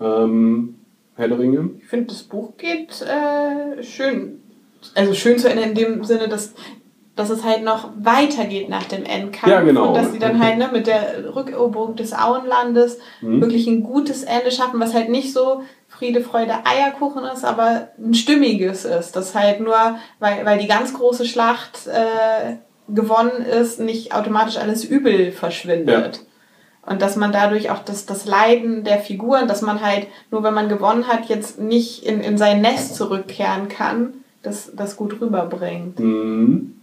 [0.00, 0.74] Ähm,
[1.14, 1.70] Herr der Ringe.
[1.78, 4.42] Ich finde, das Buch geht äh, schön.
[4.94, 6.52] Also schön zu Ende in dem Sinne, dass,
[7.14, 9.52] dass es halt noch weitergeht nach dem Endkampf.
[9.52, 9.88] Ja, genau.
[9.88, 13.40] Und dass sie dann halt ne, mit der Rückeroberung des Auenlandes Mhm.
[13.42, 18.14] wirklich ein gutes Ende schaffen, was halt nicht so Friede, Freude, Eierkuchen ist, aber ein
[18.14, 19.14] stimmiges ist.
[19.14, 19.76] Das halt nur,
[20.20, 22.54] weil, weil die ganz große Schlacht äh,
[22.88, 26.24] gewonnen ist, nicht automatisch alles Übel verschwindet.
[26.84, 30.54] Und dass man dadurch auch das, das Leiden der Figuren, dass man halt, nur wenn
[30.54, 36.00] man gewonnen hat, jetzt nicht in, in sein Nest zurückkehren kann, das, das gut rüberbringt.
[36.00, 36.80] Mhm.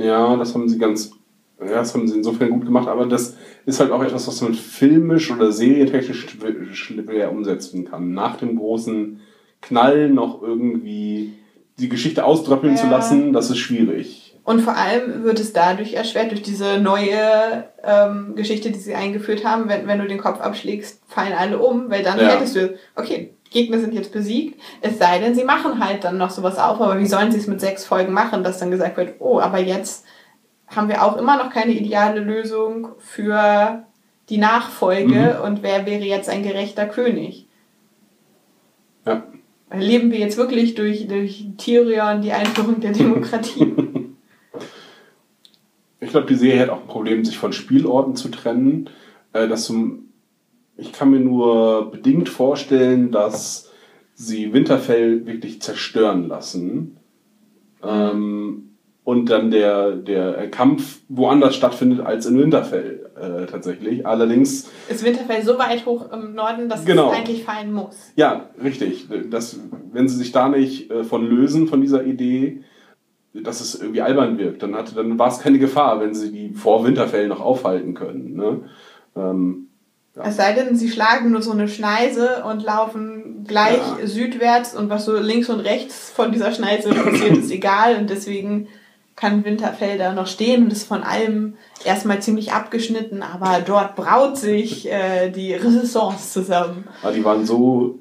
[0.00, 1.12] Ja, das haben sie ganz,
[1.60, 3.36] ja, das haben sie insofern gut gemacht, aber das
[3.66, 8.12] ist halt auch etwas, was man filmisch oder serientechnisch schw- schwer umsetzen kann.
[8.12, 9.20] Nach dem großen
[9.60, 11.34] Knall noch irgendwie
[11.78, 12.92] die Geschichte ausdröppeln zu Ja.
[12.92, 14.38] lassen, das ist schwierig.
[14.42, 19.44] Und vor allem wird es dadurch erschwert, durch diese neue ähm, Geschichte, die sie eingeführt
[19.44, 22.30] haben, wenn, wenn du den Kopf abschlägst, fallen alle um, weil dann Ja.
[22.30, 26.30] hättest du, okay, Gegner sind jetzt besiegt, es sei denn, sie machen halt dann noch
[26.30, 29.14] sowas auf, aber wie sollen sie es mit sechs Folgen machen, dass dann gesagt wird,
[29.18, 30.04] oh, aber jetzt
[30.68, 33.84] haben wir auch immer noch keine ideale Lösung für
[34.28, 37.46] die Nachfolge und wer wäre jetzt ein gerechter König?
[39.04, 39.24] Ja.
[39.68, 43.74] Erleben wir jetzt wirklich durch, durch Tyrion die Einführung der Demokratie?
[46.02, 48.88] Ich glaube, die Serie hat auch ein Problem, sich von Spielorten zu trennen.
[49.32, 50.09] Äh, dass zum,
[50.80, 53.70] ich kann mir nur bedingt vorstellen, dass
[54.14, 56.96] sie Winterfell wirklich zerstören lassen.
[57.82, 58.66] Ähm,
[59.02, 64.06] und dann der, der Kampf woanders stattfindet als in Winterfell äh, tatsächlich.
[64.06, 67.10] Allerdings, Ist Winterfell so weit hoch im Norden, dass Genau.
[67.10, 68.12] es eigentlich fallen muss.
[68.16, 69.08] ja, richtig.
[69.30, 69.58] Das,
[69.92, 72.62] wenn sie sich da nicht äh, von lösen, von dieser Idee,
[73.32, 76.54] dass es irgendwie albern wirkt, dann, hatte, dann war es keine Gefahr, wenn sie die
[76.54, 78.34] vor Winterfell noch aufhalten können.
[78.36, 78.60] Ne?
[79.16, 79.68] Ähm,
[80.16, 84.06] Es sei denn, sie schlagen nur so eine Schneise und laufen gleich Ja.
[84.06, 88.68] südwärts und was so links und rechts von dieser Schneise passiert, ist egal und deswegen
[89.16, 91.54] kann Winterfell da noch stehen und ist von allem
[91.84, 96.84] erstmal ziemlich abgeschnitten, aber dort braut sich äh, die Renaissance zusammen.
[97.02, 97.98] Aber die waren so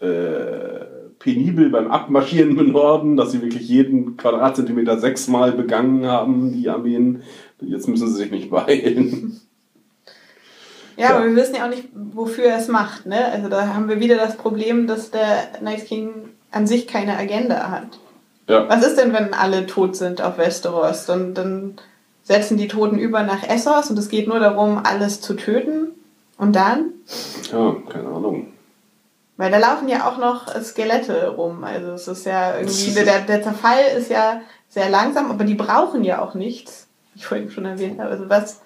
[0.00, 0.84] äh,
[1.18, 7.22] penibel beim Abmarschieren im Norden, dass sie wirklich jeden Quadratzentimeter sechsmal begangen haben, die Armeen.
[7.60, 9.40] Jetzt müssen sie sich nicht beeilen.
[10.96, 11.16] Ja, Ja.
[11.16, 13.06] aber wir wissen ja auch nicht, wofür er es macht.
[13.06, 13.24] Ne?
[13.32, 17.70] Also da haben wir wieder das Problem, dass der Night King an sich keine Agenda
[17.70, 17.98] hat.
[18.48, 21.08] Ja, Was ist denn, wenn alle tot sind auf Westeros?
[21.08, 21.76] Und dann
[22.24, 25.88] setzen die Toten über nach Essos und es geht nur darum, alles zu töten.
[26.36, 26.90] Und dann?
[27.52, 28.48] ja keine Ahnung.
[29.36, 31.64] Weil da laufen ja auch noch Skelette rum.
[31.64, 36.04] Also es ist ja irgendwie, der, der Zerfall ist ja sehr langsam, aber die brauchen
[36.04, 36.88] ja auch nichts.
[37.14, 38.10] Wie ich vorhin schon erwähnt habe.
[38.10, 38.60] Also was,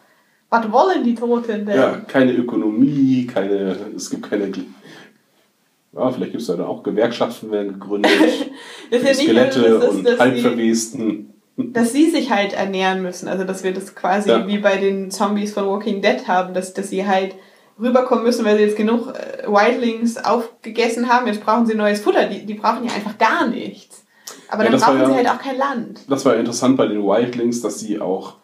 [0.62, 1.76] was wollen die Toten denn?
[1.76, 4.52] Ja, keine Ökonomie, keine, es gibt keine.
[5.93, 8.10] Ja, vielleicht gibt es da auch Gewerkschaften werden gegründet.
[8.90, 11.32] Das ja nicht Skelette dass, und dass, die, Halbverwesten.
[11.56, 13.28] dass sie sich halt ernähren müssen.
[13.28, 14.47] Also dass wir das quasi Ja.
[14.47, 17.35] wie bei den Zombies von Walking Dead haben, dass, dass sie halt
[17.81, 21.26] rüberkommen müssen, weil sie jetzt genug äh, Wildlings aufgegessen haben.
[21.26, 22.26] Jetzt brauchen sie neues Futter.
[22.26, 24.05] Die, die brauchen ja einfach gar nichts.
[24.48, 26.01] Aber Ja, dann das brauchen sie ja- halt auch kein Land.
[26.09, 28.35] Das war interessant bei den Wildlings, dass sie auch,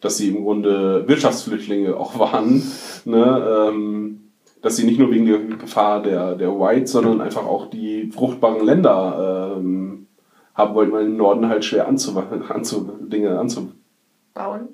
[0.00, 2.62] dass sie im Grunde Wirtschaftsflüchtlinge auch waren.
[3.04, 3.68] Ne?
[3.68, 4.20] Ähm,
[4.62, 8.64] dass sie nicht nur wegen der Gefahr der, der Whites, sondern einfach auch die fruchtbaren
[8.64, 10.06] Länder ähm,
[10.54, 13.80] haben wollten, weil im Norden halt schwer anzu, anzu, Dinge anzubauen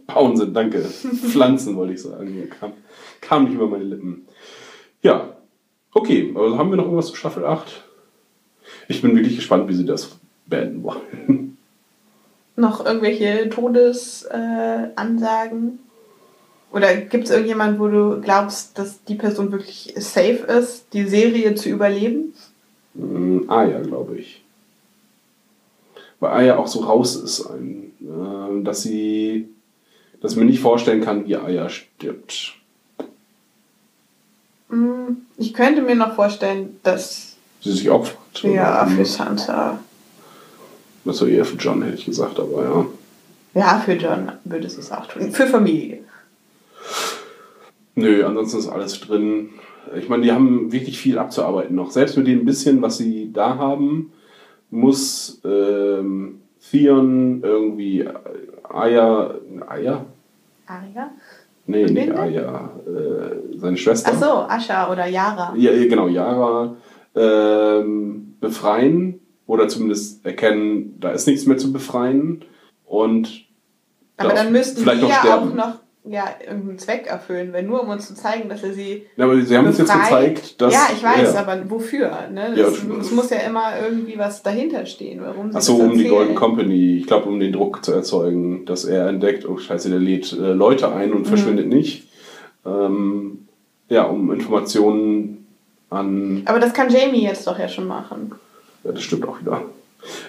[0.07, 0.37] Bauen.
[0.37, 0.57] sind.
[0.57, 0.81] Danke.
[1.31, 2.51] Pflanzen wollte ich sagen.
[2.59, 2.73] Kam,
[3.21, 4.27] kam nicht über meine Lippen.
[5.03, 5.37] Ja,
[5.93, 6.35] okay.
[6.35, 7.85] Also haben wir noch irgendwas zu Staffel 8?
[8.89, 11.56] Ich bin wirklich gespannt, wie sie das beenden wollen.
[12.57, 15.69] Noch irgendwelche Todesansagen?
[15.69, 16.75] Äh?
[16.77, 21.55] Oder gibt es irgendjemand, wo du glaubst, dass die Person wirklich safe ist, die Serie
[21.55, 22.35] zu überleben?
[22.95, 24.43] Mm, Aya, glaube ich.
[26.19, 29.49] Weil Aya auch so raus ist, ein, äh, dass sie,
[30.21, 32.55] dass mir nicht vorstellen kann, wie Aya stirbt.
[34.71, 38.43] Hm, Ich könnte mir noch vorstellen, dass Sie sich opfert.
[38.43, 39.79] ja für Sansa.
[41.07, 42.87] Das war eher für John, hätte ich gesagt, aber ja.
[43.55, 45.31] Ja, für John würde sie es auch tun.
[45.31, 46.01] Für Familie.
[47.95, 49.51] Nö, ansonsten ist alles drin.
[49.97, 51.93] Ich meine, die haben wirklich viel abzuarbeiten noch.
[51.93, 54.13] Selbst mit dem bisschen, was sie da haben,
[54.71, 58.07] muss ähm, Theon irgendwie
[58.69, 59.35] Aya,
[59.69, 60.05] Aya?
[60.67, 61.11] Arya?
[61.67, 62.19] Nee, nicht Linde?
[62.19, 64.11] Aya, äh, seine Schwester.
[64.13, 65.55] Ach so, Asha oder Yara.
[65.57, 66.77] Ja, ja, genau, Yara
[67.15, 72.45] ähm, befreien oder zumindest erkennen, da ist nichts mehr zu befreien
[72.85, 73.45] und
[74.17, 75.75] Aber dann müssten vielleicht die noch ja auch noch
[76.09, 79.41] ja, irgendeinen Zweck erfüllen, weil nur um uns zu zeigen, dass er sie Ja, aber
[79.43, 80.73] sie haben uns jetzt gezeigt, dass.
[80.73, 81.41] Ja, ich weiß, ja.
[81.41, 82.29] aber wofür?
[82.33, 82.53] Ne?
[82.55, 85.89] Ja, Es, das- muss ja immer irgendwie was dahinter stehen, warum sie Ach so, das
[85.91, 86.07] um die.
[86.07, 86.99] Golden Company.
[86.99, 90.53] Ich glaube, um den Druck zu erzeugen, dass er entdeckt, oh Scheiße, der lädt äh,
[90.53, 91.17] Leute ein Mhm.
[91.17, 92.07] und verschwindet nicht.
[92.65, 93.49] Ähm,
[93.89, 95.47] ja, um Informationen
[95.91, 96.43] an.
[96.47, 98.33] Aber das kann Jamie jetzt doch ja schon machen.
[98.87, 99.63] Ja, das stimmt auch wieder.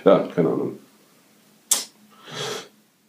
[0.04, 0.80] Ja, keine Ahnung.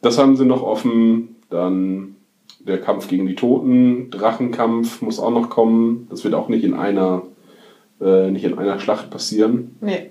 [0.02, 1.36] Das haben sie noch offen.
[1.48, 2.16] Dann
[2.60, 6.06] der Kampf gegen die Toten, Drachenkampf muss auch noch kommen.
[6.10, 7.22] Das wird auch nicht in einer,
[8.00, 9.76] äh, nicht in einer Schlacht passieren.
[9.80, 10.10] Nee.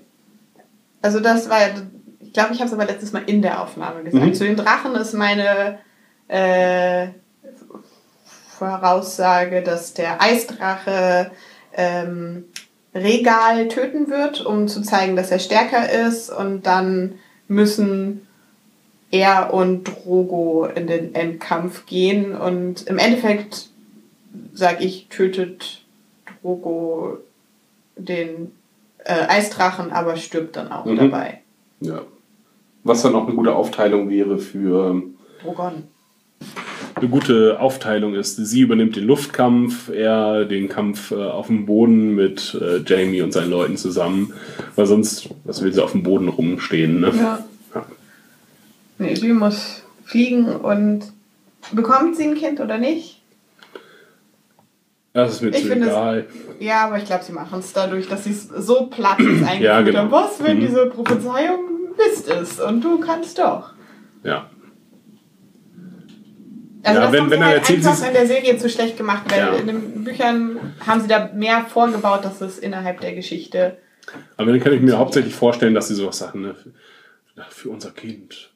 [1.03, 1.59] Also das war,
[2.19, 4.25] ich glaube, ich habe es aber letztes Mal in der Aufnahme gesagt.
[4.25, 4.33] Mhm.
[4.33, 5.77] Zu den Drachen ist meine
[6.27, 7.09] äh,
[8.57, 11.29] Voraussage, dass der Eisdrache
[11.73, 12.45] ähm,
[12.97, 17.15] Regal töten wird, um zu zeigen, dass er stärker ist und dann
[17.47, 18.27] müssen
[19.11, 23.69] er und Drogo in den Endkampf gehen und im Endeffekt
[24.53, 25.83] sage ich, tötet
[26.41, 27.17] Drogo
[27.95, 28.51] den
[29.05, 30.97] äh, Eisdrachen, aber stirbt dann auch Mhm.
[30.97, 31.41] dabei.
[31.79, 32.01] Ja.
[32.83, 35.01] Was dann auch eine gute Aufteilung wäre für
[35.41, 35.83] Drogon.
[36.95, 42.15] Eine gute Aufteilung ist, sie übernimmt den Luftkampf, er den Kampf äh, auf dem Boden
[42.15, 44.33] mit äh, Jamie und seinen Leuten zusammen,
[44.75, 47.11] weil sonst, was will sie auf dem Boden rumstehen, ne?
[47.15, 47.45] Ja.
[47.75, 47.85] Ja.
[48.97, 51.03] Nee, sie muss fliegen und
[51.71, 53.21] bekommt sie ein Kind oder nicht?
[55.13, 56.27] Das ist mir Ich zu finde es- egal.
[56.59, 59.81] Ja, aber ich glaube, sie machen es dadurch, dass sie es so platt eingeführt Ja,
[59.81, 60.11] genau.
[60.11, 60.61] Was, wenn Mhm.
[60.61, 61.59] diese Prophezeiung
[61.97, 63.71] Mist ist und du kannst doch.
[64.23, 64.49] Ja.
[66.87, 69.39] Also Ja, das wenn- wenn er halt einfach in der Serie zu schlecht gemacht, weil
[69.39, 69.53] Ja.
[69.55, 73.77] in den Büchern haben sie da mehr vorgebaut, dass es innerhalb der Geschichte.
[74.37, 76.55] Aber dann kann ich mir hauptsächlich vorstellen, dass sie sowas sagen, ne?
[77.49, 78.51] für, unser Kind.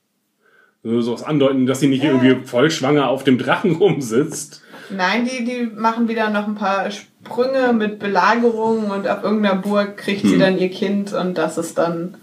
[0.83, 4.63] So sowas andeuten, dass sie nicht irgendwie voll schwanger auf dem Drachen rumsitzt.
[4.89, 9.97] Nein, die, die machen wieder noch ein paar Sprünge mit Belagerungen und auf irgendeiner Burg
[9.97, 10.29] kriegt Hm.
[10.29, 12.15] sie dann ihr Kind und das ist dann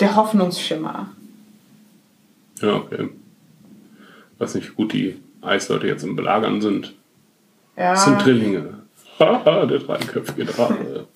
[0.00, 1.08] der Hoffnungsschimmer.
[2.60, 3.08] Ja, okay.
[4.38, 5.16] Weiß nicht, gut die
[5.46, 6.92] Eisleute jetzt im Belagern sind.
[7.76, 8.74] Ja, Das sind Drillinge.
[9.18, 11.06] Haha, der dreiköpfige Drache.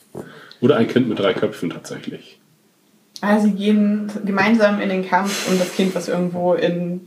[0.61, 2.39] Oder ein Kind mit drei Köpfen tatsächlich.
[3.20, 7.01] also sie gehen gemeinsam in den Kampf um das Kind, was irgendwo in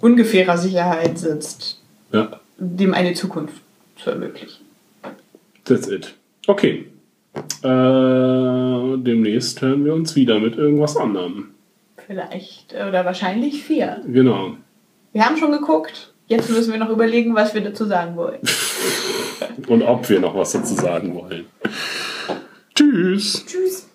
[0.00, 1.80] ungefährer Sicherheit sitzt,
[2.12, 3.54] Ja, dem eine Zukunft
[3.96, 4.64] zu ermöglichen.
[5.64, 6.14] that's it.
[6.46, 6.86] Okay.
[7.62, 7.68] Äh,
[8.98, 11.50] demnächst hören wir uns wieder mit irgendwas anderem.
[12.06, 14.00] Vielleicht äh, oder wahrscheinlich vier.
[14.06, 14.56] Genau.
[15.12, 16.12] Wir haben schon geguckt.
[16.26, 18.38] Jetzt müssen wir noch überlegen, was wir dazu sagen wollen.
[19.66, 21.46] Und ob wir noch was dazu sagen wollen.
[22.74, 23.44] Tschüss.
[23.46, 23.89] Tschüss.